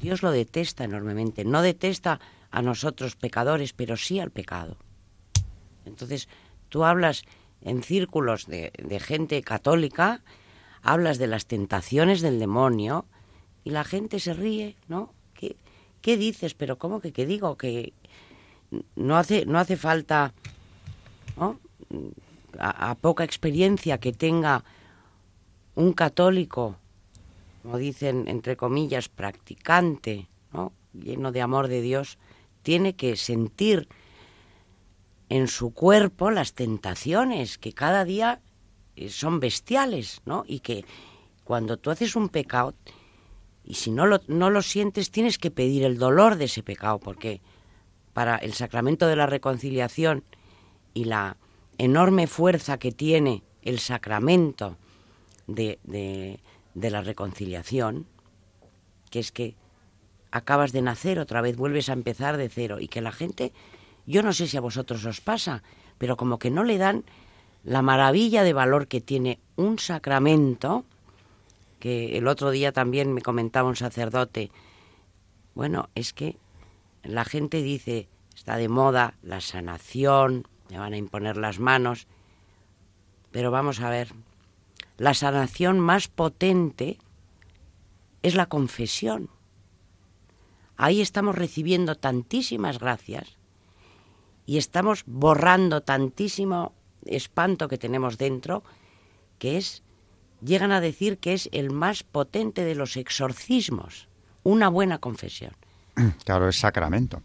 Dios 0.00 0.22
lo 0.22 0.30
detesta 0.30 0.84
enormemente. 0.84 1.44
No 1.44 1.62
detesta 1.62 2.20
a 2.50 2.62
nosotros 2.62 3.16
pecadores, 3.16 3.72
pero 3.72 3.96
sí 3.96 4.18
al 4.20 4.30
pecado. 4.30 4.76
Entonces, 5.84 6.28
tú 6.68 6.84
hablas 6.84 7.24
en 7.62 7.82
círculos 7.82 8.46
de, 8.46 8.72
gente 9.00 9.42
católica, 9.42 10.22
hablas 10.82 11.18
de 11.18 11.26
las 11.26 11.46
tentaciones 11.46 12.20
del 12.20 12.38
demonio 12.38 13.06
y 13.64 13.70
la 13.70 13.84
gente 13.84 14.18
se 14.18 14.34
ríe, 14.34 14.76
¿no? 14.88 15.12
¿Qué, 16.02 16.16
dices? 16.16 16.54
Pero 16.54 16.78
¿cómo 16.78 17.00
que 17.00 17.12
qué 17.12 17.26
digo? 17.26 17.58
Que 17.58 17.92
no 18.96 19.18
hace, 19.18 19.44
no 19.44 19.58
hace 19.58 19.76
falta. 19.76 20.32
A, 22.58 22.90
a 22.90 22.94
poca 22.94 23.24
experiencia 23.24 23.98
que 23.98 24.12
tenga 24.12 24.64
un 25.74 25.92
católico, 25.92 26.76
como 27.62 27.78
dicen 27.78 28.24
entre 28.28 28.56
comillas, 28.56 29.08
practicante, 29.08 30.28
¿no? 30.52 30.72
lleno 30.92 31.32
de 31.32 31.42
amor 31.42 31.68
de 31.68 31.80
Dios, 31.80 32.18
tiene 32.62 32.94
que 32.94 33.16
sentir 33.16 33.88
en 35.28 35.48
su 35.48 35.72
cuerpo 35.72 36.30
las 36.30 36.54
tentaciones 36.54 37.58
que 37.58 37.72
cada 37.72 38.04
día 38.04 38.40
son 39.08 39.40
bestiales, 39.40 40.20
¿no? 40.24 40.44
Y 40.46 40.60
que 40.60 40.84
cuando 41.44 41.76
tú 41.76 41.90
haces 41.90 42.16
un 42.16 42.28
pecado, 42.28 42.74
y 43.64 43.74
si 43.74 43.90
no 43.90 44.06
lo, 44.06 44.20
no 44.26 44.50
lo 44.50 44.62
sientes, 44.62 45.10
tienes 45.10 45.38
que 45.38 45.50
pedir 45.50 45.84
el 45.84 45.98
dolor 45.98 46.36
de 46.36 46.46
ese 46.46 46.62
pecado, 46.62 46.98
porque 46.98 47.40
para 48.12 48.36
el 48.36 48.52
sacramento 48.54 49.06
de 49.06 49.16
la 49.16 49.26
reconciliación 49.26 50.24
y 50.92 51.04
la 51.04 51.36
enorme 51.78 52.26
fuerza 52.26 52.78
que 52.78 52.92
tiene 52.92 53.42
el 53.62 53.78
sacramento 53.78 54.76
de, 55.46 55.78
de, 55.84 56.40
de 56.74 56.90
la 56.90 57.02
reconciliación, 57.02 58.06
que 59.10 59.20
es 59.20 59.32
que 59.32 59.54
acabas 60.30 60.72
de 60.72 60.82
nacer, 60.82 61.18
otra 61.18 61.40
vez 61.40 61.56
vuelves 61.56 61.88
a 61.88 61.94
empezar 61.94 62.36
de 62.36 62.48
cero 62.48 62.78
y 62.80 62.88
que 62.88 63.00
la 63.00 63.12
gente, 63.12 63.52
yo 64.06 64.22
no 64.22 64.32
sé 64.32 64.46
si 64.46 64.56
a 64.56 64.60
vosotros 64.60 65.04
os 65.04 65.20
pasa, 65.20 65.62
pero 65.98 66.16
como 66.16 66.38
que 66.38 66.50
no 66.50 66.64
le 66.64 66.78
dan 66.78 67.04
la 67.64 67.82
maravilla 67.82 68.42
de 68.42 68.52
valor 68.52 68.88
que 68.88 69.00
tiene 69.00 69.38
un 69.56 69.78
sacramento, 69.78 70.84
que 71.78 72.16
el 72.16 72.28
otro 72.28 72.50
día 72.50 72.72
también 72.72 73.12
me 73.12 73.22
comentaba 73.22 73.68
un 73.68 73.76
sacerdote, 73.76 74.50
bueno, 75.54 75.88
es 75.94 76.12
que 76.12 76.36
la 77.02 77.24
gente 77.24 77.62
dice, 77.62 78.08
está 78.34 78.56
de 78.56 78.68
moda 78.68 79.14
la 79.22 79.40
sanación, 79.40 80.46
me 80.70 80.78
van 80.78 80.92
a 80.92 80.98
imponer 80.98 81.36
las 81.36 81.58
manos, 81.58 82.06
pero 83.30 83.50
vamos 83.50 83.80
a 83.80 83.90
ver, 83.90 84.08
la 84.96 85.14
sanación 85.14 85.80
más 85.80 86.08
potente 86.08 86.98
es 88.22 88.34
la 88.34 88.46
confesión. 88.46 89.30
Ahí 90.82 91.02
estamos 91.02 91.34
recibiendo 91.34 91.94
tantísimas 91.94 92.78
gracias 92.78 93.36
y 94.46 94.56
estamos 94.56 95.02
borrando 95.04 95.82
tantísimo 95.82 96.72
espanto 97.04 97.68
que 97.68 97.76
tenemos 97.76 98.16
dentro 98.16 98.62
que 99.38 99.58
es 99.58 99.82
llegan 100.42 100.72
a 100.72 100.80
decir 100.80 101.18
que 101.18 101.34
es 101.34 101.50
el 101.52 101.70
más 101.70 102.02
potente 102.02 102.64
de 102.64 102.74
los 102.74 102.96
exorcismos, 102.96 104.08
una 104.42 104.70
buena 104.70 104.96
confesión. 104.96 105.52
Claro, 106.24 106.48
es 106.48 106.56
sacramento. 106.56 107.20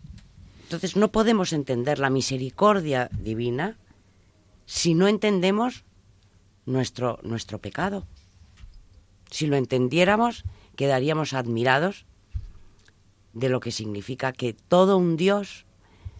Entonces 0.64 0.98
no 0.98 1.14
podemos 1.14 1.54
entender 1.54 1.98
la 1.98 2.10
misericordia 2.10 3.10
divina 3.14 3.78
si 4.66 4.96
no 4.96 5.08
entendemos 5.08 5.86
nuestro, 6.66 7.20
nuestro 7.24 7.60
pecado. 7.60 8.06
Si 9.32 9.48
lo 9.48 9.56
entendiéramos, 9.56 10.44
quedaríamos 10.76 11.32
admirados 11.32 12.06
de 13.36 13.50
lo 13.50 13.60
que 13.60 13.72
significa 13.72 14.32
que 14.32 14.54
todo 14.54 14.98
un 14.98 15.18
Dios 15.18 15.66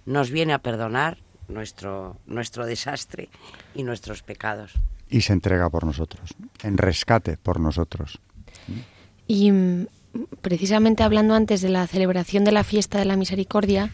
nos 0.06 0.30
viene 0.30 0.54
a 0.54 0.60
perdonar 0.60 1.18
nuestro, 1.48 2.18
nuestro 2.28 2.66
desastre 2.66 3.30
y 3.74 3.82
nuestros 3.84 4.22
pecados. 4.22 4.74
Y 5.10 5.22
se 5.22 5.34
entrega 5.34 5.70
por 5.70 5.86
nosotros, 5.86 6.36
en 6.62 6.78
rescate 6.78 7.38
por 7.38 7.60
nosotros. 7.60 8.20
Y 9.28 9.52
mm, 9.52 9.88
precisamente 10.42 11.04
hablando 11.04 11.34
antes 11.34 11.62
de 11.62 11.70
la 11.70 11.88
celebración 11.88 12.44
de 12.44 12.52
la 12.52 12.64
fiesta 12.64 13.00
de 13.00 13.06
la 13.06 13.16
misericordia, 13.16 13.92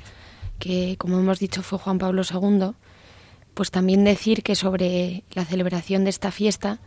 que 0.60 0.96
como 0.98 1.20
hemos 1.20 1.40
dicho 1.40 1.62
fue 1.62 1.80
Juan 1.80 2.00
Pablo 2.00 2.24
II, 2.24 2.72
pues 3.54 3.70
también 3.70 4.04
decir 4.04 4.44
que 4.44 4.56
sobre 4.56 5.24
la 5.34 5.46
celebración 5.46 6.06
de 6.06 6.10
esta 6.10 6.32
fiesta, 6.32 6.80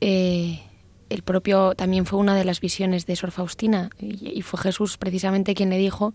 eh, 0.00 0.60
el 1.08 1.22
propio 1.22 1.74
también 1.74 2.06
fue 2.06 2.18
una 2.18 2.34
de 2.34 2.44
las 2.44 2.60
visiones 2.60 3.06
de 3.06 3.16
Sor 3.16 3.30
Faustina 3.30 3.90
y, 3.98 4.42
fue 4.42 4.60
Jesús 4.60 4.98
precisamente 4.98 5.54
quien 5.54 5.70
le 5.70 5.78
dijo 5.78 6.14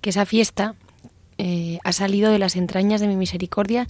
que 0.00 0.10
esa 0.10 0.26
fiesta 0.26 0.74
eh, 1.38 1.78
ha 1.84 1.92
salido 1.92 2.30
de 2.30 2.38
las 2.38 2.56
entrañas 2.56 3.00
de 3.00 3.08
mi 3.08 3.16
misericordia 3.16 3.88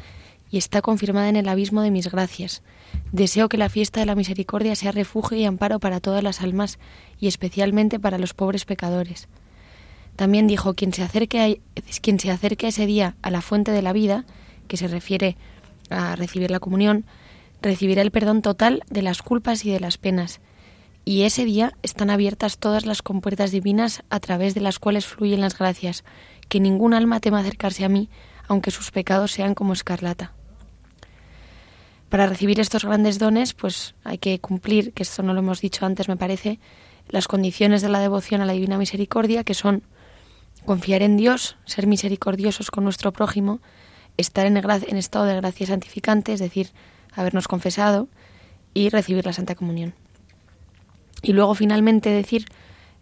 y 0.51 0.59
está 0.59 0.83
confirmada 0.83 1.29
en 1.29 1.37
el 1.37 1.49
abismo 1.49 1.83
de 1.83 1.91
mis 1.91 2.11
gracias. 2.11 2.63
Deseo 3.11 3.49
que 3.49 3.57
la 3.57 3.69
fiesta 3.69 4.01
de 4.01 4.07
la 4.07 4.15
misericordia 4.15 4.77
sea 4.77 4.93
refugio 4.93 5.37
y 5.37 5.45
amparo 5.45 5.81
para 5.81 6.01
todas 6.01 6.23
las 6.23 6.43
almas 6.43 6.79
y 7.19 7.27
especialmente 7.27 7.99
para 7.99 8.19
los 8.19 8.35
pobres 8.35 8.65
pecadores. 8.65 9.29
También 10.17 10.47
dijo, 10.47 10.75
quien 10.75 10.93
se 10.93 11.03
acerque 11.03 11.41
a, 11.41 11.83
quien 12.01 12.21
se 12.21 12.31
acerque 12.31 12.69
ese 12.69 12.87
día 12.87 13.17
a 13.23 13.31
la 13.31 13.41
fuente 13.41 13.73
de 13.73 13.83
la 13.83 13.93
vida, 13.93 14.25
que 14.69 14.77
se 14.77 14.87
refiere 14.87 15.37
a 15.91 16.15
recibir 16.15 16.51
la 16.51 16.61
comunión, 16.61 17.05
recibirá 17.65 18.03
el 18.03 18.11
perdón 18.11 18.43
total 18.43 18.83
de 18.91 19.03
las 19.03 19.23
culpas 19.23 19.65
y 19.65 19.73
de 19.73 19.81
las 19.81 19.99
penas. 19.99 20.41
Y 21.05 21.23
ese 21.23 21.45
día 21.45 21.73
están 21.83 22.11
abiertas 22.11 22.59
todas 22.59 22.87
las 22.87 23.03
compuertas 23.03 23.51
divinas 23.51 24.05
a 24.09 24.21
través 24.21 24.55
de 24.55 24.61
las 24.61 24.79
cuales 24.79 25.07
fluyen 25.07 25.41
las 25.41 25.59
gracias, 25.59 26.05
que 26.49 26.61
ningún 26.61 26.95
alma 26.95 27.21
tema 27.21 27.41
acercarse 27.41 27.85
a 27.85 27.89
mí, 27.89 28.09
aunque 28.49 28.71
sus 28.71 28.91
pecados 28.91 29.33
sean 29.33 29.55
como 29.55 29.73
escarlata. 29.73 30.33
Para 32.09 32.27
recibir 32.27 32.61
estos 32.61 32.85
grandes 32.85 33.19
dones, 33.19 33.55
pues 33.55 33.95
hay 34.05 34.19
que 34.19 34.39
cumplir, 34.39 34.93
que 34.93 35.03
esto 35.03 35.23
no 35.23 35.35
lo 35.35 35.41
hemos 35.41 35.61
dicho 35.61 35.85
antes, 35.85 36.09
me 36.09 36.17
parece, 36.17 36.61
las 37.09 37.29
condiciones 37.29 37.83
de 37.83 37.89
la 37.89 37.99
devoción 37.99 38.41
a 38.41 38.47
la 38.47 38.53
Divina 38.53 38.79
Misericordia, 38.79 39.45
que 39.45 39.55
son 39.55 39.83
confiar 40.65 41.03
en 41.03 41.17
Dios, 41.17 41.57
ser 41.67 41.87
misericordiosos 41.87 42.71
con 42.71 42.85
nuestro 42.85 43.12
prójimo, 43.12 43.61
estar 44.17 44.47
en, 44.47 44.57
en 44.57 44.97
estado 44.97 45.25
de 45.25 45.37
gracia 45.37 45.67
santificante, 45.67 46.33
es 46.33 46.41
decir, 46.41 46.71
habernos 47.15 47.49
confesado 47.49 48.09
y 48.73 48.89
recibir 48.89 49.25
la 49.25 49.33
Santa 49.33 49.55
Comunión. 49.55 49.95
Y 51.23 51.33
luego 51.33 51.55
finalmente 51.55 52.11
decir 52.11 52.47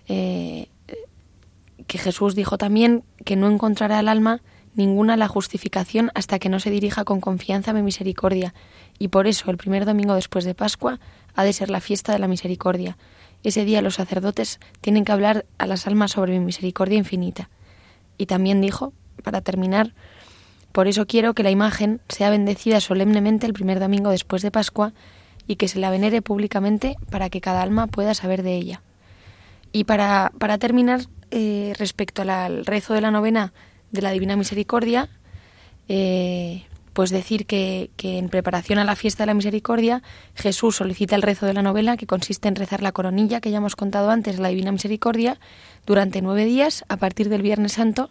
eh, 0.08 0.68
que 1.86 1.98
Jesús 1.98 2.34
dijo 2.34 2.58
también 2.58 3.04
que 3.24 3.36
no 3.36 3.50
encontrará 3.50 4.00
el 4.00 4.08
alma 4.08 4.40
ninguna 4.74 5.16
la 5.16 5.28
justificación 5.28 6.10
hasta 6.14 6.38
que 6.38 6.48
no 6.48 6.60
se 6.60 6.70
dirija 6.70 7.04
con 7.04 7.20
confianza 7.20 7.72
a 7.72 7.74
mi 7.74 7.82
misericordia, 7.82 8.54
y 8.98 9.08
por 9.08 9.26
eso 9.26 9.50
el 9.50 9.56
primer 9.56 9.84
domingo 9.84 10.14
después 10.14 10.44
de 10.44 10.54
Pascua 10.54 11.00
ha 11.34 11.44
de 11.44 11.52
ser 11.52 11.70
la 11.70 11.80
fiesta 11.80 12.12
de 12.12 12.18
la 12.18 12.28
misericordia. 12.28 12.96
Ese 13.42 13.64
día 13.64 13.82
los 13.82 13.96
sacerdotes 13.96 14.60
tienen 14.80 15.04
que 15.04 15.12
hablar 15.12 15.46
a 15.58 15.66
las 15.66 15.86
almas 15.86 16.12
sobre 16.12 16.38
mi 16.38 16.44
misericordia 16.44 16.98
infinita. 16.98 17.50
Y 18.16 18.26
también 18.26 18.60
dijo, 18.60 18.92
para 19.22 19.40
terminar, 19.40 19.94
por 20.72 20.88
eso 20.88 21.06
quiero 21.06 21.34
que 21.34 21.42
la 21.42 21.50
imagen 21.50 22.00
sea 22.08 22.30
bendecida 22.30 22.80
solemnemente 22.80 23.46
el 23.46 23.52
primer 23.52 23.78
domingo 23.78 24.10
después 24.10 24.42
de 24.42 24.50
Pascua 24.50 24.92
y 25.46 25.56
que 25.56 25.68
se 25.68 25.78
la 25.78 25.90
venere 25.90 26.22
públicamente 26.22 26.96
para 27.10 27.30
que 27.30 27.40
cada 27.40 27.62
alma 27.62 27.86
pueda 27.86 28.14
saber 28.14 28.42
de 28.42 28.56
ella. 28.56 28.82
Y 29.72 29.84
para, 29.84 30.32
para 30.38 30.58
terminar, 30.58 31.00
eh, 31.30 31.72
respecto 31.78 32.22
al 32.22 32.66
rezo 32.66 32.94
de 32.94 33.00
la 33.00 33.10
novena 33.10 33.52
de 33.90 34.02
la 34.02 34.10
Divina 34.10 34.36
Misericordia, 34.36 35.08
eh, 35.88 36.64
pues 36.92 37.10
decir 37.10 37.46
que, 37.46 37.90
que, 37.96 38.18
en 38.18 38.28
preparación 38.28 38.78
a 38.78 38.84
la 38.84 38.96
fiesta 38.96 39.22
de 39.22 39.28
la 39.28 39.34
Misericordia, 39.34 40.02
Jesús 40.34 40.76
solicita 40.76 41.16
el 41.16 41.22
rezo 41.22 41.46
de 41.46 41.54
la 41.54 41.62
novela, 41.62 41.96
que 41.96 42.06
consiste 42.06 42.48
en 42.48 42.54
rezar 42.54 42.82
la 42.82 42.92
coronilla 42.92 43.40
que 43.40 43.50
ya 43.50 43.58
hemos 43.58 43.76
contado 43.76 44.10
antes, 44.10 44.38
la 44.38 44.48
Divina 44.48 44.72
Misericordia, 44.72 45.38
durante 45.86 46.20
nueve 46.20 46.44
días, 46.44 46.84
a 46.88 46.98
partir 46.98 47.30
del 47.30 47.42
Viernes 47.42 47.72
Santo, 47.72 48.10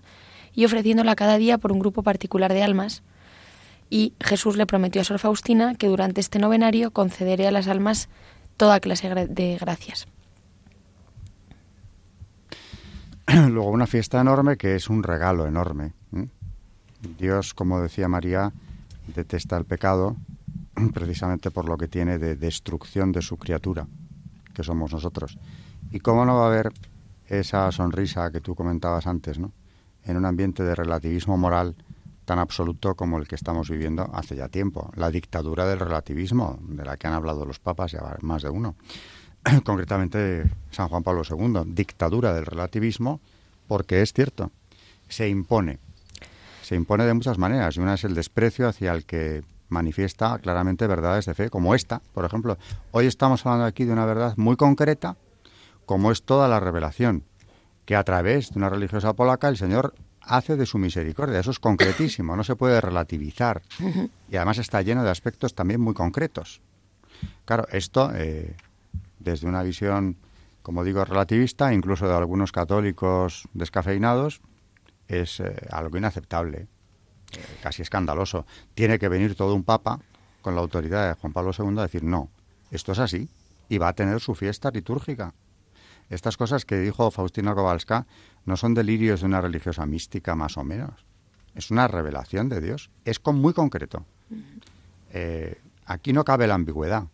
y 0.53 0.65
ofreciéndola 0.65 1.15
cada 1.15 1.37
día 1.37 1.57
por 1.57 1.71
un 1.71 1.79
grupo 1.79 2.03
particular 2.03 2.53
de 2.53 2.63
almas. 2.63 3.03
Y 3.89 4.13
Jesús 4.21 4.55
le 4.57 4.65
prometió 4.65 5.01
a 5.01 5.03
Sor 5.03 5.19
Faustina 5.19 5.75
que 5.75 5.87
durante 5.87 6.21
este 6.21 6.39
novenario 6.39 6.91
concederé 6.91 7.47
a 7.47 7.51
las 7.51 7.67
almas 7.67 8.09
toda 8.57 8.79
clase 8.79 9.13
de 9.13 9.57
gracias. 9.59 10.07
Luego 13.49 13.69
una 13.69 13.87
fiesta 13.87 14.21
enorme 14.21 14.57
que 14.57 14.75
es 14.75 14.89
un 14.89 15.03
regalo 15.03 15.45
enorme. 15.47 15.93
Dios, 17.17 17.53
como 17.53 17.81
decía 17.81 18.07
María, 18.07 18.53
detesta 19.13 19.57
el 19.57 19.65
pecado 19.65 20.15
precisamente 20.93 21.51
por 21.51 21.67
lo 21.67 21.77
que 21.77 21.87
tiene 21.87 22.17
de 22.17 22.35
destrucción 22.35 23.11
de 23.11 23.21
su 23.21 23.37
criatura, 23.37 23.87
que 24.53 24.63
somos 24.63 24.91
nosotros. 24.93 25.37
¿Y 25.91 25.99
cómo 25.99 26.25
no 26.25 26.35
va 26.35 26.45
a 26.45 26.47
haber 26.47 26.71
esa 27.27 27.71
sonrisa 27.71 28.31
que 28.31 28.41
tú 28.41 28.55
comentabas 28.55 29.07
antes, 29.07 29.39
¿no? 29.39 29.51
En 30.05 30.17
un 30.17 30.25
ambiente 30.25 30.63
de 30.63 30.75
relativismo 30.75 31.37
moral 31.37 31.75
tan 32.25 32.39
absoluto 32.39 32.95
como 32.95 33.17
el 33.17 33.27
que 33.27 33.35
estamos 33.35 33.69
viviendo 33.69 34.09
hace 34.13 34.35
ya 34.35 34.47
tiempo. 34.47 34.91
La 34.95 35.11
dictadura 35.11 35.65
del 35.65 35.79
relativismo, 35.79 36.59
de 36.61 36.85
la 36.85 36.97
que 36.97 37.07
han 37.07 37.13
hablado 37.13 37.45
los 37.45 37.59
papas, 37.59 37.91
ya 37.91 38.17
más 38.21 38.43
de 38.43 38.49
uno. 38.49 38.75
Concretamente 39.65 40.45
San 40.71 40.87
Juan 40.87 41.03
Pablo 41.03 41.23
II, 41.29 41.73
dictadura 41.73 42.33
del 42.33 42.45
relativismo, 42.45 43.19
porque 43.67 44.01
es 44.01 44.13
cierto, 44.13 44.51
se 45.09 45.27
impone. 45.27 45.79
Se 46.61 46.75
impone 46.75 47.05
de 47.05 47.13
muchas 47.13 47.37
maneras, 47.37 47.75
y 47.75 47.79
una 47.79 47.95
es 47.95 48.03
el 48.03 48.15
desprecio 48.15 48.67
hacia 48.67 48.93
el 48.93 49.05
que 49.05 49.43
manifiesta 49.67 50.37
claramente 50.39 50.87
verdades 50.87 51.25
de 51.25 51.33
fe, 51.33 51.49
como 51.49 51.75
esta, 51.75 52.01
por 52.13 52.23
ejemplo. 52.23 52.57
Hoy 52.91 53.07
estamos 53.07 53.45
hablando 53.45 53.65
aquí 53.65 53.83
de 53.83 53.93
una 53.93 54.05
verdad 54.05 54.35
muy 54.37 54.55
concreta, 54.55 55.17
como 55.85 56.11
es 56.11 56.23
toda 56.23 56.47
la 56.47 56.59
revelación 56.59 57.23
que 57.91 57.97
a 57.97 58.05
través 58.05 58.51
de 58.51 58.57
una 58.57 58.69
religiosa 58.69 59.11
polaca 59.11 59.49
el 59.49 59.57
Señor 59.57 59.93
hace 60.21 60.55
de 60.55 60.65
su 60.65 60.77
misericordia. 60.77 61.41
Eso 61.41 61.51
es 61.51 61.59
concretísimo, 61.59 62.37
no 62.37 62.43
se 62.45 62.55
puede 62.55 62.79
relativizar. 62.79 63.63
Y 64.29 64.37
además 64.37 64.59
está 64.59 64.81
lleno 64.81 65.03
de 65.03 65.09
aspectos 65.09 65.53
también 65.53 65.81
muy 65.81 65.93
concretos. 65.93 66.61
Claro, 67.43 67.67
esto, 67.69 68.09
eh, 68.15 68.55
desde 69.19 69.45
una 69.45 69.61
visión, 69.61 70.15
como 70.61 70.85
digo, 70.85 71.03
relativista, 71.03 71.73
incluso 71.73 72.07
de 72.07 72.15
algunos 72.15 72.53
católicos 72.53 73.49
descafeinados, 73.53 74.39
es 75.09 75.41
eh, 75.41 75.53
algo 75.69 75.97
inaceptable, 75.97 76.67
eh, 77.33 77.39
casi 77.61 77.81
escandaloso. 77.81 78.45
Tiene 78.73 78.99
que 78.99 79.09
venir 79.09 79.35
todo 79.35 79.53
un 79.53 79.65
papa 79.65 79.99
con 80.41 80.55
la 80.55 80.61
autoridad 80.61 81.09
de 81.09 81.15
Juan 81.15 81.33
Pablo 81.33 81.51
II 81.59 81.77
a 81.79 81.81
decir, 81.81 82.05
no, 82.05 82.29
Esto 82.71 82.93
es 82.93 82.99
así 82.99 83.27
y 83.67 83.79
va 83.79 83.89
a 83.89 83.93
tener 83.93 84.21
su 84.21 84.33
fiesta 84.33 84.71
litúrgica. 84.71 85.33
Estas 86.11 86.35
cosas 86.35 86.65
que 86.65 86.77
dijo 86.77 87.09
Faustina 87.09 87.55
Kowalska 87.55 88.05
no 88.45 88.57
son 88.57 88.73
delirios 88.73 89.21
de 89.21 89.27
una 89.27 89.39
religiosa 89.39 89.85
mística 89.85 90.35
más 90.35 90.57
o 90.57 90.63
menos. 90.65 91.05
Es 91.55 91.71
una 91.71 91.87
revelación 91.87 92.49
de 92.49 92.59
Dios. 92.59 92.91
Es 93.05 93.19
con 93.19 93.37
muy 93.37 93.53
concreto. 93.53 94.05
Eh, 95.13 95.57
aquí 95.85 96.11
no 96.11 96.25
cabe 96.25 96.47
la 96.47 96.55
ambigüedad. 96.55 97.05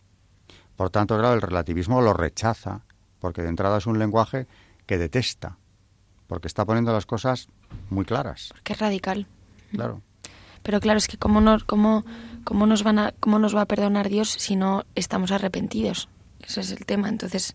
Por 0.74 0.90
tanto, 0.90 1.16
claro, 1.16 1.34
el 1.34 1.42
relativismo 1.42 2.02
lo 2.02 2.12
rechaza, 2.12 2.80
porque 3.20 3.42
de 3.42 3.48
entrada 3.50 3.78
es 3.78 3.86
un 3.86 4.00
lenguaje 4.00 4.48
que 4.84 4.98
detesta, 4.98 5.58
porque 6.26 6.48
está 6.48 6.64
poniendo 6.64 6.92
las 6.92 7.06
cosas 7.06 7.48
muy 7.90 8.04
claras. 8.04 8.48
Porque 8.52 8.72
es 8.72 8.80
radical. 8.80 9.28
Claro. 9.70 10.02
Pero 10.64 10.80
claro, 10.80 10.98
es 10.98 11.06
que 11.06 11.18
cómo 11.18 11.40
nos, 11.40 11.62
cómo, 11.62 12.04
cómo 12.42 12.66
nos, 12.66 12.82
van 12.82 12.98
a, 12.98 13.14
cómo 13.20 13.38
nos 13.38 13.54
va 13.54 13.60
a 13.60 13.66
perdonar 13.66 14.08
Dios 14.08 14.28
si 14.28 14.56
no 14.56 14.84
estamos 14.96 15.30
arrepentidos. 15.30 16.08
Ese 16.40 16.62
es 16.62 16.72
el 16.72 16.84
tema. 16.84 17.08
Entonces, 17.08 17.54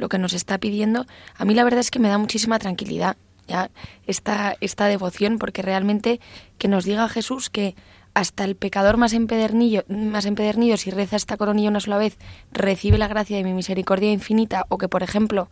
lo 0.00 0.08
que 0.08 0.18
nos 0.18 0.32
está 0.32 0.58
pidiendo, 0.58 1.06
a 1.36 1.44
mí 1.44 1.54
la 1.54 1.62
verdad 1.62 1.80
es 1.80 1.90
que 1.90 1.98
me 1.98 2.08
da 2.08 2.18
muchísima 2.18 2.58
tranquilidad 2.58 3.16
ya 3.46 3.70
esta, 4.06 4.56
esta 4.60 4.86
devoción, 4.86 5.38
porque 5.38 5.62
realmente 5.62 6.20
que 6.58 6.68
nos 6.68 6.84
diga 6.84 7.08
Jesús 7.08 7.50
que 7.50 7.74
hasta 8.14 8.44
el 8.44 8.56
pecador 8.56 8.96
más 8.96 9.12
empedernido, 9.12 9.84
más 9.88 10.24
empedernido, 10.24 10.76
si 10.76 10.90
reza 10.90 11.16
esta 11.16 11.36
coronilla 11.36 11.68
una 11.68 11.80
sola 11.80 11.98
vez, 11.98 12.16
recibe 12.50 12.98
la 12.98 13.08
gracia 13.08 13.36
de 13.36 13.44
mi 13.44 13.52
misericordia 13.52 14.10
infinita, 14.10 14.66
o 14.68 14.78
que, 14.78 14.88
por 14.88 15.02
ejemplo, 15.02 15.50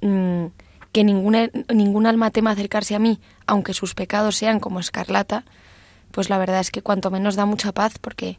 mm, 0.00 0.46
que 0.92 1.04
ninguna, 1.04 1.50
ningún 1.72 2.06
alma 2.06 2.30
tema 2.30 2.52
acercarse 2.52 2.94
a 2.94 3.00
mí, 3.00 3.18
aunque 3.46 3.74
sus 3.74 3.94
pecados 3.94 4.36
sean 4.36 4.60
como 4.60 4.80
escarlata, 4.80 5.44
pues 6.12 6.30
la 6.30 6.38
verdad 6.38 6.60
es 6.60 6.70
que 6.70 6.82
cuanto 6.82 7.10
menos 7.10 7.34
da 7.34 7.44
mucha 7.44 7.72
paz, 7.72 7.98
porque 8.00 8.38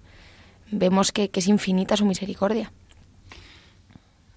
vemos 0.72 1.12
que, 1.12 1.30
que 1.30 1.42
es 1.42 1.48
infinita 1.48 1.98
su 1.98 2.06
misericordia. 2.06 2.72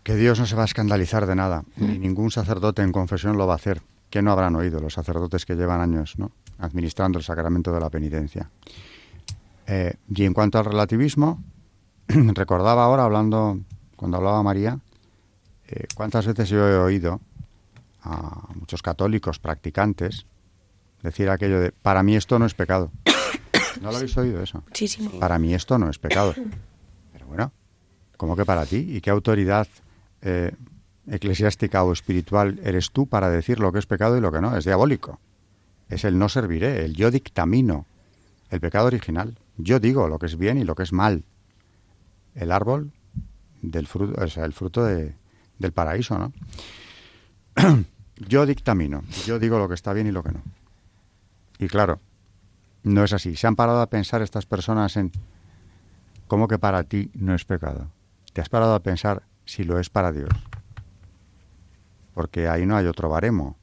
Que 0.09 0.17
Dios 0.17 0.39
no 0.41 0.47
se 0.47 0.57
va 0.57 0.63
a 0.63 0.65
escandalizar 0.65 1.27
de 1.27 1.35
nada, 1.35 1.65
ni 1.77 1.99
ningún 1.99 2.31
sacerdote 2.31 2.81
en 2.81 2.93
confesión 2.93 3.37
lo 3.37 3.47
va 3.47 3.53
a 3.53 3.57
hacer. 3.57 3.83
que 4.09 4.23
no 4.23 4.33
habrán 4.33 4.57
oído 4.57 4.81
los 4.81 4.95
sacerdotes 4.95 5.45
que 5.45 5.55
llevan 5.55 5.83
años 5.83 6.15
¿no? 6.19 6.31
administrando 6.61 7.19
el 7.19 7.25
sacramento 7.27 7.75
de 7.75 7.81
la 7.81 7.91
penitencia? 7.91 8.49
Eh, 9.67 9.97
y 10.09 10.25
en 10.25 10.33
cuanto 10.33 10.59
al 10.59 10.65
relativismo, 10.65 11.45
recordaba 12.09 12.85
ahora, 12.85 13.05
hablando, 13.05 13.61
cuando 13.97 14.17
hablaba 14.17 14.43
María, 14.43 14.79
eh, 15.69 15.85
cuántas 15.95 16.27
veces 16.27 16.49
yo 16.49 16.67
he 16.67 16.79
oído 16.79 17.21
a 18.03 18.49
muchos 18.55 18.81
católicos 18.81 19.39
practicantes 19.39 20.25
decir 21.03 21.29
aquello 21.29 21.61
de, 21.61 21.71
para 21.71 22.03
mí 22.03 22.17
esto 22.17 22.39
no 22.39 22.47
es 22.47 22.55
pecado. 22.55 22.91
¿No 23.83 23.91
lo 23.91 23.99
habéis 23.99 24.17
oído 24.17 24.43
eso? 24.43 24.63
Muchísimo. 24.69 25.21
Para 25.21 25.39
mí 25.39 25.53
esto 25.53 25.79
no 25.79 25.91
es 25.91 25.99
pecado. 25.99 26.33
Pero 27.13 27.27
bueno, 27.27 27.53
¿cómo 28.17 28.37
que 28.37 28.47
para 28.47 28.65
ti? 28.65 28.87
¿Y 28.89 29.03
qué 29.03 29.11
autoridad 29.11 29.69
eh, 30.23 30.53
eclesiástica 31.07 31.85
o 31.85 31.93
espiritual 31.93 32.61
eres 32.63 32.91
tú 32.91 33.07
para 33.07 33.31
decir 33.31 33.61
lo 33.61 33.73
que 33.73 33.79
es 33.79 33.87
pecado 33.87 34.17
y 34.17 34.21
lo 34.21 34.33
que 34.33 34.41
no? 34.41 34.57
Es 34.57 34.65
diabólico. 34.65 35.21
Es 35.89 36.05
el 36.05 36.19
no 36.19 36.29
serviré, 36.29 36.85
el 36.85 36.95
yo 36.95 37.11
dictamino, 37.11 37.87
el 38.51 38.61
pecado 38.61 38.87
original. 38.87 39.39
Yo 39.57 39.81
digo 39.81 40.09
lo 40.09 40.19
que 40.19 40.27
es 40.27 40.37
bien 40.37 40.59
y 40.59 40.65
lo 40.65 40.75
que 40.75 40.83
es 40.83 40.93
mal. 40.93 41.25
El 42.35 42.53
árbol 42.53 42.93
del 43.63 43.87
fruto, 43.87 44.23
o 44.23 44.29
sea, 44.29 44.45
el 44.45 44.53
fruto 44.53 44.85
de, 44.85 45.15
del 45.59 45.73
paraíso, 45.73 46.19
¿no? 46.19 46.33
yo 48.17 48.47
dictamino, 48.47 49.03
yo 49.27 49.39
digo 49.39 49.59
lo 49.59 49.69
que 49.69 49.75
está 49.75 49.93
bien 49.93 50.07
y 50.07 50.13
lo 50.13 50.23
que 50.23 50.33
no. 50.33 50.43
Y 51.59 51.69
claro, 51.69 52.01
no 52.83 53.05
es 53.05 53.13
así. 53.13 53.35
Se 53.37 53.47
han 53.47 53.57
parado 53.57 53.81
a 53.81 53.91
pensar 53.91 54.23
estas 54.23 54.47
personas 54.47 54.97
en 54.97 55.11
cómo 56.27 56.49
que 56.49 56.59
para 56.59 56.85
ti 56.85 57.11
no 57.15 57.35
es 57.35 57.45
pecado. 57.45 57.91
Te 58.33 58.41
has 58.41 58.49
parado 58.49 58.75
a 58.75 58.83
pensar 58.83 59.23
si 59.49 59.65
lo 59.65 59.79
es 59.79 59.89
para 59.89 60.13
Dios. 60.13 60.29
Porque 62.15 62.49
ahí 62.49 62.67
no 62.67 62.77
hay 62.77 62.87
otro 62.87 63.09
baremo. 63.09 63.57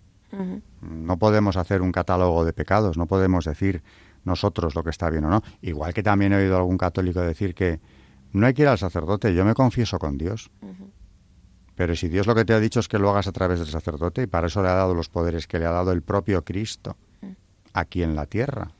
No 0.81 1.17
podemos 1.17 1.55
hacer 1.57 1.81
un 1.81 1.91
catálogo 1.91 2.43
de 2.43 2.51
pecados, 2.53 2.97
no 2.97 3.05
podemos 3.05 3.45
decir 3.45 3.83
nosotros 4.25 4.73
lo 4.75 4.83
que 4.83 4.89
está 4.89 5.09
bien 5.09 5.23
o 5.25 5.29
no. 5.29 5.43
Igual 5.61 5.93
que 5.93 6.03
también 6.03 6.33
he 6.33 6.38
oído 6.38 6.55
a 6.55 6.59
algún 6.59 6.77
católico 6.77 7.21
decir 7.21 7.53
que 7.55 7.79
no 8.33 8.47
hay 8.47 8.53
que 8.53 8.63
ir 8.63 8.67
al 8.67 8.77
sacerdote, 8.79 9.33
yo 9.33 9.45
me 9.45 9.53
confieso 9.53 9.97
con 9.99 10.17
Dios. 10.17 10.49
Pero 11.75 11.95
si 11.95 12.09
Dios 12.09 12.25
lo 12.27 12.33
que 12.36 12.43
te 12.45 12.53
ha 12.53 12.59
dicho 12.59 12.79
es 12.79 12.88
que 12.88 12.97
lo 12.99 13.09
hagas 13.11 13.27
a 13.27 13.31
través 13.31 13.59
del 13.59 13.67
sacerdote, 13.69 14.23
y 14.23 14.27
para 14.27 14.47
eso 14.47 14.61
le 14.63 14.69
ha 14.69 14.73
dado 14.73 14.93
los 14.95 15.07
poderes 15.09 15.45
que 15.47 15.59
le 15.59 15.65
ha 15.67 15.71
dado 15.71 15.91
el 15.91 16.01
propio 16.01 16.43
Cristo 16.43 16.97
aquí 17.73 18.01
en 18.03 18.15
la 18.15 18.25
tierra. 18.25 18.71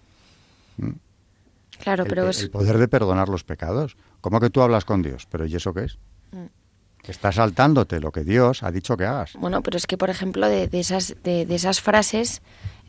Claro, 1.84 2.04
el, 2.04 2.10
pero 2.10 2.24
el- 2.24 2.30
es... 2.30 2.42
el 2.42 2.50
poder 2.52 2.78
de 2.78 2.88
perdonar 2.88 3.30
los 3.30 3.44
pecados. 3.44 3.96
¿Cómo 4.22 4.40
que 4.40 4.50
tú 4.50 4.62
hablas 4.62 4.84
con 4.86 5.02
Dios? 5.02 5.28
Pero 5.30 5.46
¿y 5.46 5.56
eso 5.56 5.74
qué 5.74 5.84
es? 5.86 6.00
Mm. 6.32 6.46
Que 7.06 7.12
estás 7.12 7.36
saltándote 7.36 8.00
lo 8.00 8.12
que 8.12 8.24
Dios 8.24 8.64
ha 8.64 8.72
dicho 8.72 8.98
que 8.98 9.06
hagas. 9.06 9.34
Bueno, 9.34 9.62
pero 9.62 9.78
es 9.78 9.86
que, 9.86 9.98
por 9.98 10.10
ejemplo, 10.10 10.48
de, 10.48 10.68
de 10.68 10.80
esas, 10.80 11.16
de, 11.24 11.46
de 11.46 11.56
esas 11.56 11.80
frases 11.80 12.42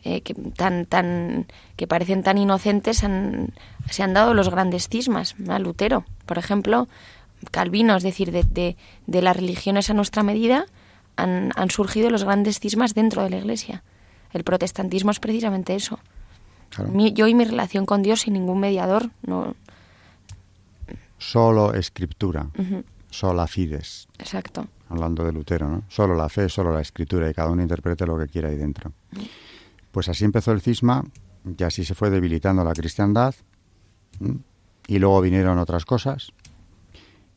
eh, 0.04 0.22
que, 0.22 0.32
tan, 0.34 0.86
tan, 0.86 1.46
que 1.76 1.86
parecen 1.86 2.22
tan 2.22 2.38
inocentes 2.38 3.04
han- 3.04 3.52
se 3.90 4.02
han 4.02 4.14
dado 4.14 4.32
los 4.32 4.48
grandes 4.48 4.88
cismas. 4.88 5.34
A 5.48 5.58
Lutero, 5.58 6.04
por 6.24 6.38
ejemplo, 6.38 6.88
Calvino, 7.50 7.94
es 7.96 8.02
decir, 8.02 8.32
de, 8.32 8.42
de, 8.44 8.76
de 9.06 9.22
las 9.22 9.36
religiones 9.36 9.90
a 9.90 9.94
nuestra 9.94 10.22
medida 10.22 10.64
han, 11.16 11.52
han 11.54 11.70
surgido 11.70 12.08
los 12.10 12.24
grandes 12.24 12.58
cismas 12.58 12.94
dentro 12.94 13.22
de 13.22 13.30
la 13.30 13.36
Iglesia. 13.36 13.82
El 14.32 14.44
protestantismo 14.44 15.10
es 15.10 15.20
precisamente 15.20 15.74
eso. 15.74 15.98
Claro. 16.70 16.90
Mi- 16.90 17.12
yo 17.12 17.26
y 17.26 17.34
mi 17.34 17.44
relación 17.44 17.84
con 17.84 18.02
Dios 18.02 18.22
sin 18.22 18.32
ningún 18.32 18.60
mediador. 18.60 19.10
No, 19.26 19.54
Solo 21.18 21.72
escritura, 21.74 22.46
Ujú, 22.58 22.84
sola 23.10 23.46
fides. 23.46 24.08
exacto. 24.18 24.68
hablando 24.88 25.24
de 25.24 25.32
Lutero, 25.32 25.68
¿no? 25.68 25.84
Solo 25.88 26.14
la 26.14 26.28
fe, 26.28 26.48
solo 26.48 26.72
la 26.72 26.80
escritura 26.80 27.30
y 27.30 27.34
cada 27.34 27.50
uno 27.50 27.62
interprete 27.62 28.06
lo 28.06 28.18
que 28.18 28.28
quiera 28.28 28.48
ahí 28.48 28.56
dentro. 28.56 28.92
Pues 29.90 30.08
así 30.08 30.24
empezó 30.24 30.52
el 30.52 30.60
cisma 30.60 31.04
y 31.44 31.62
así 31.64 31.84
se 31.84 31.94
fue 31.94 32.10
debilitando 32.10 32.64
la 32.64 32.72
cristiandad 32.72 33.34
¿m? 34.20 34.38
y 34.86 34.98
luego 34.98 35.20
vinieron 35.20 35.58
otras 35.58 35.84
cosas 35.84 36.32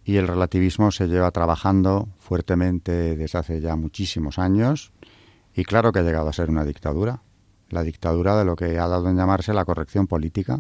y 0.03 0.17
el 0.17 0.28
relativismo 0.28 0.91
se 0.91 1.07
lleva 1.07 1.32
trabajando 1.32 2.09
fuertemente 2.17 3.15
desde 3.15 3.38
hace 3.38 3.61
ya 3.61 3.76
muchísimos 3.76 4.39
años 4.39 4.91
y 5.55 5.63
claro 5.63 5.91
que 5.91 5.99
ha 5.99 6.03
llegado 6.03 6.30
a 6.30 6.34
ser 6.34 6.49
una 6.49 6.65
dictadura, 6.65 7.22
la 7.70 7.84
dictadura 7.84 8.38
de 8.38 8.45
lo 8.45 8.55
que 8.55 8.80
ha 8.80 8.88
dado 8.88 9.09
en 9.09 9.17
llamarse 9.17 9.53
la 9.53 9.65
corrección 9.65 10.07
política, 10.07 10.59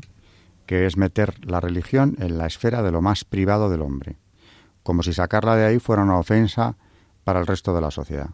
que 0.65 0.85
es 0.85 0.97
meter 0.97 1.33
la 1.45 1.59
religión 1.59 2.15
en 2.19 2.37
la 2.37 2.45
esfera 2.45 2.83
de 2.83 2.91
lo 2.91 3.01
más 3.01 3.25
privado 3.25 3.69
del 3.69 3.81
hombre 3.81 4.17
como 4.83 5.03
si 5.03 5.13
sacarla 5.13 5.55
de 5.55 5.65
ahí 5.65 5.79
fuera 5.79 6.03
una 6.03 6.17
ofensa 6.17 6.75
para 7.23 7.39
el 7.39 7.47
resto 7.47 7.73
de 7.73 7.81
la 7.81 7.91
sociedad. 7.91 8.29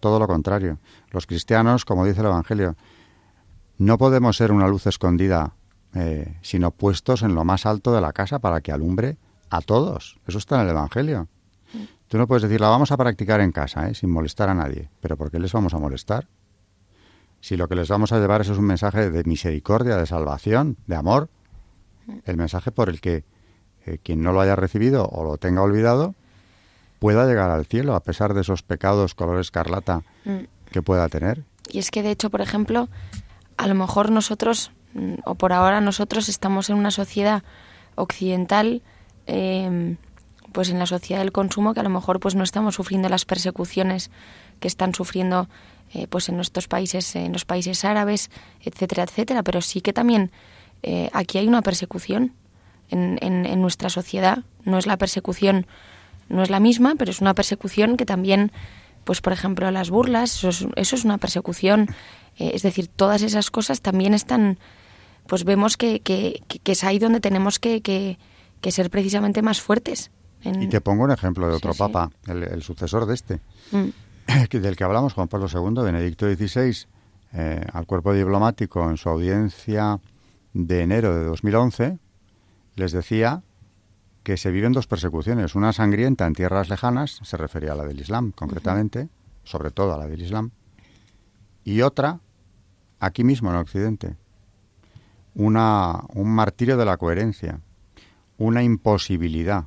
Todo 0.00 0.18
lo 0.18 0.26
contrario. 0.26 0.78
Los 1.10 1.26
cristianos, 1.26 1.84
como 1.84 2.04
dice 2.04 2.20
el 2.20 2.26
Evangelio, 2.26 2.76
no 3.78 3.98
podemos 3.98 4.36
ser 4.36 4.52
una 4.52 4.68
luz 4.68 4.86
escondida, 4.86 5.54
eh, 5.94 6.38
sino 6.42 6.70
puestos 6.70 7.22
en 7.22 7.34
lo 7.34 7.44
más 7.44 7.66
alto 7.66 7.94
de 7.94 8.00
la 8.00 8.12
casa 8.12 8.38
para 8.38 8.60
que 8.60 8.72
alumbre 8.72 9.18
a 9.50 9.60
todos. 9.60 10.20
Eso 10.26 10.38
está 10.38 10.56
en 10.56 10.62
el 10.62 10.70
Evangelio. 10.70 11.28
Tú 12.08 12.18
no 12.18 12.26
puedes 12.26 12.42
decir, 12.42 12.60
la 12.60 12.68
vamos 12.68 12.92
a 12.92 12.96
practicar 12.96 13.40
en 13.40 13.50
casa, 13.50 13.88
¿eh? 13.88 13.94
sin 13.94 14.10
molestar 14.10 14.48
a 14.48 14.54
nadie. 14.54 14.90
¿Pero 15.00 15.16
por 15.16 15.30
qué 15.30 15.38
les 15.38 15.52
vamos 15.52 15.74
a 15.74 15.78
molestar? 15.78 16.28
Si 17.40 17.56
lo 17.56 17.68
que 17.68 17.74
les 17.74 17.88
vamos 17.88 18.12
a 18.12 18.18
llevar 18.18 18.40
es 18.40 18.48
un 18.50 18.64
mensaje 18.64 19.10
de 19.10 19.24
misericordia, 19.24 19.96
de 19.96 20.06
salvación, 20.06 20.76
de 20.86 20.96
amor, 20.96 21.28
el 22.24 22.36
mensaje 22.36 22.72
por 22.72 22.88
el 22.88 23.00
que 23.00 23.24
eh, 23.86 23.98
quien 24.02 24.22
no 24.22 24.32
lo 24.32 24.40
haya 24.40 24.56
recibido 24.56 25.06
o 25.06 25.24
lo 25.24 25.36
tenga 25.36 25.62
olvidado 25.62 26.14
pueda 26.98 27.26
llegar 27.26 27.50
al 27.50 27.66
cielo 27.66 27.94
a 27.94 28.00
pesar 28.00 28.34
de 28.34 28.40
esos 28.40 28.62
pecados 28.62 29.14
color 29.14 29.40
escarlata 29.40 30.02
Mm. 30.24 30.46
que 30.70 30.82
pueda 30.82 31.08
tener. 31.08 31.44
Y 31.68 31.78
es 31.78 31.90
que, 31.90 32.02
de 32.02 32.10
hecho, 32.10 32.30
por 32.30 32.40
ejemplo, 32.40 32.88
a 33.56 33.66
lo 33.66 33.74
mejor 33.74 34.10
nosotros, 34.10 34.70
mm, 34.94 35.14
o 35.24 35.34
por 35.34 35.52
ahora 35.52 35.80
nosotros, 35.80 36.28
estamos 36.28 36.70
en 36.70 36.76
una 36.76 36.90
sociedad 36.90 37.42
occidental, 37.94 38.82
eh, 39.26 39.96
pues 40.52 40.70
en 40.70 40.78
la 40.78 40.86
sociedad 40.86 41.20
del 41.20 41.32
consumo, 41.32 41.74
que 41.74 41.80
a 41.80 41.82
lo 41.82 41.90
mejor 41.90 42.20
pues 42.20 42.34
no 42.34 42.44
estamos 42.44 42.76
sufriendo 42.76 43.08
las 43.08 43.24
persecuciones 43.24 44.10
que 44.60 44.68
están 44.68 44.94
sufriendo 44.94 45.48
eh, 45.92 46.06
pues 46.08 46.28
en 46.28 46.36
nuestros 46.36 46.68
países, 46.68 47.14
en 47.16 47.32
los 47.32 47.44
países 47.44 47.84
árabes, 47.84 48.30
etcétera, 48.62 49.02
etcétera. 49.04 49.42
Pero 49.42 49.60
sí 49.60 49.80
que 49.80 49.92
también 49.92 50.30
eh, 50.82 51.10
aquí 51.12 51.38
hay 51.38 51.48
una 51.48 51.62
persecución 51.62 52.32
en, 52.90 53.18
en, 53.22 53.46
en 53.46 53.60
nuestra 53.62 53.88
sociedad. 53.90 54.38
No 54.64 54.78
es 54.78 54.86
la 54.86 54.96
persecución, 54.96 55.66
no 56.28 56.42
es 56.42 56.50
la 56.50 56.60
misma, 56.60 56.94
pero 56.98 57.10
es 57.10 57.20
una 57.20 57.34
persecución 57.34 57.96
que 57.96 58.06
también 58.06 58.50
pues 59.04 59.20
por 59.20 59.34
ejemplo 59.34 59.70
las 59.70 59.90
burlas, 59.90 60.34
eso 60.36 60.48
es, 60.48 60.66
eso 60.76 60.96
es 60.96 61.04
una 61.04 61.18
persecución, 61.18 61.88
eh, 62.38 62.52
es 62.54 62.62
decir, 62.62 62.88
todas 62.88 63.20
esas 63.20 63.50
cosas 63.50 63.82
también 63.82 64.14
están, 64.14 64.58
pues 65.26 65.44
vemos 65.44 65.76
que, 65.76 66.00
que, 66.00 66.42
que- 66.48 66.58
que 66.58 66.72
es 66.72 66.84
ahí 66.84 66.98
donde 66.98 67.20
tenemos 67.20 67.58
que, 67.58 67.82
que, 67.82 68.18
que 68.62 68.72
ser 68.72 68.88
precisamente 68.88 69.42
más 69.42 69.60
fuertes. 69.60 70.10
en- 70.42 70.62
Y 70.62 70.68
te 70.70 70.80
pongo 70.80 71.04
un 71.04 71.10
ejemplo 71.10 71.46
de 71.46 71.54
otro 71.54 71.74
sí. 71.74 71.78
papa, 71.80 72.10
el, 72.28 72.44
el 72.44 72.62
sucesor 72.62 73.04
de 73.04 73.12
este, 73.14 73.40
Mm, 73.72 73.88
del 74.58 74.74
que 74.76 74.84
hablamos, 74.84 75.12
Juan 75.12 75.28
Pablo 75.28 75.48
II, 75.52 75.82
Benedicto 75.84 76.26
XVI, 76.26 76.86
eh, 77.34 77.60
al 77.74 77.84
cuerpo 77.84 78.14
diplomático 78.14 78.88
en 78.88 78.96
su 78.96 79.10
audiencia 79.10 80.00
de 80.54 80.80
enero 80.80 81.14
de 81.14 81.24
2011, 81.24 81.98
les 82.76 82.92
decía 82.92 83.42
que 84.22 84.36
se 84.36 84.50
viven 84.50 84.72
dos 84.72 84.86
persecuciones. 84.86 85.54
Una 85.54 85.72
sangrienta 85.72 86.26
en 86.26 86.34
tierras 86.34 86.68
lejanas, 86.68 87.20
se 87.22 87.36
refería 87.36 87.72
a 87.72 87.76
la 87.76 87.84
del 87.84 88.00
Islam 88.00 88.32
concretamente, 88.32 89.08
sobre 89.44 89.70
todo 89.70 89.94
a 89.94 89.98
la 89.98 90.06
del 90.06 90.22
Islam, 90.22 90.50
y 91.64 91.82
otra 91.82 92.20
aquí 93.00 93.22
mismo 93.22 93.50
en 93.50 93.56
Occidente. 93.56 94.16
Una, 95.34 96.00
un 96.14 96.30
martirio 96.30 96.76
de 96.76 96.84
la 96.84 96.96
coherencia, 96.96 97.60
una 98.38 98.62
imposibilidad 98.62 99.66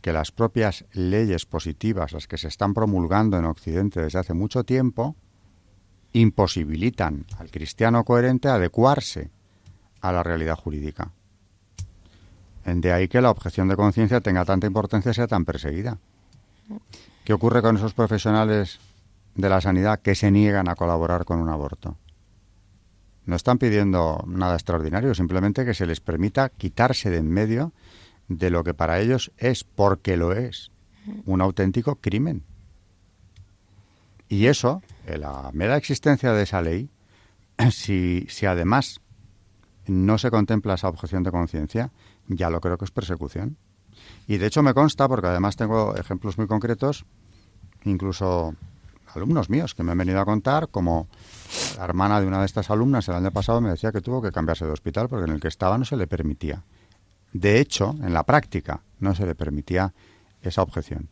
que 0.00 0.12
las 0.12 0.32
propias 0.32 0.84
leyes 0.92 1.46
positivas, 1.46 2.12
las 2.12 2.26
que 2.26 2.36
se 2.36 2.48
están 2.48 2.74
promulgando 2.74 3.38
en 3.38 3.46
Occidente 3.46 4.02
desde 4.02 4.18
hace 4.18 4.34
mucho 4.34 4.64
tiempo, 4.64 5.16
imposibilitan 6.12 7.24
al 7.38 7.50
cristiano 7.50 8.04
coherente 8.04 8.48
adecuarse 8.48 9.30
a 10.02 10.12
la 10.12 10.22
realidad 10.22 10.56
jurídica. 10.56 11.10
De 12.64 12.92
ahí 12.92 13.08
que 13.08 13.20
la 13.20 13.30
objeción 13.30 13.68
de 13.68 13.76
conciencia 13.76 14.20
tenga 14.20 14.44
tanta 14.44 14.66
importancia 14.66 15.10
y 15.10 15.14
sea 15.14 15.26
tan 15.26 15.44
perseguida. 15.44 15.98
¿Qué 17.24 17.32
ocurre 17.32 17.62
con 17.62 17.76
esos 17.76 17.92
profesionales 17.92 18.80
de 19.34 19.48
la 19.48 19.60
sanidad 19.60 20.00
que 20.00 20.14
se 20.14 20.30
niegan 20.30 20.68
a 20.68 20.74
colaborar 20.74 21.24
con 21.24 21.40
un 21.40 21.50
aborto? 21.50 21.96
No 23.26 23.36
están 23.36 23.58
pidiendo 23.58 24.24
nada 24.26 24.54
extraordinario, 24.54 25.14
simplemente 25.14 25.64
que 25.64 25.74
se 25.74 25.86
les 25.86 26.00
permita 26.00 26.48
quitarse 26.50 27.10
de 27.10 27.18
en 27.18 27.30
medio 27.30 27.72
de 28.28 28.50
lo 28.50 28.64
que 28.64 28.74
para 28.74 29.00
ellos 29.00 29.32
es, 29.38 29.64
porque 29.64 30.16
lo 30.16 30.32
es, 30.32 30.70
un 31.24 31.40
auténtico 31.40 31.96
crimen. 31.96 32.44
Y 34.28 34.46
eso, 34.46 34.82
la 35.06 35.50
mera 35.52 35.76
existencia 35.76 36.32
de 36.32 36.42
esa 36.42 36.62
ley, 36.62 36.90
si, 37.70 38.26
si 38.28 38.46
además 38.46 39.00
no 39.86 40.18
se 40.18 40.30
contempla 40.30 40.74
esa 40.74 40.88
objeción 40.88 41.22
de 41.22 41.30
conciencia, 41.30 41.90
ya 42.28 42.50
lo 42.50 42.60
creo 42.60 42.78
que 42.78 42.84
es 42.84 42.90
persecución. 42.90 43.56
Y 44.26 44.38
de 44.38 44.46
hecho 44.46 44.62
me 44.62 44.74
consta, 44.74 45.08
porque 45.08 45.28
además 45.28 45.56
tengo 45.56 45.94
ejemplos 45.96 46.38
muy 46.38 46.46
concretos, 46.46 47.04
incluso 47.84 48.54
alumnos 49.14 49.48
míos 49.48 49.74
que 49.74 49.82
me 49.82 49.92
han 49.92 49.98
venido 49.98 50.20
a 50.20 50.24
contar, 50.24 50.68
como 50.68 51.08
la 51.76 51.84
hermana 51.84 52.20
de 52.20 52.26
una 52.26 52.40
de 52.40 52.46
estas 52.46 52.70
alumnas 52.70 53.08
el 53.08 53.14
año 53.14 53.30
pasado 53.30 53.60
me 53.60 53.70
decía 53.70 53.92
que 53.92 54.00
tuvo 54.00 54.20
que 54.20 54.32
cambiarse 54.32 54.64
de 54.64 54.72
hospital 54.72 55.08
porque 55.08 55.26
en 55.26 55.32
el 55.32 55.40
que 55.40 55.48
estaba 55.48 55.78
no 55.78 55.84
se 55.84 55.96
le 55.96 56.06
permitía. 56.06 56.64
De 57.32 57.60
hecho, 57.60 57.94
en 58.02 58.12
la 58.12 58.24
práctica 58.24 58.80
no 59.00 59.14
se 59.14 59.26
le 59.26 59.34
permitía 59.34 59.92
esa 60.42 60.62
objeción. 60.62 61.08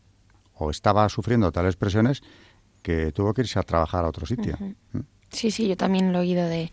O 0.54 0.70
estaba 0.70 1.08
sufriendo 1.08 1.50
tales 1.52 1.76
presiones 1.76 2.22
que 2.82 3.12
tuvo 3.12 3.34
que 3.34 3.42
irse 3.42 3.58
a 3.58 3.62
trabajar 3.62 4.04
a 4.04 4.08
otro 4.08 4.26
sitio. 4.26 4.56
¿Mm? 4.92 5.00
Sí, 5.30 5.50
sí, 5.50 5.68
yo 5.68 5.76
también 5.76 6.12
lo 6.12 6.18
he 6.18 6.22
oído 6.22 6.46
de, 6.46 6.72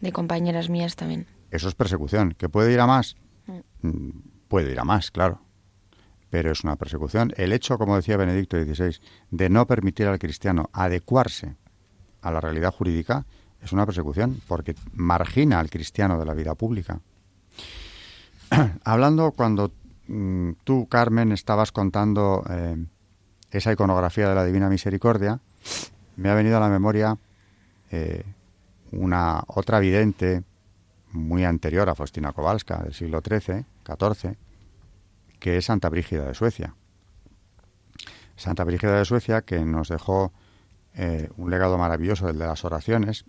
de 0.00 0.12
compañeras 0.12 0.68
mías 0.68 0.94
también. 0.94 1.26
Eso 1.50 1.68
es 1.68 1.74
persecución. 1.74 2.34
¿Que 2.34 2.48
puede 2.48 2.72
ir 2.72 2.80
a 2.80 2.86
más? 2.86 3.16
Mm, 3.82 4.10
Puede 4.48 4.72
ir 4.72 4.80
a 4.80 4.84
más, 4.84 5.10
claro. 5.10 5.40
Pero 6.30 6.50
es 6.50 6.64
una 6.64 6.76
persecución. 6.76 7.32
El 7.36 7.52
hecho, 7.52 7.78
como 7.78 7.96
decía 7.96 8.16
Benedicto 8.16 8.62
XVI, 8.62 8.98
de 9.30 9.48
no 9.50 9.66
permitir 9.66 10.06
al 10.06 10.18
cristiano 10.18 10.70
adecuarse 10.72 11.56
a 12.22 12.30
la 12.30 12.40
realidad 12.40 12.72
jurídica 12.72 13.26
es 13.62 13.72
una 13.72 13.86
persecución 13.86 14.40
porque 14.46 14.74
margina 14.92 15.60
al 15.60 15.70
cristiano 15.70 16.18
de 16.18 16.24
la 16.24 16.34
vida 16.34 16.54
pública. 16.54 17.00
Hablando 18.84 19.32
cuando 19.32 19.72
mm, 20.06 20.52
tú, 20.64 20.86
Carmen, 20.88 21.32
estabas 21.32 21.72
contando 21.72 22.44
eh, 22.48 22.76
esa 23.50 23.72
iconografía 23.72 24.28
de 24.28 24.34
la 24.34 24.44
Divina 24.44 24.68
Misericordia, 24.68 25.40
me 26.16 26.30
ha 26.30 26.34
venido 26.34 26.56
a 26.56 26.60
la 26.60 26.68
memoria 26.68 27.16
eh, 27.90 28.24
una 28.92 29.42
otra 29.46 29.80
vidente 29.80 30.42
muy 31.18 31.44
anterior 31.44 31.88
a 31.88 31.94
Faustina 31.94 32.32
Kowalska, 32.32 32.82
del 32.82 32.94
siglo 32.94 33.20
XIII, 33.20 33.64
XIV, 33.84 34.36
que 35.38 35.56
es 35.56 35.66
Santa 35.66 35.88
Brígida 35.88 36.24
de 36.24 36.34
Suecia. 36.34 36.74
Santa 38.36 38.64
Brígida 38.64 38.98
de 38.98 39.04
Suecia, 39.04 39.42
que 39.42 39.60
nos 39.64 39.88
dejó 39.88 40.32
eh, 40.94 41.28
un 41.36 41.50
legado 41.50 41.76
maravilloso, 41.78 42.28
el 42.28 42.38
de 42.38 42.46
las 42.46 42.64
oraciones 42.64 43.24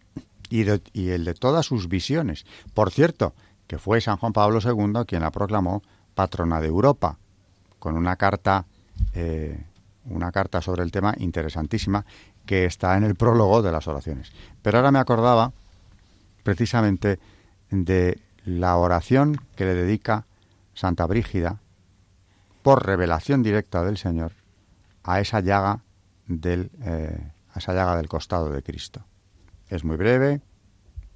y, 0.49 0.61
el 0.61 1.25
de 1.25 1.33
todas 1.33 1.65
sus 1.65 1.87
visiones. 1.87 2.45
Por 2.73 2.91
cierto, 2.91 3.33
que 3.67 3.77
fue 3.77 4.01
San 4.01 4.17
Juan 4.17 4.33
Pablo 4.33 4.59
II 4.63 5.05
quien 5.05 5.21
la 5.21 5.31
proclamó 5.31 5.83
patrona 6.15 6.59
de 6.61 6.67
Europa, 6.67 7.17
con 7.77 7.95
una 7.95 8.15
carta, 8.15 8.65
eh, 9.13 9.63
una 10.05 10.31
carta 10.31 10.61
sobre 10.61 10.83
el 10.83 10.91
tema 10.91 11.13
interesantísima 11.17 12.05
que 12.45 12.65
está 12.65 12.97
en 12.97 13.03
el 13.03 13.15
prólogo 13.15 13.61
de 13.61 13.71
las 13.71 13.87
oraciones. 13.87 14.31
Pero 14.61 14.77
ahora 14.77 14.91
me 14.91 14.99
acordaba 14.99 15.51
precisamente 16.43 17.19
de 17.69 18.19
la 18.45 18.77
oración 18.77 19.39
que 19.55 19.65
le 19.65 19.73
dedica 19.73 20.25
Santa 20.73 21.05
Brígida 21.05 21.59
por 22.61 22.85
revelación 22.85 23.43
directa 23.43 23.83
del 23.83 23.97
Señor 23.97 24.33
a 25.03 25.19
esa 25.19 25.39
llaga 25.39 25.81
del, 26.27 26.71
eh, 26.83 27.31
a 27.53 27.59
esa 27.59 27.73
llaga 27.73 27.97
del 27.97 28.07
costado 28.07 28.49
de 28.51 28.61
Cristo. 28.61 29.05
Es 29.69 29.83
muy 29.83 29.97
breve 29.97 30.41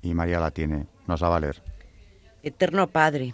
y 0.02 0.14
María 0.14 0.40
la 0.40 0.52
tiene, 0.52 0.88
nos 1.08 1.22
la 1.22 1.30
va 1.30 1.38
a 1.38 1.40
leer. 1.40 1.62
Eterno 2.44 2.88
Padre, 2.88 3.34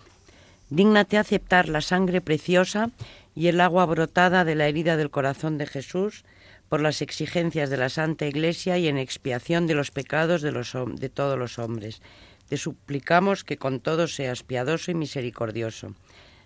dígnate 0.70 1.18
aceptar 1.18 1.68
la 1.68 1.82
sangre 1.82 2.22
preciosa 2.22 2.90
y 3.36 3.48
el 3.48 3.60
agua 3.62 3.86
brotada 3.86 4.46
de 4.46 4.56
la 4.56 4.68
herida 4.68 4.98
del 4.98 5.10
corazón 5.10 5.58
de 5.58 5.66
Jesús 5.66 6.26
por 6.68 6.82
las 6.82 7.02
exigencias 7.02 7.70
de 7.70 7.78
la 7.78 7.90
Santa 7.90 8.28
Iglesia 8.28 8.78
y 8.78 8.88
en 8.88 8.98
expiación 8.98 9.66
de 9.66 9.74
los 9.74 9.90
pecados 9.90 10.42
de, 10.42 10.52
los, 10.52 10.76
de 10.96 11.10
todos 11.10 11.38
los 11.38 11.58
hombres 11.58 12.02
te 12.50 12.58
suplicamos 12.58 13.44
que 13.44 13.58
con 13.58 13.80
todos 13.80 14.16
seas 14.16 14.44
piadoso 14.44 14.90
y 14.90 14.96
misericordioso. 14.96 15.94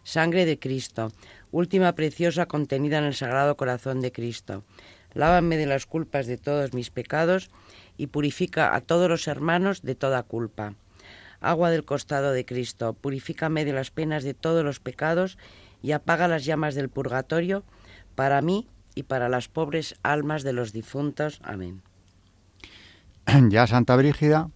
Sangre 0.04 0.46
de 0.46 0.60
Cristo, 0.60 1.14
última 1.52 1.94
preciosa 1.96 2.46
contenida 2.46 2.98
en 2.98 3.06
el 3.06 3.16
Sagrado 3.16 3.56
Corazón 3.56 4.02
de 4.02 4.12
Cristo. 4.12 4.66
Lávame 5.14 5.56
de 5.56 5.66
las 5.66 5.86
culpas 5.86 6.28
de 6.28 6.38
todos 6.38 6.74
mis 6.74 6.90
pecados 6.90 7.50
y 7.96 8.08
purifica 8.08 8.76
a 8.76 8.82
todos 8.82 9.10
los 9.10 9.28
hermanos 9.30 9.82
de 9.82 9.96
toda 9.96 10.24
culpa. 10.24 10.76
Agua 11.40 11.72
del 11.72 11.86
costado 11.86 12.34
de 12.34 12.46
Cristo, 12.46 12.94
purifícame 12.94 13.64
de 13.64 13.74
las 13.74 13.92
penas 13.92 14.24
de 14.24 14.34
todos 14.34 14.66
los 14.66 14.82
pecados 14.82 15.38
y 15.82 15.94
apaga 15.94 16.28
las 16.28 16.44
llamas 16.44 16.76
del 16.76 16.90
purgatorio 16.90 17.64
para 18.16 18.42
mí 18.42 18.68
y 18.94 19.04
para 19.04 19.30
las 19.30 19.48
pobres 19.48 19.96
almas 20.04 20.44
de 20.44 20.54
los 20.54 20.74
difuntos. 20.74 21.40
Amén. 21.44 21.82
Ya 23.50 23.68
Santa 23.68 23.96
Brígida 23.96 24.50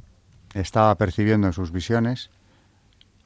estaba 0.54 0.96
percibiendo 0.96 1.48
en 1.48 1.54
sus 1.54 1.72
visiones 1.72 2.30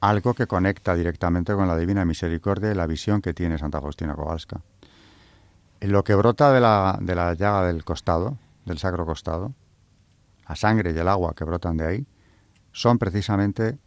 algo 0.00 0.34
que 0.34 0.46
conecta 0.46 0.94
directamente 0.94 1.54
con 1.54 1.68
la 1.68 1.76
divina 1.76 2.04
misericordia 2.04 2.72
y 2.72 2.74
la 2.74 2.86
visión 2.86 3.22
que 3.22 3.34
tiene 3.34 3.58
Santa 3.58 3.80
Faustina 3.80 4.14
Kowalska. 4.14 4.60
Lo 5.80 6.02
que 6.02 6.14
brota 6.14 6.52
de 6.52 6.60
la, 6.60 6.98
de 7.00 7.14
la 7.14 7.34
llaga 7.34 7.66
del 7.66 7.84
costado, 7.84 8.36
del 8.64 8.78
sacro 8.78 9.06
costado, 9.06 9.52
la 10.48 10.56
sangre 10.56 10.92
y 10.92 10.98
el 10.98 11.08
agua 11.08 11.34
que 11.34 11.44
brotan 11.44 11.76
de 11.76 11.86
ahí, 11.86 12.06
son 12.72 12.98
precisamente 12.98 13.78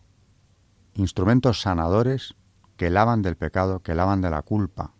instrumentos 0.93 1.61
sanadores 1.61 2.35
que 2.77 2.89
lavan 2.89 3.21
del 3.21 3.35
pecado, 3.35 3.81
que 3.81 3.95
lavan 3.95 4.21
de 4.21 4.29
la 4.29 4.41
culpa. 4.41 4.91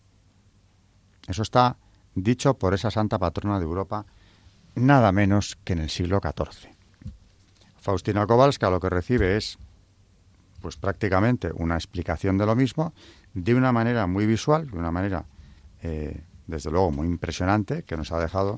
Eso 1.28 1.42
está 1.42 1.78
dicho 2.14 2.56
por 2.56 2.74
esa 2.74 2.92
santa 2.92 3.20
patrona 3.20 3.60
de 3.60 3.66
Europa 3.66 4.06
nada 4.76 5.12
menos 5.12 5.58
que 5.64 5.74
en 5.74 5.80
el 5.80 5.90
siglo 5.90 6.20
XIV. 6.22 6.75
Faustina 7.86 8.26
Kowalska 8.26 8.72
lo 8.72 8.80
que 8.80 8.90
recibe 8.90 9.38
es 9.38 9.60
pues 10.60 10.76
prácticamente 10.76 11.52
una 11.54 11.76
explicación 11.76 12.36
de 12.36 12.48
lo 12.48 12.56
mismo 12.56 12.96
de 13.36 13.54
una 13.54 13.72
manera 13.72 14.08
muy 14.08 14.26
visual, 14.26 14.72
de 14.72 14.76
una 14.80 14.90
manera 14.90 15.26
eh, 15.84 16.24
desde 16.48 16.72
luego 16.72 16.90
muy 16.90 17.06
impresionante 17.06 17.84
que 17.84 17.96
nos 17.96 18.12
ha 18.12 18.20
dejado 18.20 18.56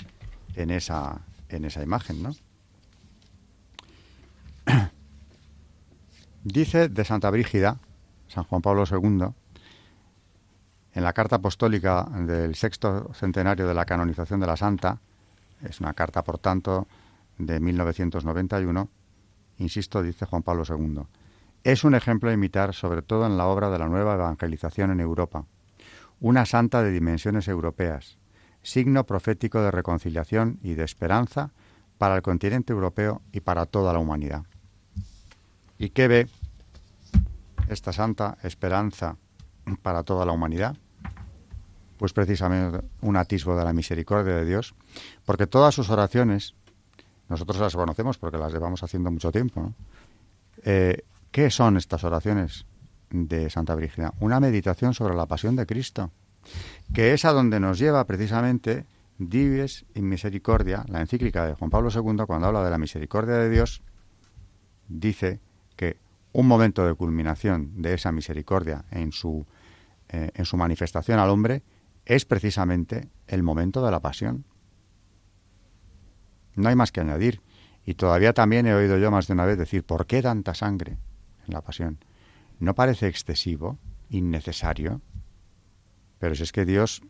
en 0.56 0.70
esa, 0.70 1.26
en 1.50 1.66
esa 1.66 1.84
imagen, 1.84 2.24
¿no? 2.24 2.32
Dice 6.46 6.88
de 6.88 7.04
Santa 7.04 7.30
Brígida, 7.30 7.80
San 8.30 8.46
Juan 8.46 8.62
Pablo 8.62 8.86
II, 8.90 9.28
en 10.94 11.04
la 11.04 11.12
carta 11.12 11.36
apostólica 11.36 12.08
del 12.16 12.56
sexto 12.56 13.14
centenario 13.14 13.68
de 13.68 13.74
la 13.74 13.84
canonización 13.84 14.40
de 14.40 14.48
la 14.48 14.56
Santa, 14.56 15.02
es 15.64 15.82
una 15.82 15.94
carta, 15.94 16.24
por 16.24 16.38
tanto, 16.38 16.88
de 17.38 17.60
1991, 17.60 18.90
insisto, 19.58 20.02
dice 20.02 20.26
Juan 20.26 20.44
Pablo 20.44 20.64
II. 20.68 21.02
Es 21.64 21.84
un 21.84 21.96
ejemplo 21.96 22.30
a 22.30 22.34
imitar, 22.34 22.74
sobre 22.74 23.02
todo 23.02 23.26
en 23.26 23.38
la 23.38 23.48
obra 23.48 23.70
de 23.70 23.80
la 23.80 23.88
nueva 23.88 24.14
evangelización 24.14 24.92
en 24.92 25.00
Europa. 25.00 25.46
Una 26.20 26.46
santa 26.46 26.82
de 26.82 26.92
dimensiones 26.92 27.48
europeas, 27.48 28.18
signo 28.64 29.06
profético 29.06 29.62
de 29.62 29.72
reconciliación 29.72 30.60
y 30.62 30.74
de 30.74 30.84
esperanza 30.84 31.52
para 31.98 32.16
el 32.16 32.22
continente 32.22 32.74
europeo 32.74 33.22
y 33.32 33.42
para 33.42 33.66
toda 33.66 33.94
la 33.94 34.00
humanidad. 34.00 34.44
¿Y 35.78 35.90
qué 35.90 36.08
ve 36.08 36.28
esta 37.70 37.94
santa 37.94 38.38
esperanza 38.44 39.18
para 39.82 40.04
toda 40.04 40.26
la 40.26 40.32
humanidad? 40.32 40.76
Pues 41.98 42.14
precisamente 42.14 42.82
un 43.02 43.18
atisbo 43.18 43.58
de 43.58 43.64
la 43.64 43.74
misericordia 43.74 44.36
de 44.36 44.46
Dios, 44.46 44.76
porque 45.26 45.48
todas 45.48 45.74
sus 45.74 45.90
oraciones 45.90 46.56
nosotros 47.30 47.60
las 47.60 47.76
conocemos 47.76 48.18
porque 48.18 48.38
las 48.38 48.54
llevamos 48.54 48.84
haciendo 48.84 49.12
mucho 49.12 49.32
tiempo. 49.32 49.74
Eh, 50.64 51.04
¿Qué 51.32 51.50
son 51.50 51.78
estas 51.78 52.04
oraciones 52.04 52.66
de 53.10 53.50
Santa 53.50 53.76
Brígida, 53.76 54.14
una 54.20 54.40
meditación 54.40 54.94
sobre 54.94 55.16
la 55.16 55.26
pasión 55.26 55.56
de 55.56 55.66
Cristo, 55.66 56.12
que 56.94 57.14
es 57.14 57.26
a 57.26 57.32
donde 57.32 57.60
nos 57.60 57.80
lleva 57.80 58.06
precisamente 58.06 58.86
Dives 59.18 59.86
in 59.96 60.08
Misericordia, 60.08 60.86
la 60.88 61.02
encíclica 61.02 61.46
de 61.46 61.56
Juan 61.56 61.72
Pablo 61.72 61.90
II, 61.94 62.26
cuando 62.28 62.48
habla 62.48 62.64
de 62.64 62.70
la 62.70 62.78
misericordia 62.78 63.36
de 63.36 63.50
Dios, 63.50 63.82
dice 64.88 65.40
que 65.76 65.98
un 66.34 66.48
momento 66.48 66.86
de 66.86 66.94
culminación 66.94 67.82
de 67.82 67.96
esa 67.96 68.12
misericordia 68.12 68.86
en 68.92 69.12
su, 69.12 69.46
eh, 70.10 70.30
en 70.36 70.46
su 70.46 70.56
manifestación 70.56 71.20
al 71.20 71.30
hombre 71.30 71.64
es 72.06 72.26
precisamente 72.26 73.10
el 73.28 73.42
momento 73.42 73.84
de 73.84 73.92
la 73.92 74.00
pasión. 74.00 74.46
No 76.58 76.70
hay 76.70 76.76
más 76.76 76.92
que 76.92 77.02
añadir. 77.02 77.42
Y 77.86 77.94
todavía 77.94 78.34
también 78.34 78.68
he 78.68 78.74
oído 78.74 78.98
yo 78.98 79.12
más 79.12 79.28
de 79.28 79.34
una 79.34 79.46
vez 79.46 79.58
decir, 79.58 79.84
¿por 79.86 80.06
qué 80.06 80.22
tanta 80.22 80.54
sangre 80.54 80.98
en 81.48 81.54
la 81.54 81.62
pasión? 81.62 82.00
¿No 82.60 82.76
parece 82.76 83.08
excesivo, 83.08 83.78
innecesario? 84.10 85.00
Pero 86.20 86.36
si 86.36 86.44
es 86.44 86.52
que 86.52 86.66
Dios 86.66 87.02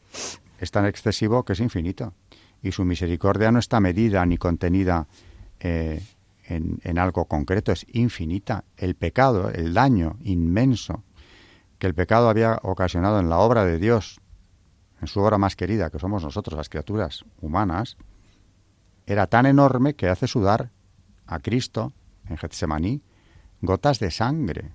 es 0.59 0.71
tan 0.71 0.85
excesivo 0.85 1.43
que 1.43 1.53
es 1.53 1.59
infinito. 1.59 2.13
Y 2.61 2.71
su 2.71 2.85
misericordia 2.85 3.51
no 3.51 3.59
está 3.59 3.79
medida 3.79 4.25
ni 4.25 4.37
contenida 4.37 5.07
eh, 5.59 6.03
en, 6.45 6.79
en 6.83 6.99
algo 6.99 7.25
concreto, 7.25 7.71
es 7.71 7.85
infinita. 7.91 8.65
El 8.75 8.95
pecado, 8.95 9.49
el 9.49 9.73
daño 9.73 10.17
inmenso 10.21 11.03
que 11.79 11.87
el 11.87 11.95
pecado 11.95 12.29
había 12.29 12.59
ocasionado 12.63 13.19
en 13.19 13.29
la 13.29 13.37
obra 13.37 13.65
de 13.65 13.77
Dios, 13.77 14.19
en 15.01 15.07
su 15.07 15.19
obra 15.21 15.37
más 15.37 15.55
querida, 15.55 15.89
que 15.89 15.99
somos 15.99 16.23
nosotros, 16.23 16.57
las 16.57 16.69
criaturas 16.69 17.23
humanas, 17.39 17.97
era 19.07 19.27
tan 19.27 19.45
enorme 19.45 19.95
que 19.95 20.09
hace 20.09 20.27
sudar 20.27 20.69
a 21.25 21.39
Cristo 21.39 21.93
en 22.27 22.37
Getsemaní 22.37 23.01
gotas 23.61 23.99
de 23.99 24.11
sangre, 24.11 24.73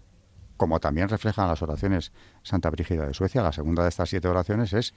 como 0.56 0.80
también 0.80 1.08
reflejan 1.08 1.48
las 1.48 1.62
oraciones 1.62 2.12
Santa 2.42 2.70
Brígida 2.70 3.06
de 3.06 3.14
Suecia. 3.14 3.42
La 3.42 3.52
segunda 3.52 3.82
de 3.82 3.90
estas 3.90 4.08
siete 4.08 4.26
oraciones 4.26 4.72
es 4.72 4.94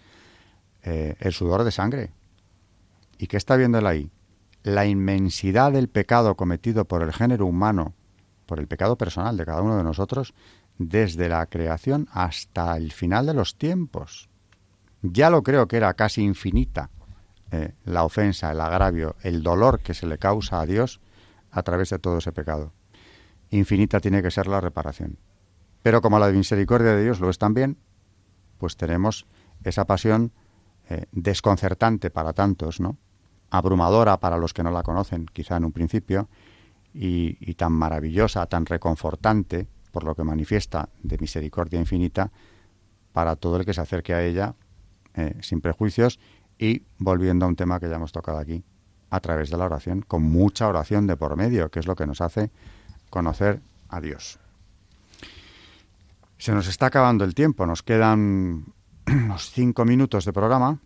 eh, 0.83 1.15
el 1.19 1.33
sudor 1.33 1.65
de 1.65 1.71
sangre. 1.71 2.11
¿Y 3.17 3.27
qué 3.27 3.37
está 3.37 3.57
viendo 3.57 3.77
él 3.77 3.87
ahí? 3.87 4.09
La 4.63 4.85
inmensidad 4.85 5.73
del 5.73 5.89
pecado 5.89 6.35
cometido 6.35 6.85
por 6.85 7.03
el 7.03 7.13
género 7.13 7.45
humano, 7.45 7.93
por 8.45 8.59
el 8.59 8.67
pecado 8.67 8.97
personal 8.97 9.35
de 9.37 9.45
cada 9.45 9.61
uno 9.61 9.77
de 9.77 9.83
nosotros, 9.83 10.33
desde 10.77 11.29
la 11.29 11.45
creación 11.45 12.07
hasta 12.11 12.77
el 12.77 12.91
final 12.93 13.25
de 13.25 13.33
los 13.33 13.57
tiempos. 13.57 14.29
Ya 15.01 15.29
lo 15.29 15.43
creo 15.43 15.67
que 15.67 15.77
era 15.77 15.93
casi 15.93 16.23
infinita 16.23 16.89
eh, 17.51 17.73
la 17.85 18.03
ofensa, 18.03 18.51
el 18.51 18.61
agravio, 18.61 19.15
el 19.21 19.43
dolor 19.43 19.79
que 19.79 19.93
se 19.93 20.07
le 20.07 20.17
causa 20.17 20.61
a 20.61 20.65
Dios 20.65 21.01
a 21.51 21.63
través 21.63 21.89
de 21.89 21.99
todo 21.99 22.17
ese 22.17 22.31
pecado. 22.31 22.73
Infinita 23.49 23.99
tiene 23.99 24.21
que 24.21 24.31
ser 24.31 24.47
la 24.47 24.61
reparación. 24.61 25.17
Pero 25.81 26.01
como 26.01 26.19
la 26.19 26.29
misericordia 26.29 26.95
de 26.95 27.03
Dios 27.03 27.19
lo 27.19 27.29
es 27.29 27.37
también, 27.37 27.77
pues 28.57 28.75
tenemos 28.75 29.27
esa 29.63 29.85
pasión 29.85 30.31
eh, 30.89 31.05
desconcertante 31.11 32.09
para 32.09 32.33
tantos, 32.33 32.79
¿no? 32.79 32.97
abrumadora 33.49 34.19
para 34.19 34.37
los 34.37 34.53
que 34.53 34.63
no 34.63 34.71
la 34.71 34.83
conocen, 34.83 35.25
quizá 35.31 35.57
en 35.57 35.65
un 35.65 35.71
principio, 35.71 36.29
y, 36.93 37.53
tan 37.55 37.73
maravillosa, 37.73 38.45
tan 38.45 38.65
reconfortante, 38.65 39.67
por 39.91 40.03
lo 40.03 40.15
que 40.15 40.23
manifiesta 40.23 40.89
de 41.03 41.17
misericordia 41.17 41.79
infinita, 41.79 42.31
para 43.11 43.35
todo 43.35 43.57
el 43.57 43.65
que 43.65 43.73
se 43.73 43.81
acerque 43.81 44.13
a 44.13 44.23
ella 44.23 44.55
eh, 45.13 45.37
sin 45.41 45.61
prejuicios 45.61 46.19
y 46.57 46.83
volviendo 46.97 47.45
a 47.45 47.49
un 47.49 47.55
tema 47.55 47.79
que 47.79 47.89
ya 47.89 47.95
hemos 47.95 48.11
tocado 48.11 48.37
aquí, 48.37 48.63
a 49.09 49.19
través 49.19 49.49
de 49.49 49.57
la 49.57 49.65
oración, 49.65 50.01
con 50.01 50.23
mucha 50.23 50.67
oración 50.67 51.07
de 51.07 51.17
por 51.17 51.35
medio, 51.35 51.69
que 51.69 51.79
es 51.79 51.87
lo 51.87 51.95
que 51.95 52.05
nos 52.05 52.21
hace 52.21 52.51
conocer 53.09 53.61
a 53.89 54.01
Dios. 54.01 54.39
Se 56.37 56.51
nos 56.51 56.67
está 56.67 56.87
acabando 56.87 57.23
el 57.23 57.33
tiempo, 57.33 57.65
nos 57.65 57.81
quedan 57.81 58.65
unos 59.07 59.51
cinco 59.51 59.85
minutos 59.85 60.25
de 60.25 60.33
programa 60.33 60.79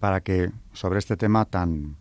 para 0.00 0.20
que 0.20 0.50
sobre 0.72 0.98
este 0.98 1.16
tema 1.16 1.44
tan, 1.44 1.96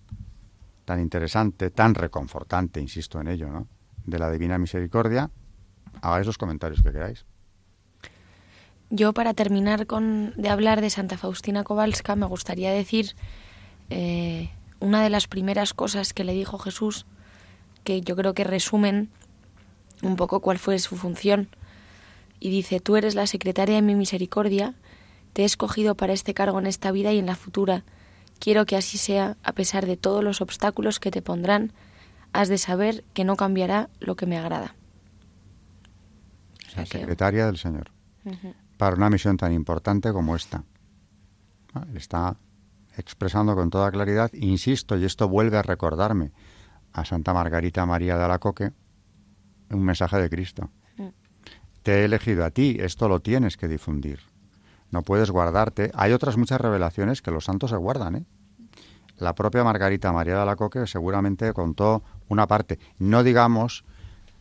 tan 0.86 1.00
interesante, 1.02 1.72
tan 1.72 1.96
reconfortante, 1.96 2.80
insisto 2.80 3.20
en 3.20 3.28
ello, 3.28 3.50
¿no? 3.50 3.68
de 4.06 4.20
la 4.20 4.32
Divina 4.32 4.58
Misericordia, 4.58 5.30
hagáis 6.02 6.26
los 6.26 6.38
comentarios 6.38 6.82
que 6.82 6.92
queráis. 6.92 7.26
Yo, 8.90 9.14
para 9.14 9.34
terminar 9.34 9.86
con, 9.86 10.34
de 10.38 10.50
hablar 10.50 10.80
de 10.80 10.90
Santa 10.90 11.18
Faustina 11.18 11.64
Kowalska, 11.64 12.16
me 12.16 12.26
gustaría 12.26 12.72
decir 12.72 13.16
eh, 13.90 14.50
una 14.80 15.04
de 15.04 15.10
las 15.10 15.28
primeras 15.28 15.74
cosas 15.74 16.14
que 16.14 16.24
le 16.24 16.34
dijo 16.34 16.58
Jesús, 16.58 17.06
que 17.84 18.00
yo 18.02 18.16
creo 18.16 18.34
que 18.34 18.46
resumen 18.46 19.10
un 20.04 20.16
poco 20.16 20.40
cuál 20.40 20.58
fue 20.58 20.80
su 20.80 20.96
función. 20.96 21.50
Y 22.40 22.50
dice, 22.50 22.80
tú 22.80 22.96
eres 22.96 23.16
la 23.16 23.28
secretaria 23.28 23.76
de 23.76 23.82
mi 23.82 23.96
misericordia, 23.96 24.76
te 25.34 25.42
he 25.42 25.46
escogido 25.46 25.96
para 25.96 26.14
este 26.14 26.34
cargo 26.34 26.60
en 26.60 26.68
esta 26.68 26.92
vida 26.92 27.12
y 27.12 27.20
en 27.20 27.26
la 27.26 27.36
futura. 27.36 27.84
Quiero 28.40 28.66
que 28.66 28.78
así 28.78 28.98
sea, 28.98 29.36
a 29.44 29.52
pesar 29.52 29.86
de 29.86 29.98
todos 29.98 30.24
los 30.24 30.40
obstáculos 30.40 31.00
que 31.00 31.12
te 31.12 31.22
pondrán, 31.22 31.74
has 32.32 32.48
de 32.48 32.58
saber 32.58 33.04
que 33.14 33.26
no 33.26 33.36
cambiará 33.36 33.90
lo 34.00 34.16
que 34.16 34.28
me 34.28 34.38
agrada. 34.38 34.76
La 36.76 36.86
secretaria 36.86 37.48
del 37.48 37.58
Señor 37.58 37.92
para 38.78 38.96
una 38.96 39.10
misión 39.10 39.38
tan 39.38 39.54
importante 39.54 40.14
como 40.14 40.36
esta. 40.36 40.64
Ah, 41.74 41.86
está 41.96 42.38
expresando 42.98 43.56
con 43.56 43.70
toda 43.70 43.92
claridad, 43.92 44.32
insisto, 44.34 44.98
y 44.98 45.06
esto 45.06 45.28
vuelve 45.28 45.58
a 45.58 45.62
recordarme 45.62 46.32
a 46.94 47.06
Santa 47.06 47.34
Margarita 47.34 47.86
María 47.86 48.18
de 48.18 48.24
Alacoque, 48.24 48.72
un 49.70 49.84
mensaje 49.84 50.18
de 50.18 50.30
Cristo. 50.30 50.70
Mm. 50.98 51.08
Te 51.84 52.02
he 52.02 52.06
elegido 52.06 52.46
a 52.46 52.52
ti, 52.52 52.78
esto 52.80 53.08
lo 53.08 53.20
tienes 53.20 53.58
que 53.58 53.68
difundir. 53.68 54.20
No 54.90 55.02
puedes 55.04 55.30
guardarte. 55.32 55.92
Hay 55.94 56.14
otras 56.14 56.38
muchas 56.38 56.62
revelaciones 56.62 57.22
que 57.22 57.32
los 57.32 57.46
santos 57.46 57.72
se 57.72 57.76
guardan, 57.76 58.16
¿eh? 58.16 58.26
La 59.18 59.34
propia 59.34 59.64
Margarita 59.64 60.14
María 60.14 60.36
de 60.36 60.42
Alacoque 60.42 60.86
seguramente 60.86 61.52
contó 61.54 62.04
una 62.30 62.46
parte, 62.48 62.78
no 63.00 63.24
digamos 63.24 63.84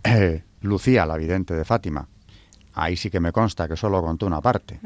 eh, 0.04 0.44
Lucía, 0.60 1.06
la 1.06 1.16
vidente 1.16 1.54
de 1.54 1.64
Fátima, 1.64 2.08
ahí 2.76 2.96
sí 2.96 3.10
que 3.10 3.20
me 3.20 3.32
consta 3.32 3.66
que 3.66 3.76
solo 3.76 4.02
contó 4.02 4.26
una 4.26 4.40
parte. 4.40 4.78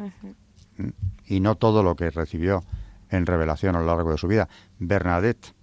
Y 1.26 1.40
no 1.40 1.56
todo 1.56 1.82
lo 1.82 1.96
que 1.96 2.10
recibió 2.10 2.64
en 3.10 3.26
revelación 3.26 3.76
a 3.76 3.80
lo 3.80 3.86
largo 3.86 4.12
de 4.12 4.18
su 4.18 4.28
vida. 4.28 4.48
Bernadette, 4.78 5.54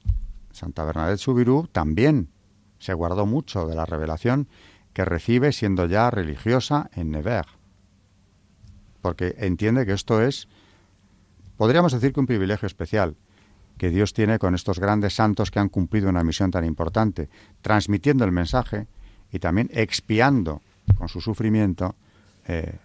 Santa 0.51 0.83
Bernadette 0.83 1.19
Subirú, 1.19 1.67
también 1.71 2.29
se 2.77 2.93
guardó 2.93 3.25
mucho 3.25 3.65
de 3.65 3.75
la 3.75 3.85
revelación 3.85 4.47
que 4.93 5.05
recibe 5.05 5.53
siendo 5.53 5.85
ya 5.85 6.11
religiosa 6.11 6.89
en 6.93 7.11
Nevers. 7.11 7.49
Porque 9.01 9.35
entiende 9.37 9.85
que 9.85 9.93
esto 9.93 10.21
es, 10.21 10.49
podríamos 11.55 11.93
decir 11.93 12.11
que 12.11 12.19
un 12.19 12.27
privilegio 12.27 12.67
especial 12.67 13.15
que 13.77 13.89
Dios 13.89 14.13
tiene 14.13 14.37
con 14.37 14.53
estos 14.53 14.79
grandes 14.79 15.13
santos 15.13 15.49
que 15.49 15.59
han 15.59 15.69
cumplido 15.69 16.09
una 16.09 16.23
misión 16.23 16.51
tan 16.51 16.65
importante, 16.65 17.29
transmitiendo 17.61 18.25
el 18.25 18.31
mensaje 18.31 18.87
y 19.31 19.39
también 19.39 19.69
expiando 19.71 20.61
con 20.97 21.07
su 21.07 21.21
sufrimiento 21.21 21.95
eh, 22.47 22.79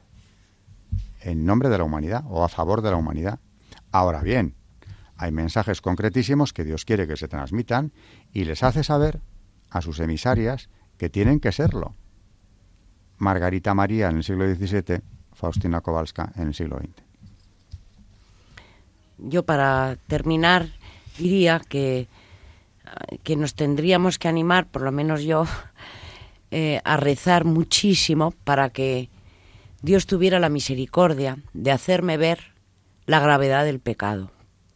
en 1.21 1.45
nombre 1.45 1.69
de 1.69 1.79
la 1.79 1.85
humanidad 1.85 2.25
o 2.29 2.45
a 2.45 2.49
favor 2.49 2.83
de 2.83 2.91
la 2.91 2.97
humanidad. 2.97 3.39
Ahora 3.93 4.23
bien, 4.23 4.55
hay 5.17 5.31
mensajes 5.31 5.81
concretísimos 5.81 6.53
que 6.53 6.65
Dios 6.65 6.85
quiere 6.85 7.07
que 7.07 7.17
se 7.17 7.29
transmitan 7.29 7.93
y 8.33 8.45
les 8.45 8.63
hace 8.63 8.83
saber 8.83 9.21
a 9.71 9.81
sus 9.81 10.01
emisarias 10.01 10.69
que 10.99 11.09
tienen 11.09 11.41
que 11.41 11.53
serlo. 11.53 11.95
Margarita 13.19 13.73
María 13.73 14.09
en 14.09 14.17
el 14.17 14.25
siglo 14.25 14.53
XVII, 14.53 15.01
Faustina 15.33 15.81
Kowalska 15.81 16.33
en 16.37 16.49
el 16.49 16.55
siglo 16.55 16.79
XX. 16.79 17.03
Yo 19.19 19.45
para 19.45 19.97
terminar 20.09 20.71
diría 21.19 21.61
que, 21.61 22.09
que 23.23 23.37
nos 23.37 23.55
tendríamos 23.55 24.19
que 24.19 24.27
animar, 24.27 24.67
por 24.67 24.83
lo 24.83 24.91
menos 24.91 25.23
yo, 25.23 25.45
eh, 26.51 26.81
a 26.85 26.97
rezar 26.97 27.45
muchísimo 27.45 28.33
para 28.45 28.71
que 28.71 29.09
Dios 29.83 30.07
tuviera 30.07 30.39
la 30.39 30.49
misericordia 30.49 31.39
de 31.53 31.72
hacerme 31.72 32.16
ver 32.16 32.55
la 33.07 33.18
gravedad 33.18 33.64
del 33.64 33.80
pecado 33.80 34.30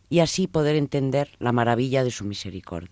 y 0.08 0.18
así 0.18 0.48
poder 0.48 0.74
entender 0.74 1.30
la 1.38 1.52
maravilla 1.52 2.02
de 2.02 2.10
su 2.10 2.24
misericordia. 2.24 2.90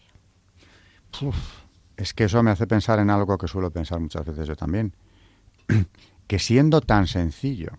es 1.96 2.14
que 2.14 2.24
eso 2.24 2.42
me 2.42 2.52
hace 2.52 2.66
pensar 2.68 3.00
en 3.00 3.10
algo 3.10 3.36
que 3.36 3.48
suelo 3.48 3.72
pensar 3.72 3.98
muchas 3.98 4.24
veces 4.24 4.46
yo 4.46 4.54
también, 4.56 4.94
que 6.28 6.38
siendo 6.38 6.80
tan 6.80 7.08
sencillo 7.08 7.72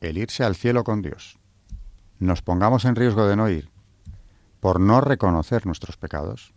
el 0.00 0.16
irse 0.16 0.42
al 0.42 0.56
cielo 0.56 0.82
con 0.82 1.02
Dios, 1.02 1.38
nos 2.18 2.40
pongamos 2.40 2.86
en 2.86 2.96
riesgo 2.96 3.26
de 3.26 3.36
no 3.36 3.48
ir 3.50 3.68
por 4.60 4.80
no 4.80 5.00
reconocer 5.00 5.66
nuestros 5.66 5.96
pecados, 5.96 6.54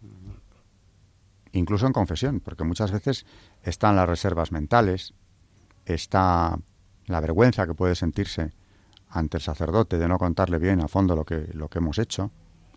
incluso 1.51 1.87
en 1.87 1.93
confesión, 1.93 2.39
porque 2.39 2.63
muchas 2.63 2.91
veces 2.91 3.25
están 3.63 3.95
las 3.95 4.07
reservas 4.07 4.51
mentales, 4.51 5.13
está 5.85 6.57
la 7.05 7.19
vergüenza 7.19 7.65
que 7.67 7.73
puede 7.73 7.95
sentirse 7.95 8.51
ante 9.09 9.37
el 9.37 9.43
sacerdote 9.43 9.97
de 9.97 10.07
no 10.07 10.17
contarle 10.17 10.57
bien 10.57 10.81
a 10.81 10.87
fondo 10.87 11.15
lo 11.15 11.23
que, 11.23 11.49
lo 11.53 11.69
que 11.69 11.79
hemos 11.79 11.99
hecho, 11.99 12.31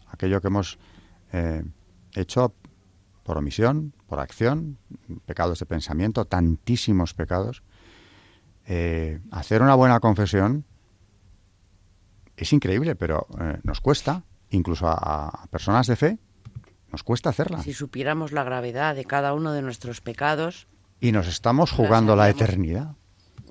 aquello 0.08 0.40
que 0.40 0.48
hemos 0.48 0.78
eh, 1.32 1.64
hecho 2.14 2.54
por 3.22 3.36
omisión, 3.36 3.92
por 4.06 4.20
acción, 4.20 4.78
pecados 5.26 5.58
de 5.58 5.66
pensamiento, 5.66 6.24
tantísimos 6.24 7.12
pecados. 7.12 7.62
Eh, 8.66 9.20
hacer 9.30 9.62
una 9.62 9.74
buena 9.74 10.00
confesión 10.00 10.64
es 12.36 12.52
increíble, 12.52 12.94
pero 12.94 13.26
eh, 13.40 13.58
nos 13.64 13.80
cuesta, 13.80 14.24
incluso 14.50 14.86
a, 14.88 15.46
personas 15.50 15.86
de 15.88 15.96
fe, 15.96 16.18
nos 16.90 17.02
cuesta 17.02 17.30
hacerla. 17.30 17.62
Si 17.62 17.74
supiéramos 17.74 18.32
la 18.32 18.44
gravedad 18.44 18.94
de 18.94 19.04
cada 19.04 19.34
uno 19.34 19.52
de 19.52 19.60
nuestros 19.60 20.00
pecados. 20.00 20.68
Y 21.00 21.12
nos 21.12 21.28
estamos 21.28 21.70
jugando 21.70 22.16
la 22.16 22.28
eternidad. 22.28 22.96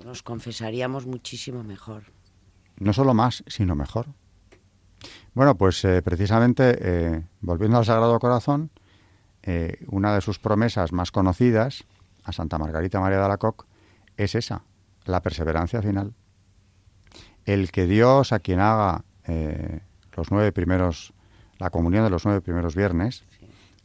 Nos 0.04 0.22
confesaríamos 0.22 1.06
muchísimo 1.06 1.64
mejor. 1.64 2.04
No 2.78 2.92
solo 2.92 3.14
más, 3.14 3.42
sino 3.46 3.74
mejor. 3.74 4.06
Bueno, 5.34 5.56
pues 5.56 5.84
eh, 5.84 6.02
precisamente, 6.02 7.24
volviendo 7.40 7.78
al 7.78 7.84
Sagrado 7.84 8.18
Corazón, 8.18 8.70
eh, 9.50 9.78
una 9.86 10.14
de 10.14 10.20
sus 10.20 10.38
promesas 10.38 10.92
más 10.92 11.10
conocidas 11.10 11.84
a 12.24 12.32
Santa 12.32 12.58
Margarita 12.58 13.00
María 13.00 13.18
de 13.18 13.24
Alacoc 13.24 13.66
es 14.16 14.34
esa, 14.34 14.62
la 15.06 15.22
perseverancia 15.22 15.80
final. 15.80 16.12
El 17.46 17.70
que 17.70 17.86
Dios 17.86 18.32
a 18.32 18.40
quien 18.40 18.60
haga 18.60 19.04
eh, 19.26 19.80
los 20.14 20.30
nueve 20.30 20.52
primeros, 20.52 21.14
la 21.58 21.70
comunión 21.70 22.04
de 22.04 22.10
los 22.10 22.26
nueve 22.26 22.42
primeros 22.42 22.74
viernes, 22.74 23.24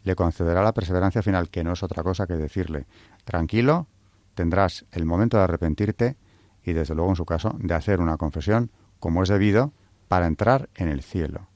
le 0.03 0.15
concederá 0.15 0.63
la 0.63 0.73
perseverancia 0.73 1.21
final, 1.21 1.49
que 1.49 1.63
no 1.63 1.71
es 1.71 1.83
otra 1.83 2.03
cosa 2.03 2.27
que 2.27 2.33
decirle, 2.33 2.85
tranquilo, 3.23 3.87
tendrás 4.35 4.85
el 4.91 5.05
momento 5.05 5.37
de 5.37 5.43
arrepentirte 5.43 6.17
y 6.63 6.73
desde 6.73 6.95
luego 6.95 7.11
en 7.11 7.15
su 7.15 7.25
caso 7.25 7.55
de 7.59 7.73
hacer 7.73 7.99
una 7.99 8.17
confesión 8.17 8.71
como 8.99 9.23
es 9.23 9.29
debido 9.29 9.73
para 10.07 10.27
entrar 10.27 10.69
en 10.75 10.87
el 10.87 11.03
cielo. 11.03 11.47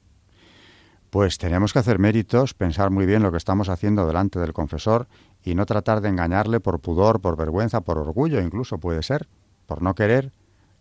Pues 1.10 1.38
tenemos 1.38 1.72
que 1.72 1.78
hacer 1.78 1.98
méritos, 1.98 2.52
pensar 2.52 2.90
muy 2.90 3.06
bien 3.06 3.22
lo 3.22 3.30
que 3.30 3.38
estamos 3.38 3.70
haciendo 3.70 4.06
delante 4.06 4.38
del 4.38 4.52
confesor 4.52 5.08
y 5.42 5.54
no 5.54 5.64
tratar 5.64 6.02
de 6.02 6.10
engañarle 6.10 6.60
por 6.60 6.80
pudor, 6.80 7.20
por 7.20 7.36
vergüenza, 7.36 7.80
por 7.80 7.96
orgullo 7.98 8.40
incluso 8.40 8.78
puede 8.78 9.02
ser, 9.02 9.26
por 9.66 9.80
no 9.80 9.94
querer 9.94 10.32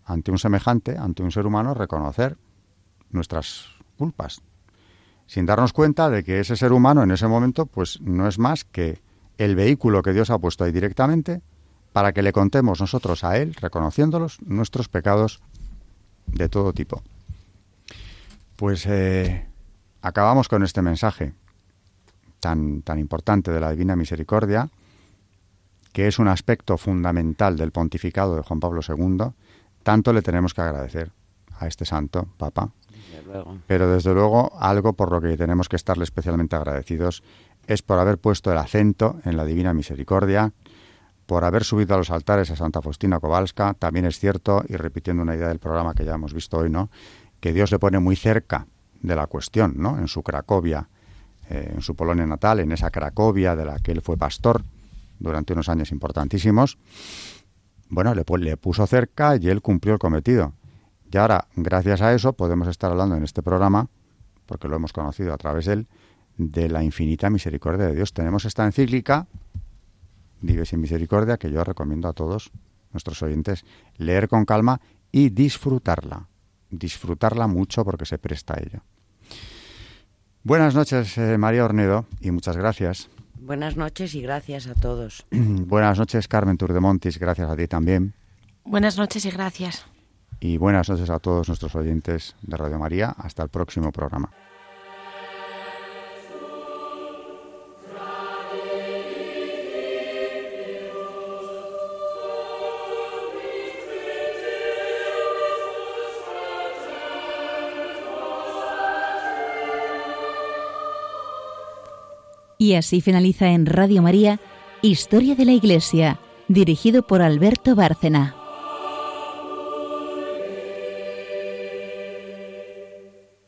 ante 0.03 0.31
un 0.31 0.39
semejante, 0.39 0.97
ante 0.97 1.23
un 1.23 1.31
ser 1.31 1.45
humano, 1.45 1.73
reconocer 1.73 2.37
nuestras 3.09 3.67
culpas, 3.97 4.41
sin 5.25 5.45
darnos 5.45 5.71
cuenta 5.71 6.09
de 6.09 6.23
que 6.23 6.39
ese 6.39 6.55
ser 6.57 6.73
humano 6.73 7.03
en 7.03 7.11
ese 7.11 7.27
momento 7.27 7.65
pues 7.65 8.01
no 8.01 8.27
es 8.27 8.37
más 8.37 8.65
que 8.65 9.01
el 9.37 9.55
vehículo 9.55 10.01
que 10.01 10.13
Dios 10.13 10.29
ha 10.29 10.39
puesto 10.39 10.63
ahí 10.63 10.71
directamente 10.71 11.41
para 11.93 12.13
que 12.13 12.21
le 12.21 12.33
contemos 12.33 12.79
nosotros 12.79 13.23
a 13.23 13.37
Él, 13.37 13.55
reconociéndolos, 13.55 14.41
nuestros 14.41 14.89
pecados 14.89 15.41
de 16.27 16.49
todo 16.49 16.73
tipo. 16.73 17.01
Pues 18.55 18.85
eh, 18.85 19.47
acabamos 20.01 20.47
con 20.47 20.63
este 20.63 20.81
mensaje 20.81 21.33
tan, 22.39 22.81
tan 22.81 22.99
importante 22.99 23.51
de 23.51 23.59
la 23.59 23.71
Divina 23.71 23.95
Misericordia, 23.95 24.69
que 25.93 26.07
es 26.07 26.19
un 26.19 26.27
aspecto 26.27 26.77
fundamental 26.77 27.57
del 27.57 27.71
pontificado 27.71 28.35
de 28.35 28.43
Juan 28.43 28.59
Pablo 28.59 28.81
II, 28.87 29.31
tanto 29.83 30.13
le 30.13 30.21
tenemos 30.21 30.53
que 30.53 30.61
agradecer 30.61 31.11
a 31.59 31.67
este 31.67 31.85
santo, 31.85 32.27
Papa. 32.37 32.69
Pero 33.65 33.91
desde 33.91 34.13
luego 34.13 34.51
algo 34.59 34.93
por 34.93 35.11
lo 35.11 35.21
que 35.21 35.35
tenemos 35.37 35.67
que 35.69 35.75
estarle 35.75 36.03
especialmente 36.03 36.55
agradecidos 36.55 37.23
es 37.67 37.81
por 37.81 37.99
haber 37.99 38.17
puesto 38.17 38.51
el 38.51 38.57
acento 38.57 39.19
en 39.25 39.37
la 39.37 39.45
Divina 39.45 39.73
Misericordia, 39.73 40.53
por 41.25 41.43
haber 41.43 41.63
subido 41.63 41.93
a 41.93 41.97
los 41.97 42.09
altares 42.09 42.49
a 42.51 42.55
Santa 42.55 42.81
Faustina 42.81 43.19
Kowalska. 43.19 43.73
También 43.73 44.05
es 44.05 44.17
cierto, 44.17 44.63
y 44.67 44.77
repitiendo 44.77 45.23
una 45.23 45.35
idea 45.35 45.49
del 45.49 45.59
programa 45.59 45.93
que 45.93 46.05
ya 46.05 46.15
hemos 46.15 46.33
visto 46.33 46.57
hoy, 46.57 46.69
¿no? 46.69 46.89
que 47.39 47.53
Dios 47.53 47.71
le 47.71 47.79
pone 47.79 47.99
muy 47.99 48.15
cerca 48.15 48.67
de 49.01 49.15
la 49.15 49.27
cuestión, 49.27 49.75
¿no? 49.77 49.97
En 49.99 50.07
su 50.07 50.23
Cracovia, 50.23 50.89
eh, 51.49 51.71
en 51.75 51.81
su 51.81 51.95
Polonia 51.95 52.25
natal, 52.25 52.59
en 52.59 52.71
esa 52.71 52.89
Cracovia 52.89 53.55
de 53.55 53.65
la 53.65 53.79
que 53.79 53.91
él 53.91 54.01
fue 54.01 54.17
pastor 54.17 54.63
durante 55.19 55.53
unos 55.53 55.69
años 55.69 55.91
importantísimos, 55.91 56.77
bueno, 57.89 58.13
le, 58.13 58.23
le 58.39 58.57
puso 58.57 58.85
cerca 58.85 59.37
y 59.37 59.49
él 59.49 59.61
cumplió 59.61 59.93
el 59.93 59.99
cometido. 59.99 60.53
Y 61.11 61.17
ahora, 61.17 61.47
gracias 61.55 62.01
a 62.01 62.13
eso, 62.13 62.33
podemos 62.33 62.67
estar 62.67 62.91
hablando 62.91 63.15
en 63.15 63.23
este 63.23 63.41
programa, 63.41 63.87
porque 64.45 64.67
lo 64.67 64.75
hemos 64.75 64.93
conocido 64.93 65.33
a 65.33 65.37
través 65.37 65.65
de 65.65 65.73
él, 65.73 65.87
de 66.37 66.69
la 66.69 66.83
infinita 66.83 67.29
misericordia 67.29 67.87
de 67.87 67.95
Dios. 67.95 68.13
Tenemos 68.13 68.45
esta 68.45 68.65
encíclica, 68.65 69.27
Vive 70.39 70.65
sin 70.65 70.79
misericordia, 70.79 71.37
que 71.37 71.49
yo 71.49 71.63
recomiendo 71.63 72.07
a 72.07 72.13
todos 72.13 72.51
nuestros 72.91 73.23
oyentes 73.23 73.65
leer 73.97 74.27
con 74.27 74.45
calma 74.45 74.79
y 75.11 75.29
disfrutarla 75.29 76.27
disfrutarla 76.69 77.47
mucho 77.47 77.83
porque 77.85 78.05
se 78.05 78.17
presta 78.17 78.55
a 78.55 78.61
ello. 78.61 78.81
Buenas 80.43 80.75
noches, 80.75 81.17
eh, 81.17 81.37
María 81.37 81.65
Ornedo, 81.65 82.05
y 82.21 82.31
muchas 82.31 82.55
gracias. 82.55 83.09
Buenas 83.39 83.77
noches 83.77 84.15
y 84.15 84.21
gracias 84.21 84.67
a 84.67 84.75
todos. 84.75 85.25
buenas 85.31 85.97
noches, 85.97 86.27
Carmen 86.27 86.57
Turdemontis, 86.57 87.19
gracias 87.19 87.49
a 87.49 87.55
ti 87.55 87.67
también. 87.67 88.13
Buenas 88.63 88.97
noches 88.97 89.25
y 89.25 89.31
gracias. 89.31 89.85
Y 90.39 90.57
buenas 90.57 90.89
noches 90.89 91.09
a 91.09 91.19
todos 91.19 91.47
nuestros 91.47 91.75
oyentes 91.75 92.35
de 92.41 92.57
Radio 92.57 92.77
María. 92.77 93.09
Hasta 93.17 93.43
el 93.43 93.49
próximo 93.49 93.91
programa. 93.91 94.29
Y 112.67 112.75
así 112.75 112.99
finaliza 112.99 113.47
en 113.51 113.65
Radio 113.65 114.01
María 114.01 114.41
Historia 114.81 115.35
de 115.35 115.45
la 115.45 115.53
Iglesia, 115.53 116.19
dirigido 116.49 117.01
por 117.01 117.21
Alberto 117.21 117.75
Bárcena. 117.75 118.36